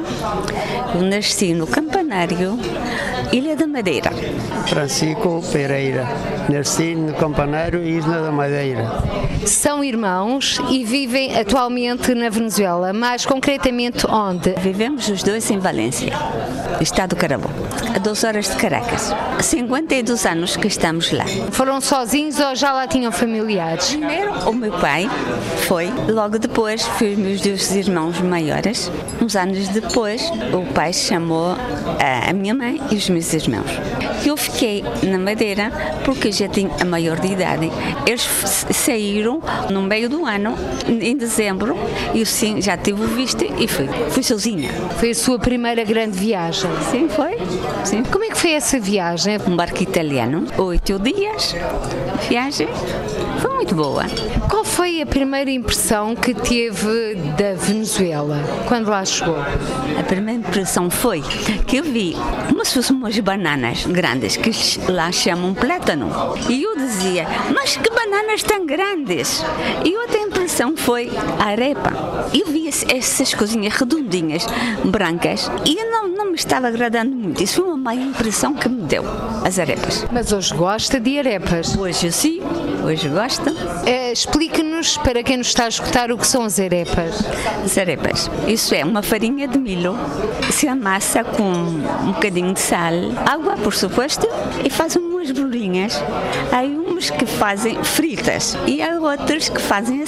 eu 0.96 1.02
nasci 1.02 1.54
no 1.54 1.68
Campanário, 1.68 2.58
Ilha 3.32 3.56
da 3.56 3.66
Madeira. 3.66 4.12
Francisco 4.68 5.42
Pereira, 5.52 6.08
nasci 6.50 6.96
no 6.96 7.14
Campanário, 7.14 7.84
Ilha 7.84 8.22
da 8.22 8.32
Madeira. 8.32 8.86
São 9.46 9.84
irmãos 9.84 10.53
e 10.70 10.84
vivem 10.84 11.38
atualmente 11.38 12.14
na 12.14 12.30
Venezuela, 12.30 12.94
mais 12.94 13.26
concretamente 13.26 14.06
onde? 14.08 14.52
Vivemos 14.60 15.08
os 15.10 15.24
dois 15.24 15.50
em 15.50 15.60
Valência, 15.60 16.14
Estado 16.82 17.16
Carabobo, 17.16 17.54
a 17.96 18.00
duas 18.00 18.24
horas 18.24 18.50
de 18.50 18.56
Caracas. 18.56 19.14
52 19.40 20.26
anos 20.26 20.56
que 20.56 20.68
estamos 20.68 21.12
lá. 21.12 21.26
Foram 21.52 21.82
sozinhos 21.82 22.40
ou 22.40 22.56
já 22.56 22.72
lá 22.72 22.88
tinham 22.88 23.12
familiares? 23.12 23.90
Primeiro 23.90 24.50
o 24.50 24.54
meu 24.54 24.72
pai 24.74 25.10
foi, 25.68 25.90
logo 26.10 26.40
depois 26.40 26.86
fui 26.86 27.16
meus 27.16 27.42
dois 27.42 27.76
irmãos 27.76 28.20
maiores. 28.22 28.92
Uns 29.22 29.36
anos 29.36 29.68
depois 29.70 30.32
o 30.54 30.74
pai 30.74 30.94
chamou 30.94 31.56
a 32.28 32.34
minha 32.34 32.54
mãe 32.54 32.82
e 32.92 32.96
os 32.96 33.10
meus 33.10 33.34
irmãos. 33.34 33.70
Eu 34.26 34.38
fiquei 34.38 34.84
na 35.04 35.18
Madeira 35.18 35.72
porque 36.06 36.32
já 36.32 36.48
tinha 36.48 36.70
a 36.80 36.86
maior 36.86 37.20
de 37.20 37.28
idade. 37.34 37.70
Eles 38.06 38.28
saíram 38.72 39.42
no 39.70 39.82
meio 39.82 40.10
do 40.10 40.26
ano, 40.26 40.43
em 40.88 41.16
dezembro, 41.16 41.76
e 42.14 42.20
eu 42.20 42.26
sim, 42.26 42.62
já 42.62 42.78
tive 42.78 43.02
o 43.04 43.08
visto 43.08 43.44
e 43.44 43.68
fui. 43.68 43.88
Fui 44.10 44.24
sozinha. 44.24 44.70
Foi 45.00 45.12
a 45.12 45.16
sua 45.16 45.40
primeira 45.40 45.84
grande 45.84 46.18
viagem? 46.18 46.70
Sim, 46.92 47.08
foi. 47.10 47.38
Sim. 47.84 48.04
Como 48.04 48.24
é 48.24 48.30
que 48.30 48.38
foi 48.38 48.52
essa 48.52 48.80
viagem? 48.80 49.38
Um 49.48 49.56
barco 49.56 49.82
italiano, 49.82 50.46
oito 50.58 51.00
dias, 51.00 51.56
viagem. 52.30 52.68
Foi 53.42 53.54
muito 53.54 53.76
boa. 53.76 54.04
Qual 54.50 54.64
foi 54.64 55.02
a 55.02 55.06
primeira 55.06 55.52
impressão 55.52 56.16
que 56.16 56.34
teve 56.34 57.16
da 57.38 57.54
Venezuela 57.56 58.40
quando 58.68 58.90
lá 58.90 59.04
chegou? 59.04 59.38
A 60.00 60.04
primeira 60.04 60.40
impressão 60.40 60.90
foi 60.90 61.22
que 61.68 61.78
eu 61.78 61.84
vi 61.84 62.16
como 62.48 62.64
se 62.66 62.76
fossem 62.76 62.96
umas 62.96 63.18
bananas 63.20 63.86
grandes 63.86 64.38
que 64.38 64.52
lá 64.90 65.12
chamam 65.12 65.54
plátano. 65.54 66.10
E 66.50 66.64
eu 66.64 66.76
dizia, 66.78 67.26
mas 67.54 67.76
que 67.76 67.90
bananas 67.90 68.44
tão 68.44 68.66
grandes! 68.66 69.44
E 69.84 69.96
outra 69.98 70.20
impressão 70.44 70.76
foi 70.76 71.10
a 71.40 71.46
arepa. 71.46 72.30
Eu 72.34 72.52
vi 72.52 72.68
essas 72.68 73.34
coisinhas 73.34 73.74
redondinhas, 73.76 74.46
brancas, 74.84 75.50
e 75.66 75.76
não, 75.86 76.10
não 76.10 76.26
me 76.32 76.36
estava 76.36 76.68
agradando 76.68 77.16
muito. 77.16 77.42
Isso 77.42 77.56
foi 77.56 77.66
uma 77.66 77.78
má 77.78 77.96
impressão 77.96 78.54
que 78.54 78.68
me 78.68 78.82
deu, 78.82 79.06
as 79.46 79.58
arepas. 79.58 80.06
Mas 80.12 80.34
hoje 80.34 80.54
gosta 80.54 81.00
de 81.00 81.18
arepas? 81.18 81.78
Hoje 81.78 82.12
sim, 82.12 82.42
hoje 82.86 83.08
gosta. 83.08 83.54
É, 83.86 84.12
Explique-nos, 84.12 84.98
para 84.98 85.24
quem 85.24 85.38
nos 85.38 85.48
está 85.48 85.64
a 85.64 85.70
escutar, 85.70 86.12
o 86.12 86.18
que 86.18 86.28
são 86.28 86.44
as 86.44 86.60
arepas. 86.60 87.24
As 87.64 87.78
arepas, 87.78 88.30
isso 88.46 88.76
é 88.76 88.84
uma 88.84 89.02
farinha 89.02 89.48
de 89.48 89.58
milho, 89.58 89.96
se 90.52 90.68
amassa 90.68 91.24
com 91.24 91.44
um 91.44 92.12
bocadinho 92.12 92.54
de 92.54 92.60
sal, 92.60 92.94
água, 93.26 93.56
por 93.56 93.74
suposto, 93.74 94.28
e 94.64 94.70
faz 94.70 94.98
umas 94.98 95.32
bolinhas. 95.32 96.04
Há 96.52 96.64
uns 96.64 97.10
que 97.10 97.26
fazem 97.26 97.82
fritas 97.84 98.58
e 98.68 98.82
há 98.82 99.00
outros 99.00 99.50
que 99.50 99.62
fazem 99.62 100.02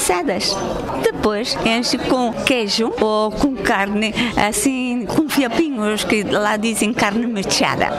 Depois 1.03 1.57
enche 1.65 1.97
com 1.97 2.34
queijo 2.34 2.91
ou 2.99 3.32
com 3.32 3.55
carne, 3.55 4.13
assim, 4.36 5.05
com 5.05 5.24
fiapinhos, 5.36 6.05
que 6.05 6.23
lá 6.23 6.55
dizem 6.55 6.93
carne 6.93 7.27
machada. 7.27 7.89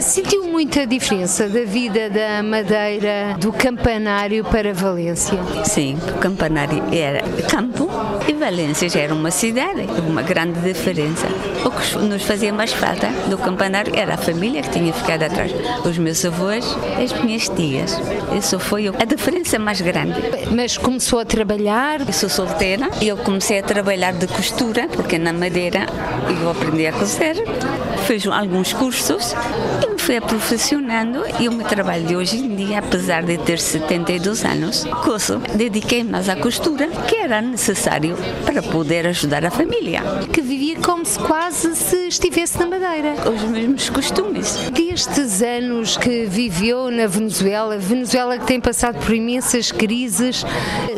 Sentiu 0.00 0.44
muita 0.48 0.86
diferença 0.86 1.46
da 1.46 1.62
vida 1.64 2.08
da 2.08 2.42
Madeira, 2.42 3.36
do 3.38 3.52
campanário 3.52 4.42
para 4.44 4.72
Valência? 4.72 5.38
Sim, 5.64 5.98
o 6.16 6.18
campanário 6.18 6.82
era 6.90 7.22
campo 7.50 7.90
e 8.26 8.32
Valência 8.32 8.88
já 8.88 9.00
era 9.00 9.14
uma 9.14 9.30
cidade, 9.30 9.86
uma 10.08 10.22
grande 10.22 10.60
diferença. 10.60 11.26
O 11.62 11.70
que 11.70 11.98
nos 11.98 12.22
fazia 12.22 12.52
mais 12.52 12.72
falta 12.72 13.08
do 13.28 13.36
campanário 13.36 13.94
era 13.94 14.14
a 14.14 14.16
família 14.16 14.62
que 14.62 14.70
tinha 14.70 14.92
ficado 14.92 15.24
atrás, 15.24 15.52
os 15.84 15.98
meus 15.98 16.24
avós, 16.24 16.64
as 17.02 17.12
minhas 17.22 17.48
tias. 17.50 18.00
Isso 18.36 18.58
foi 18.58 18.88
a 18.88 19.04
diferença 19.04 19.58
mais 19.58 19.80
grande. 19.82 20.14
Mas 20.50 20.78
começou 20.78 21.20
a 21.20 21.24
trabalhar? 21.26 22.00
Eu 22.00 22.12
sou 22.14 22.30
solteira 22.30 22.88
e 23.02 23.08
eu 23.08 23.18
comecei 23.18 23.58
a 23.58 23.62
trabalhar 23.62 24.14
de 24.14 24.26
costura, 24.26 24.88
porque 24.88 25.18
na 25.18 25.34
Madeira 25.34 25.86
eu 26.40 26.50
aprendi 26.50 26.77
a 26.86 26.92
cozer, 26.92 27.36
fiz 28.08 28.26
alguns 28.26 28.72
cursos 28.72 29.34
e 29.84 29.86
me 29.86 29.98
fui 29.98 30.16
aperfeiçoando 30.16 31.24
e 31.38 31.46
o 31.46 31.52
meu 31.52 31.66
trabalho 31.66 32.06
de 32.06 32.16
hoje 32.16 32.38
em 32.38 32.56
dia, 32.56 32.78
apesar 32.78 33.22
de 33.22 33.36
ter 33.36 33.58
72 33.58 34.46
anos, 34.46 34.84
coço, 35.04 35.36
dediquei 35.54 36.02
mais 36.02 36.26
à 36.26 36.34
costura, 36.34 36.86
que 37.06 37.16
era 37.16 37.42
necessário 37.42 38.16
para 38.46 38.62
poder 38.62 39.06
ajudar 39.08 39.44
a 39.44 39.50
família. 39.50 40.00
Que 40.32 40.40
vivia 40.40 40.80
como 40.80 41.04
se 41.04 41.18
quase 41.18 41.76
se 41.76 42.08
estivesse 42.08 42.58
na 42.58 42.64
Madeira. 42.64 43.14
Os 43.30 43.42
mesmos 43.42 43.90
costumes. 43.90 44.56
Destes 44.72 45.42
anos 45.42 45.98
que 45.98 46.24
viveu 46.24 46.90
na 46.90 47.06
Venezuela, 47.06 47.76
Venezuela 47.76 48.38
que 48.38 48.46
tem 48.46 48.58
passado 48.58 49.04
por 49.04 49.14
imensas 49.14 49.70
crises, 49.70 50.46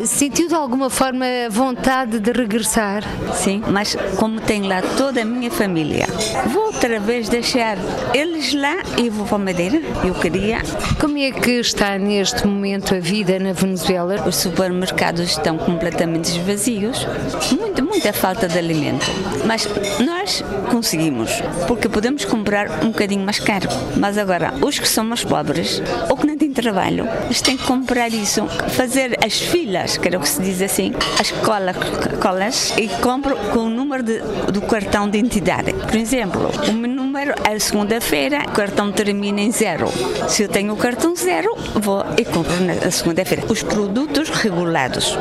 sentiu 0.05 0.47
de 0.47 0.55
alguma 0.55 0.89
forma 0.89 1.25
vontade 1.49 2.21
de 2.21 2.31
regressar? 2.31 3.03
Sim, 3.33 3.61
mas 3.67 3.97
como 4.15 4.39
tem 4.39 4.65
lá 4.65 4.81
toda 4.97 5.21
a 5.21 5.25
minha 5.25 5.51
família, 5.51 6.07
vou 6.47 6.71
outra 6.71 7.00
vez 7.01 7.27
deixar 7.27 7.77
eles 8.13 8.53
lá 8.53 8.77
e 8.97 9.09
vou 9.09 9.25
para 9.25 9.37
Madeira. 9.37 9.81
Eu 10.05 10.13
queria. 10.13 10.61
Como 10.99 11.17
é 11.17 11.31
que 11.31 11.59
está 11.59 11.97
neste 11.97 12.45
momento 12.45 12.95
a 12.95 12.99
vida 12.99 13.39
na 13.39 13.53
Venezuela? 13.53 14.27
Os 14.27 14.35
supermercados 14.35 15.31
estão 15.31 15.57
completamente 15.57 16.39
vazios, 16.41 17.05
muita, 17.51 17.81
muita 17.81 18.13
falta 18.13 18.47
de 18.47 18.57
alimento. 18.57 19.05
Mas 19.45 19.67
nós 19.99 20.43
conseguimos, 20.69 21.31
porque 21.67 21.89
podemos 21.89 22.23
comprar 22.25 22.83
um 22.83 22.91
bocadinho 22.91 23.25
mais 23.25 23.39
caro. 23.39 23.67
Mas 23.97 24.17
agora, 24.17 24.53
os 24.61 24.79
que 24.79 24.87
são 24.87 25.03
mais 25.03 25.23
pobres, 25.23 25.81
ou 26.09 26.15
que 26.15 26.27
não 26.27 26.37
têm 26.37 26.51
trabalho, 26.53 27.07
eles 27.25 27.41
têm 27.41 27.57
que 27.57 27.63
comprar 27.63 28.09
isso, 28.09 28.45
fazer 28.69 29.17
as 29.23 29.39
filas, 29.39 29.97
que 29.97 30.07
era 30.07 30.17
o 30.17 30.21
que 30.21 30.29
se 30.29 30.41
diz 30.41 30.61
assim, 30.61 30.93
as 31.19 31.31
colas, 31.31 31.75
colas 32.21 32.73
e 32.77 32.87
compram 33.01 33.35
com 33.51 33.59
o 33.59 33.69
número 33.69 34.03
de, 34.03 34.19
do 34.51 34.61
cartão 34.61 35.09
de 35.09 35.17
identidade. 35.17 35.73
Por 35.73 35.95
exemplo, 35.95 36.49
o 36.69 36.73
número 37.11 37.33
é 37.43 37.59
segunda-feira, 37.59 38.41
o 38.47 38.51
cartão 38.51 38.89
termina 38.89 39.41
em 39.41 39.51
zero. 39.51 39.89
Se 40.29 40.43
eu 40.43 40.47
tenho 40.47 40.73
o 40.73 40.77
cartão 40.77 41.13
zero, 41.13 41.53
vou 41.75 42.05
e 42.17 42.23
compro 42.23 42.57
na 42.61 42.89
segunda-feira. 42.89 43.43
Os 43.49 43.61
produtos 43.61 44.29
regulados, 44.29 45.17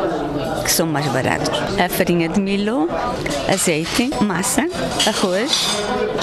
que 0.62 0.70
são 0.70 0.86
mais 0.86 1.06
baratos. 1.08 1.50
A 1.84 1.88
farinha 1.88 2.28
de 2.28 2.40
milho, 2.40 2.88
azeite, 3.52 4.08
massa, 4.22 4.68
arroz, 5.04 5.50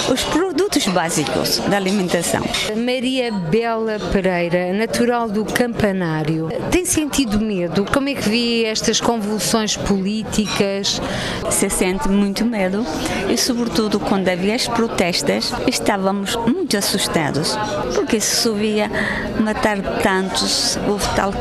os 0.10 0.24
produtos 0.24 0.57
básicos 0.86 1.58
da 1.70 1.78
alimentação. 1.78 2.42
Maria 2.76 3.32
Bela 3.32 3.98
Pereira, 4.12 4.72
natural 4.74 5.30
do 5.30 5.44
Campanário, 5.46 6.50
tem 6.70 6.86
sentido 6.86 7.40
medo? 7.40 7.86
Como 7.86 8.10
é 8.10 8.14
que 8.14 8.30
vê 8.30 8.66
estas 8.66 9.02
convulsões 9.02 9.76
políticas? 9.76 11.02
Se 11.50 11.70
sente 11.70 12.08
muito 12.10 12.46
medo 12.46 12.86
e, 13.30 13.38
sobretudo, 13.38 14.00
quando 14.00 14.30
havia 14.30 14.56
as 14.56 14.68
protestas, 14.68 15.52
estávamos 15.68 16.36
muito 16.36 16.78
assustados, 16.78 17.58
porque 17.96 18.20
se 18.20 18.48
ouvia 18.48 18.92
matar 19.40 19.78
tantos, 20.02 20.78
houve 20.88 21.08
tal 21.16 21.34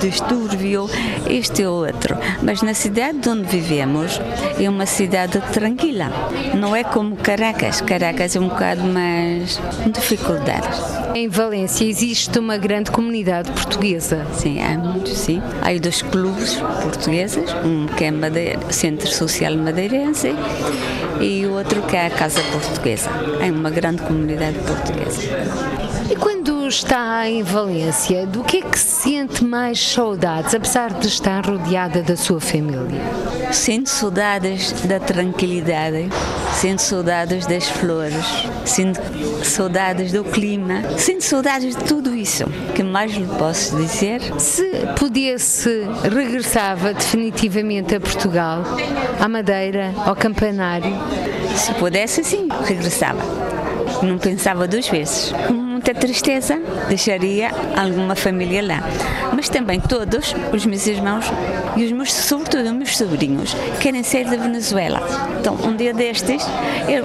distúrbio, 0.00 0.90
este 1.28 1.62
e 1.62 1.66
outro. 1.66 2.16
Mas 2.42 2.62
na 2.62 2.74
cidade 2.74 3.28
onde 3.28 3.44
vivemos 3.44 4.20
é 4.58 4.68
uma 4.68 4.86
cidade 4.86 5.40
tranquila, 5.52 6.10
não 6.54 6.74
é 6.74 6.82
como 6.82 7.16
Caracas. 7.16 7.80
Caracas 7.80 8.33
é 8.36 8.40
um 8.40 8.48
bocado 8.48 8.82
mais 8.84 9.60
dificuldades. 9.92 10.80
Em 11.14 11.28
Valência 11.28 11.84
existe 11.84 12.38
uma 12.38 12.56
grande 12.56 12.90
comunidade 12.90 13.50
portuguesa. 13.52 14.26
Sim, 14.34 14.60
há 14.62 14.78
muitos, 14.78 15.16
sim. 15.16 15.42
Há 15.62 15.78
dois 15.78 16.02
clubes 16.02 16.56
portugueses, 16.82 17.44
um 17.64 17.86
que 17.86 18.04
é 18.04 18.10
Madeira, 18.10 18.60
Centro 18.70 19.08
Social 19.08 19.56
Madeirense 19.56 20.34
e 21.20 21.46
o 21.46 21.52
outro 21.52 21.82
que 21.82 21.96
é 21.96 22.06
a 22.06 22.10
Casa 22.10 22.40
Portuguesa. 22.52 23.10
É 23.40 23.50
uma 23.50 23.70
grande 23.70 24.02
comunidade 24.02 24.58
portuguesa. 24.58 25.22
E 26.10 26.16
quando 26.16 26.44
Quando 26.64 26.70
está 26.70 27.28
em 27.28 27.42
Valência, 27.42 28.26
do 28.26 28.42
que 28.42 28.56
é 28.56 28.62
que 28.62 28.78
sente 28.78 29.44
mais 29.44 29.78
saudades, 29.78 30.54
apesar 30.54 30.94
de 30.94 31.08
estar 31.08 31.44
rodeada 31.44 32.02
da 32.02 32.16
sua 32.16 32.40
família? 32.40 33.02
Sinto 33.54 33.88
saudades 33.88 34.72
da 34.82 34.98
tranquilidade, 34.98 36.08
sinto 36.60 36.82
saudades 36.82 37.46
das 37.46 37.66
flores, 37.68 38.44
sinto 38.66 39.00
saudades 39.44 40.12
do 40.12 40.24
clima, 40.24 40.82
sinto 40.98 41.22
saudades 41.22 41.76
de 41.76 41.84
tudo 41.84 42.14
isso. 42.14 42.44
O 42.44 42.72
que 42.74 42.82
mais 42.82 43.14
lhe 43.14 43.26
posso 43.38 43.76
dizer? 43.76 44.20
Se 44.38 44.70
pudesse, 44.98 45.86
regressava 46.02 46.92
definitivamente 46.92 47.94
a 47.94 48.00
Portugal, 48.00 48.64
à 49.18 49.28
Madeira, 49.28 49.94
ao 50.04 50.16
Campanário? 50.16 50.92
Se 51.56 51.72
pudesse, 51.74 52.24
sim, 52.24 52.48
regressava. 52.66 53.22
Não 54.02 54.18
pensava 54.18 54.66
duas 54.66 54.88
vezes 54.88 55.32
muita 55.84 56.00
tristeza, 56.00 56.58
deixaria 56.88 57.50
alguma 57.76 58.14
família 58.14 58.62
lá. 58.62 58.82
Mas 59.34 59.50
também 59.50 59.78
todos 59.78 60.34
os 60.50 60.64
meus 60.64 60.86
irmãos 60.86 61.26
e 61.76 61.84
os 61.84 61.92
meus, 61.92 62.10
sobretudo 62.10 62.64
os 62.64 62.72
meus 62.72 62.96
sobrinhos, 62.96 63.54
querem 63.80 64.02
sair 64.02 64.24
da 64.24 64.38
Venezuela. 64.38 65.02
Então, 65.38 65.54
um 65.62 65.76
dia 65.76 65.92
destes, 65.92 66.42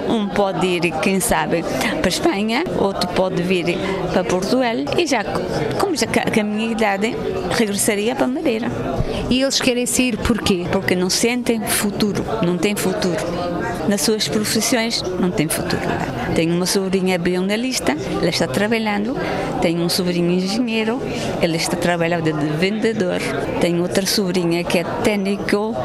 um 0.08 0.30
pode 0.30 0.66
ir, 0.66 0.92
quem 1.02 1.20
sabe, 1.20 1.62
para 1.62 2.06
a 2.06 2.08
Espanha, 2.08 2.64
outro 2.78 3.10
pode 3.10 3.44
vir 3.44 3.78
para 4.14 4.24
Portugal 4.24 4.76
e 4.98 5.06
já, 5.06 5.26
como 5.78 5.98
já 5.98 6.08
com 6.08 6.40
a 6.40 6.44
minha 6.44 6.72
idade, 6.72 7.14
regressaria 7.52 8.16
para 8.16 8.28
Madeira. 8.28 8.68
E 9.30 9.42
eles 9.42 9.60
querem 9.60 9.86
sair 9.86 10.18
porquê? 10.18 10.66
Porque 10.72 10.96
não 10.96 11.10
sentem 11.10 11.60
futuro, 11.60 12.24
não 12.46 12.58
têm 12.58 12.78
futuro. 12.78 13.18
Nas 13.90 14.02
suas 14.02 14.30
profissões, 14.30 15.02
não 15.20 15.32
têm 15.32 15.50
futuro. 15.50 15.82
Tenho 16.36 16.56
uma 16.56 16.66
sobrinha 16.66 17.18
bionalista, 17.18 17.96
ela 18.22 18.30
está 18.30 18.48
trabalhando. 18.48 19.16
Tenho 19.62 19.82
um 19.82 19.90
sobrinho 19.90 20.32
engenheiro, 20.32 21.02
ele 21.42 21.58
está 21.58 21.76
trabalhando 21.76 22.32
de 22.32 22.48
vendedor. 22.58 23.20
Tenho 23.60 23.82
outra 23.82 24.06
sobrinha 24.06 24.64
que 24.64 24.80
é 24.80 24.84
técnico 25.04 25.76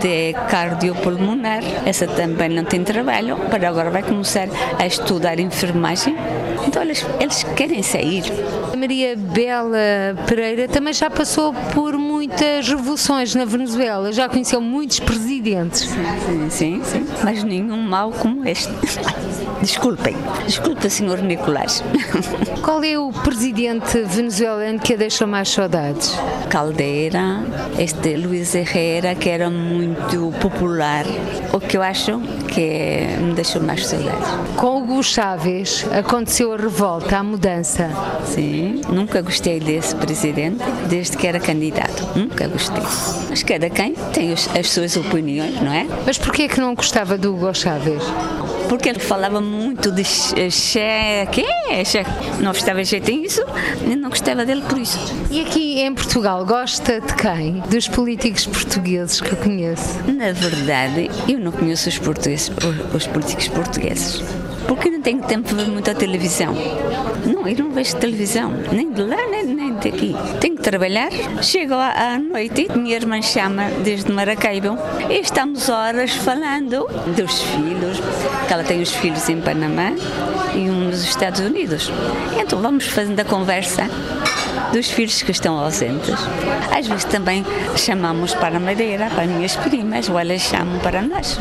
de 0.00 0.34
cardiopulmonar, 0.48 1.62
essa 1.86 2.06
também 2.06 2.50
não 2.50 2.64
tem 2.64 2.84
trabalho, 2.84 3.36
para 3.50 3.68
agora 3.68 3.90
vai 3.90 4.02
começar 4.02 4.48
a 4.78 4.86
estudar 4.86 5.38
enfermagem. 5.38 6.14
Então 6.66 6.82
eles, 6.82 7.04
eles 7.20 7.42
querem 7.56 7.82
sair. 7.82 8.24
A 8.72 8.76
Maria 8.76 9.16
Bela 9.16 9.78
Pereira 10.26 10.68
também 10.68 10.92
já 10.92 11.10
passou 11.10 11.52
por 11.72 11.96
muitas 11.96 12.68
revoluções 12.68 13.34
na 13.34 13.44
Venezuela, 13.44 14.12
já 14.12 14.28
conheceu 14.28 14.60
muitos 14.60 15.00
presidentes. 15.00 15.80
Sim, 15.80 16.50
sim, 16.50 16.82
sim. 16.84 17.06
mas 17.22 17.42
nenhum 17.44 17.80
mal 17.80 18.10
como 18.10 18.46
este. 18.48 18.72
Desculpem, 19.64 20.14
desculpa, 20.46 20.90
senhor 20.90 21.22
Nicolás. 21.22 21.82
Qual 22.62 22.84
é 22.84 22.98
o 22.98 23.10
presidente 23.10 23.98
venezuelano 24.02 24.78
que 24.78 24.92
a 24.92 24.96
deixou 24.96 25.26
mais 25.26 25.48
saudades? 25.48 26.14
Caldeira, 26.50 27.42
este 27.78 28.14
Luiz 28.14 28.54
Herrera, 28.54 29.14
que 29.14 29.30
era 29.30 29.48
muito 29.48 30.34
popular. 30.38 31.06
O 31.50 31.58
que 31.58 31.78
eu 31.78 31.82
acho 31.82 32.20
que 32.52 33.06
me 33.18 33.32
deixou 33.32 33.62
mais 33.62 33.86
saudades. 33.86 34.28
Com 34.54 34.82
Hugo 34.82 35.02
Chávez 35.02 35.86
aconteceu 35.90 36.52
a 36.52 36.56
revolta, 36.58 37.16
a 37.16 37.22
mudança. 37.22 37.88
Sim, 38.26 38.82
nunca 38.90 39.22
gostei 39.22 39.60
desse 39.60 39.96
presidente, 39.96 40.62
desde 40.90 41.16
que 41.16 41.26
era 41.26 41.40
candidato. 41.40 42.06
Nunca 42.14 42.46
gostei. 42.48 42.82
Mas 43.30 43.42
cada 43.42 43.70
quem 43.70 43.94
tem 44.12 44.30
as 44.30 44.70
suas 44.70 44.94
opiniões, 44.94 45.58
não 45.62 45.72
é? 45.72 45.86
Mas 46.04 46.18
porquê 46.18 46.42
é 46.42 46.48
que 46.48 46.60
não 46.60 46.74
gostava 46.74 47.16
do 47.16 47.34
Hugo 47.34 47.54
Chávez? 47.54 48.02
Porque 48.68 48.88
ele 48.88 48.98
falava 48.98 49.40
muito 49.40 49.90
de 49.90 50.04
cheque, 50.04 51.44
cheque. 51.84 52.10
Não 52.40 52.52
gostava 52.52 52.82
de 52.82 52.90
jeito 52.90 53.10
isso, 53.10 53.42
nem 53.86 53.96
não 53.96 54.10
gostava 54.10 54.44
dele 54.44 54.62
por 54.68 54.78
isso. 54.78 54.98
E 55.30 55.40
aqui 55.40 55.80
em 55.80 55.94
Portugal, 55.94 56.44
gosta 56.44 57.00
de 57.00 57.14
quem? 57.14 57.62
Dos 57.68 57.88
políticos 57.88 58.46
portugueses 58.46 59.20
que 59.20 59.34
conhece? 59.36 59.98
Na 60.10 60.32
verdade, 60.32 61.10
eu 61.28 61.38
não 61.38 61.52
conheço 61.52 61.88
os, 61.88 61.98
portugueses, 61.98 62.50
os 62.94 63.06
políticos 63.06 63.48
portugueses 63.48 64.22
porque 64.66 64.90
não 64.90 65.00
tenho 65.00 65.22
tempo 65.22 65.48
para 65.48 65.64
ver 65.64 65.70
muita 65.70 65.94
televisão. 65.94 66.54
Não, 67.26 67.46
eu 67.46 67.56
não 67.58 67.70
vejo 67.70 67.96
televisão, 67.96 68.52
nem 68.72 68.90
de 68.92 69.02
lá, 69.02 69.16
nem, 69.30 69.44
nem 69.44 69.72
daqui. 69.74 70.14
Tenho 70.40 70.56
que 70.56 70.62
trabalhar, 70.62 71.10
chego 71.42 71.74
à 71.74 72.18
noite, 72.18 72.68
minha 72.76 72.96
irmã 72.96 73.20
chama 73.22 73.70
desde 73.82 74.12
Maracaibo 74.12 74.78
e 75.08 75.20
estamos 75.20 75.68
horas 75.68 76.12
falando 76.12 76.86
dos 77.16 77.42
filhos, 77.42 77.98
que 78.46 78.52
ela 78.52 78.64
tem 78.64 78.80
os 78.80 78.92
filhos 78.92 79.28
em 79.28 79.40
Panamá 79.40 79.92
e 80.54 80.70
um 80.70 80.88
nos 80.88 81.02
Estados 81.04 81.40
Unidos. 81.40 81.90
Então 82.40 82.60
vamos 82.60 82.86
fazendo 82.86 83.20
a 83.20 83.24
conversa 83.24 83.88
dos 84.72 84.90
filhos 84.90 85.22
que 85.22 85.30
estão 85.30 85.58
ausentes. 85.58 86.14
Às 86.76 86.86
vezes 86.86 87.04
também 87.04 87.44
chamamos 87.76 88.34
para 88.34 88.56
a 88.56 88.60
Madeira, 88.60 89.08
para 89.10 89.26
minhas 89.26 89.56
primas, 89.56 90.08
ou 90.08 90.18
elas 90.18 90.42
chamam 90.42 90.78
para 90.80 91.00
nós 91.02 91.38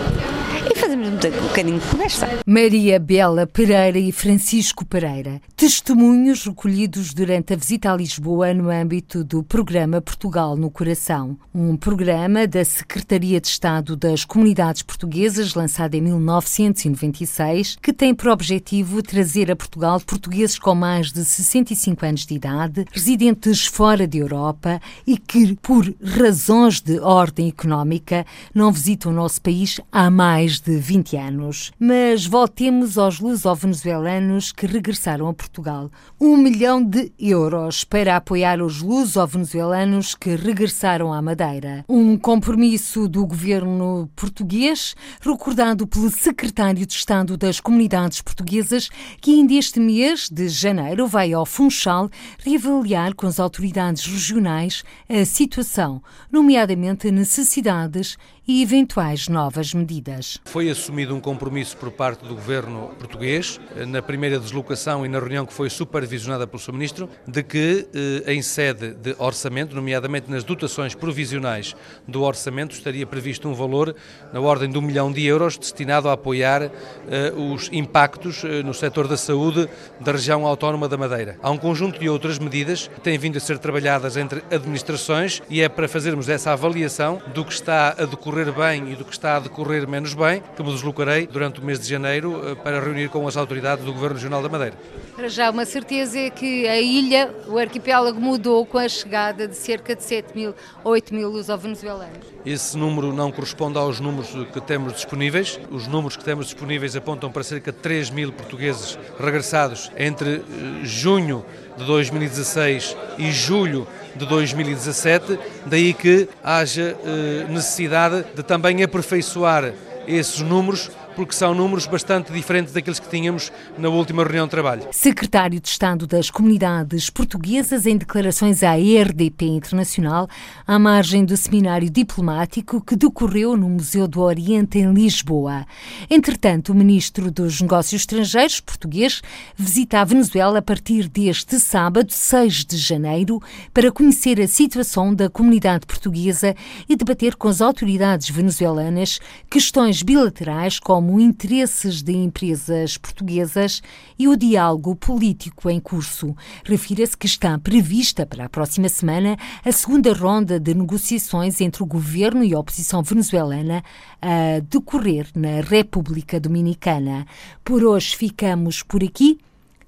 e 0.71 0.75
fazemos 0.77 1.07
um 1.07 1.47
bocadinho 1.47 1.79
de 1.79 1.87
conversa. 1.87 2.27
Maria 2.45 2.99
Bela 2.99 3.45
Pereira 3.47 3.97
e 3.97 4.11
Francisco 4.11 4.85
Pereira, 4.85 5.41
testemunhos 5.55 6.45
recolhidos 6.45 7.13
durante 7.13 7.53
a 7.53 7.55
visita 7.55 7.91
a 7.91 7.95
Lisboa 7.95 8.53
no 8.53 8.69
âmbito 8.69 9.23
do 9.23 9.43
programa 9.43 10.01
Portugal 10.01 10.55
no 10.55 10.69
Coração, 10.69 11.37
um 11.53 11.75
programa 11.75 12.47
da 12.47 12.63
Secretaria 12.63 13.39
de 13.39 13.47
Estado 13.47 13.95
das 13.95 14.25
Comunidades 14.25 14.81
Portuguesas, 14.81 15.53
lançado 15.53 15.95
em 15.95 16.01
1996, 16.01 17.77
que 17.81 17.93
tem 17.93 18.13
por 18.13 18.29
objetivo 18.29 19.01
trazer 19.01 19.51
a 19.51 19.55
Portugal 19.55 19.99
portugueses 19.99 20.57
com 20.59 20.75
mais 20.75 21.11
de 21.11 21.23
65 21.23 22.05
anos 22.05 22.25
de 22.25 22.35
idade, 22.35 22.85
residentes 22.91 23.65
fora 23.65 24.07
da 24.07 24.17
Europa 24.17 24.81
e 25.05 25.17
que, 25.17 25.55
por 25.61 25.93
razões 26.03 26.79
de 26.81 26.99
ordem 26.99 27.49
económica, 27.49 28.25
não 28.53 28.71
visitam 28.71 29.11
o 29.11 29.15
nosso 29.15 29.41
país 29.41 29.79
há 29.91 30.09
mais 30.09 30.52
mais 30.53 30.59
de 30.59 30.77
20 30.77 31.17
anos. 31.17 31.71
Mas 31.79 32.25
voltemos 32.25 32.97
aos 32.97 33.19
luso-venezuelanos 33.19 34.51
que 34.51 34.67
regressaram 34.67 35.27
a 35.27 35.33
Portugal. 35.33 35.89
Um 36.19 36.37
milhão 36.37 36.83
de 36.83 37.11
euros 37.17 37.83
para 37.83 38.15
apoiar 38.15 38.61
os 38.61 38.81
luso-venezuelanos 38.81 40.13
que 40.13 40.35
regressaram 40.35 41.11
à 41.11 41.21
Madeira. 41.21 41.83
Um 41.89 42.17
compromisso 42.17 43.07
do 43.07 43.25
governo 43.25 44.09
português, 44.15 44.95
recordado 45.21 45.87
pelo 45.87 46.09
secretário 46.09 46.85
de 46.85 46.93
Estado 46.93 47.37
das 47.37 47.59
Comunidades 47.59 48.21
Portuguesas, 48.21 48.89
que 49.21 49.31
ainda 49.31 49.53
este 49.53 49.79
mês 49.79 50.29
de 50.29 50.49
janeiro 50.49 51.07
vai 51.07 51.33
ao 51.33 51.45
Funchal 51.45 52.09
reavaliar 52.39 53.15
com 53.15 53.25
as 53.25 53.39
autoridades 53.39 54.05
regionais 54.05 54.83
a 55.09 55.25
situação, 55.25 56.01
nomeadamente 56.31 57.09
necessidades 57.09 58.17
e 58.47 58.61
eventuais 58.61 59.29
novas 59.29 59.73
medidas. 59.73 60.37
Foi 60.45 60.69
assumido 60.69 61.15
um 61.15 61.19
compromisso 61.19 61.77
por 61.77 61.91
parte 61.91 62.25
do 62.25 62.35
governo 62.35 62.89
português, 62.99 63.59
na 63.87 64.01
primeira 64.01 64.37
deslocação 64.37 65.05
e 65.05 65.09
na 65.09 65.19
reunião 65.19 65.45
que 65.45 65.53
foi 65.53 65.69
supervisionada 65.69 66.45
pelo 66.45 66.61
Sr. 66.61 66.73
Ministro, 66.73 67.09
de 67.25 67.41
que 67.41 67.87
eh, 68.25 68.33
em 68.33 68.41
sede 68.41 68.93
de 68.95 69.15
orçamento, 69.17 69.73
nomeadamente 69.75 70.29
nas 70.29 70.43
dotações 70.43 70.93
provisionais 70.93 71.73
do 72.05 72.21
orçamento, 72.23 72.75
estaria 72.75 73.07
previsto 73.07 73.47
um 73.47 73.53
valor 73.53 73.95
na 74.33 74.41
ordem 74.41 74.69
de 74.69 74.77
um 74.77 74.81
milhão 74.81 75.11
de 75.11 75.25
euros 75.25 75.57
destinado 75.57 76.09
a 76.09 76.13
apoiar 76.13 76.63
eh, 76.63 77.33
os 77.35 77.69
impactos 77.71 78.43
eh, 78.43 78.61
no 78.61 78.73
setor 78.73 79.07
da 79.07 79.15
saúde 79.15 79.69
da 80.01 80.11
região 80.11 80.45
autónoma 80.45 80.89
da 80.89 80.97
Madeira. 80.97 81.37
Há 81.41 81.49
um 81.49 81.57
conjunto 81.57 81.97
de 81.97 82.09
outras 82.09 82.39
medidas 82.39 82.87
que 82.87 82.99
têm 82.99 83.17
vindo 83.17 83.37
a 83.37 83.39
ser 83.39 83.57
trabalhadas 83.57 84.17
entre 84.17 84.43
administrações 84.51 85.41
e 85.49 85.61
é 85.61 85.69
para 85.69 85.87
fazermos 85.87 86.27
essa 86.27 86.51
avaliação 86.51 87.21
do 87.33 87.45
que 87.45 87.53
está 87.53 87.95
a 87.97 88.05
decorrer 88.05 88.32
decorrer 88.33 88.51
bem 88.51 88.91
e 88.91 88.95
do 88.95 89.05
que 89.05 89.11
está 89.11 89.37
a 89.37 89.39
decorrer 89.39 89.87
menos 89.87 90.13
bem, 90.15 90.41
que 90.55 90.63
me 90.63 90.71
deslocarei 90.71 91.27
durante 91.27 91.59
o 91.59 91.63
mês 91.63 91.79
de 91.79 91.87
janeiro 91.87 92.41
eh, 92.49 92.55
para 92.55 92.79
reunir 92.79 93.09
com 93.09 93.27
as 93.27 93.37
autoridades 93.37 93.85
do 93.85 93.93
Governo 93.93 94.15
Regional 94.15 94.41
da 94.41 94.49
Madeira. 94.49 94.75
Para 95.15 95.29
já, 95.29 95.51
uma 95.51 95.65
certeza 95.65 96.17
é 96.17 96.29
que 96.31 96.67
a 96.67 96.81
ilha, 96.81 97.31
o 97.47 97.59
arquipélago, 97.59 98.19
mudou 98.19 98.65
com 98.65 98.79
a 98.79 98.89
chegada 98.89 99.47
de 99.47 99.55
cerca 99.55 99.95
de 99.95 100.03
7 100.03 100.35
mil 100.35 100.55
ou 100.83 100.93
8 100.93 101.13
mil 101.13 101.29
luso-venezuelanos. 101.29 102.17
Esse 102.43 102.75
número 102.75 103.13
não 103.13 103.31
corresponde 103.31 103.77
aos 103.77 103.99
números 103.99 104.29
que 104.51 104.59
temos 104.59 104.93
disponíveis. 104.93 105.59
Os 105.69 105.85
números 105.87 106.17
que 106.17 106.23
temos 106.23 106.47
disponíveis 106.47 106.95
apontam 106.95 107.31
para 107.31 107.43
cerca 107.43 107.71
de 107.71 107.77
3 107.77 108.09
mil 108.09 108.31
portugueses 108.33 108.97
regressados 109.19 109.91
entre 109.95 110.37
eh, 110.37 110.41
junho 110.83 111.45
de 111.77 111.85
2016 111.85 112.97
e 113.17 113.31
julho 113.31 113.87
de 114.15 114.25
2017, 114.25 115.39
daí 115.65 115.93
que 115.93 116.27
haja 116.43 116.95
eh, 117.05 117.45
necessidade 117.49 118.25
de 118.35 118.43
também 118.43 118.83
aperfeiçoar 118.83 119.73
esses 120.07 120.39
números 120.41 120.91
porque 121.15 121.33
são 121.33 121.53
números 121.53 121.87
bastante 121.87 122.31
diferentes 122.31 122.73
daqueles 122.73 122.99
que 122.99 123.09
tínhamos 123.09 123.51
na 123.77 123.89
última 123.89 124.23
reunião 124.23 124.45
de 124.45 124.51
trabalho. 124.51 124.87
Secretário 124.91 125.59
de 125.59 125.67
Estado 125.67 126.05
das 126.07 126.29
Comunidades 126.29 127.09
Portuguesas, 127.09 127.85
em 127.85 127.97
declarações 127.97 128.63
à 128.63 128.73
RDP 128.75 129.45
Internacional, 129.45 130.27
à 130.65 130.77
margem 130.77 131.23
do 131.23 131.37
seminário 131.37 131.89
diplomático 131.89 132.81
que 132.81 132.95
decorreu 132.95 133.55
no 133.55 133.69
Museu 133.69 134.07
do 134.07 134.21
Oriente, 134.21 134.79
em 134.79 134.93
Lisboa. 134.93 135.65
Entretanto, 136.09 136.71
o 136.71 136.75
Ministro 136.75 137.31
dos 137.31 137.61
Negócios 137.61 138.01
Estrangeiros 138.01 138.59
português 138.59 139.21
visita 139.55 140.01
a 140.01 140.03
Venezuela 140.03 140.59
a 140.59 140.61
partir 140.61 141.07
deste 141.07 141.59
sábado, 141.59 142.11
6 142.11 142.65
de 142.65 142.77
janeiro, 142.77 143.41
para 143.73 143.91
conhecer 143.91 144.39
a 144.41 144.47
situação 144.47 145.13
da 145.13 145.29
comunidade 145.29 145.85
portuguesa 145.85 146.55
e 146.87 146.95
debater 146.95 147.35
com 147.35 147.47
as 147.47 147.61
autoridades 147.61 148.29
venezuelanas 148.29 149.19
questões 149.49 150.01
bilaterais 150.01 150.79
como 151.03 151.19
interesses 151.19 152.01
de 152.01 152.13
empresas 152.13 152.97
portuguesas 152.97 153.81
e 154.17 154.29
o 154.29 154.37
diálogo 154.37 154.95
político 154.95 155.69
em 155.69 155.77
curso. 155.77 156.33
Refira-se 156.63 157.17
que 157.17 157.25
está 157.25 157.59
prevista 157.59 158.25
para 158.25 158.45
a 158.45 158.49
próxima 158.49 158.87
semana 158.87 159.35
a 159.65 159.71
segunda 159.73 160.13
ronda 160.13 160.57
de 160.57 160.73
negociações 160.73 161.59
entre 161.59 161.83
o 161.83 161.85
governo 161.85 162.41
e 162.41 162.53
a 162.53 162.59
oposição 162.59 163.03
venezuelana 163.03 163.83
a 164.21 164.61
decorrer 164.61 165.27
na 165.35 165.59
República 165.59 166.39
Dominicana. 166.39 167.27
Por 167.65 167.83
hoje 167.83 168.15
ficamos 168.15 168.81
por 168.81 169.03
aqui. 169.03 169.37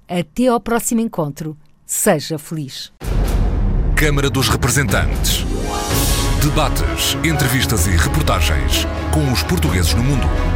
Até 0.06 0.48
ao 0.48 0.60
próximo 0.60 1.00
encontro. 1.00 1.56
Seja 1.86 2.38
feliz. 2.38 2.92
Câmara 3.96 4.28
dos 4.28 4.50
Representantes. 4.50 5.46
Debates, 6.42 7.16
entrevistas 7.24 7.86
e 7.86 7.90
reportagens 7.90 8.86
com 9.10 9.32
os 9.32 9.42
portugueses 9.42 9.94
no 9.94 10.04
mundo. 10.04 10.55